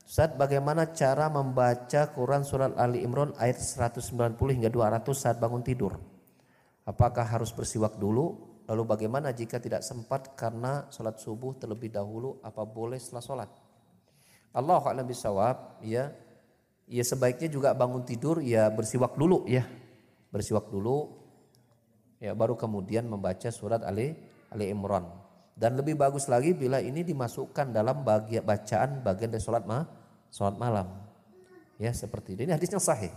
Saat 0.04 0.36
bagaimana 0.36 0.92
cara 0.92 1.32
membaca 1.32 2.12
Quran 2.12 2.44
surat 2.44 2.76
Ali 2.76 3.08
Imran 3.08 3.32
ayat 3.40 3.62
190 3.62 4.36
hingga 4.52 4.68
200 4.68 5.04
saat 5.16 5.38
bangun 5.40 5.64
tidur? 5.64 5.96
Apakah 6.84 7.24
harus 7.24 7.56
bersiwak 7.56 7.96
dulu 7.96 8.54
Lalu 8.64 8.84
bagaimana 8.88 9.36
jika 9.36 9.60
tidak 9.60 9.84
sempat 9.84 10.40
karena 10.40 10.88
sholat 10.88 11.20
subuh 11.20 11.60
terlebih 11.60 11.92
dahulu 11.92 12.40
apa 12.40 12.64
boleh 12.64 12.96
setelah 12.96 13.24
sholat? 13.24 13.50
Allah 14.56 14.80
a'lam 14.80 15.04
bisawab 15.04 15.84
ya. 15.84 16.16
Ya 16.84 17.04
sebaiknya 17.04 17.48
juga 17.48 17.72
bangun 17.76 18.04
tidur 18.04 18.40
ya 18.40 18.72
bersiwak 18.72 19.20
dulu 19.20 19.44
ya. 19.48 19.68
Bersiwak 20.32 20.72
dulu 20.72 21.12
ya 22.24 22.32
baru 22.32 22.56
kemudian 22.56 23.04
membaca 23.08 23.52
surat 23.52 23.84
Ali 23.84 24.16
Ali 24.48 24.72
Imran. 24.72 25.23
Dan 25.54 25.78
lebih 25.78 25.94
bagus 25.94 26.26
lagi 26.26 26.52
bila 26.58 26.82
ini 26.82 27.06
dimasukkan 27.06 27.70
dalam 27.70 28.02
bagian 28.02 28.42
bacaan 28.42 29.06
bagian 29.06 29.30
dari 29.30 29.44
sholat 29.44 29.64
ma, 29.70 29.86
sholat 30.34 30.58
malam. 30.58 30.90
Ya 31.78 31.94
seperti 31.94 32.34
ini. 32.34 32.50
Ini 32.50 32.58
hadisnya 32.58 32.82
sahih. 32.82 33.14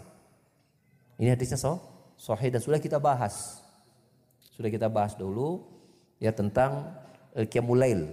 Ini 1.16 1.32
hadisnya 1.32 1.56
so, 1.56 1.80
sahih 2.20 2.52
dan 2.52 2.60
sudah 2.60 2.76
kita 2.76 3.00
bahas 3.00 3.64
sudah 4.56 4.72
kita 4.72 4.88
bahas 4.88 5.12
dulu 5.12 5.60
ya 6.16 6.32
tentang 6.32 6.96
uh, 7.36 7.44
qiyamulail. 7.44 8.08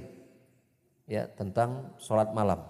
Ya, 1.04 1.28
tentang 1.28 1.92
sholat 2.00 2.32
malam. 2.32 2.64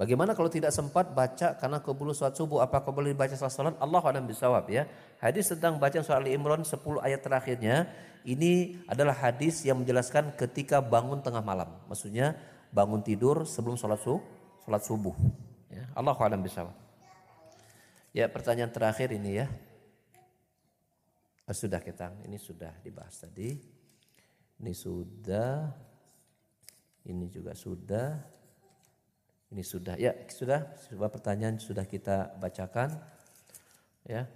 Bagaimana 0.00 0.32
kalau 0.32 0.48
tidak 0.48 0.72
sempat 0.72 1.12
baca 1.12 1.60
karena 1.60 1.76
keburu 1.84 2.16
sholat 2.16 2.32
subuh 2.32 2.64
apakah 2.64 2.88
boleh 2.88 3.12
baca 3.12 3.36
setelah 3.36 3.52
sholat? 3.52 3.74
Allah 3.76 4.00
alam 4.00 4.24
bisawab 4.24 4.64
ya. 4.72 4.88
Hadis 5.20 5.52
tentang 5.52 5.76
baca 5.76 6.00
sholat 6.00 6.24
Ali 6.24 6.32
Imran 6.32 6.64
10 6.64 6.80
ayat 7.04 7.20
terakhirnya 7.20 7.84
ini 8.24 8.80
adalah 8.88 9.12
hadis 9.12 9.60
yang 9.60 9.84
menjelaskan 9.84 10.32
ketika 10.40 10.80
bangun 10.80 11.20
tengah 11.20 11.44
malam. 11.44 11.68
Maksudnya 11.84 12.32
bangun 12.72 13.04
tidur 13.04 13.44
sebelum 13.44 13.76
sholat 13.76 14.00
subuh. 14.00 14.24
Sholat 14.64 14.80
subuh. 14.88 15.12
Ya, 15.68 15.84
Allah 15.92 16.16
alam 16.16 16.40
bisawab. 16.40 16.72
Ya 18.16 18.24
pertanyaan 18.32 18.72
terakhir 18.72 19.12
ini 19.12 19.44
ya. 19.44 19.52
Oh, 21.44 21.52
sudah 21.52 21.76
kita, 21.76 22.08
ini 22.24 22.40
sudah 22.40 22.72
dibahas 22.80 23.20
tadi. 23.20 23.52
Ini 24.64 24.72
sudah, 24.72 25.68
ini 27.04 27.28
juga 27.28 27.52
sudah, 27.52 28.16
ini 29.50 29.62
sudah. 29.66 29.98
Ya 29.98 30.14
sudah, 30.30 30.74
sebuah 30.86 31.10
pertanyaan 31.10 31.58
sudah 31.58 31.84
kita 31.84 32.38
bacakan. 32.38 32.94
Ya, 34.06 34.26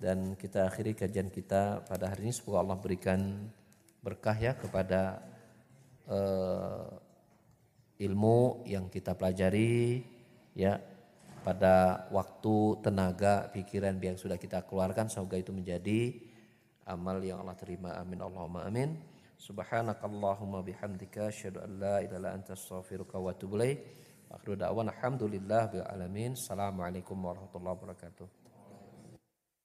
dan 0.00 0.34
kita 0.34 0.66
akhiri 0.70 0.94
kajian 0.94 1.28
kita 1.30 1.84
pada 1.84 2.10
hari 2.10 2.30
ini. 2.30 2.32
Semoga 2.34 2.62
Allah 2.62 2.78
berikan 2.78 3.50
berkah 4.00 4.36
ya 4.36 4.52
kepada 4.54 5.22
uh, 6.08 6.88
ilmu 7.98 8.66
yang 8.66 8.90
kita 8.90 9.14
pelajari 9.14 10.02
ya 10.54 10.78
pada 11.44 12.08
waktu, 12.08 12.80
tenaga, 12.80 13.52
pikiran 13.52 14.00
yang 14.00 14.16
sudah 14.16 14.40
kita 14.40 14.64
keluarkan 14.64 15.12
semoga 15.12 15.36
itu 15.36 15.52
menjadi 15.52 16.16
amal 16.88 17.20
yang 17.20 17.44
Allah 17.44 17.56
terima 17.56 17.96
amin 18.00 18.20
Allahumma 18.24 18.64
amin 18.64 18.96
Subhanakallahumma 19.44 20.64
bihamdika 20.64 21.28
asyhadu 21.28 21.60
an 21.60 21.70
la 21.76 22.00
ilaha 22.00 22.32
anta 22.32 22.56
astaghfiruka 22.56 23.20
wa 23.20 23.28
atubu. 23.28 23.60
Akhiru 24.30 24.56
da'wana 24.56 24.92
alhamdulillah 24.92 25.72
bil 25.72 25.84
alamin. 25.84 26.32
Assalamualaikum 26.32 27.18
warahmatullahi 27.18 27.74
wabarakatuh. 27.76 28.43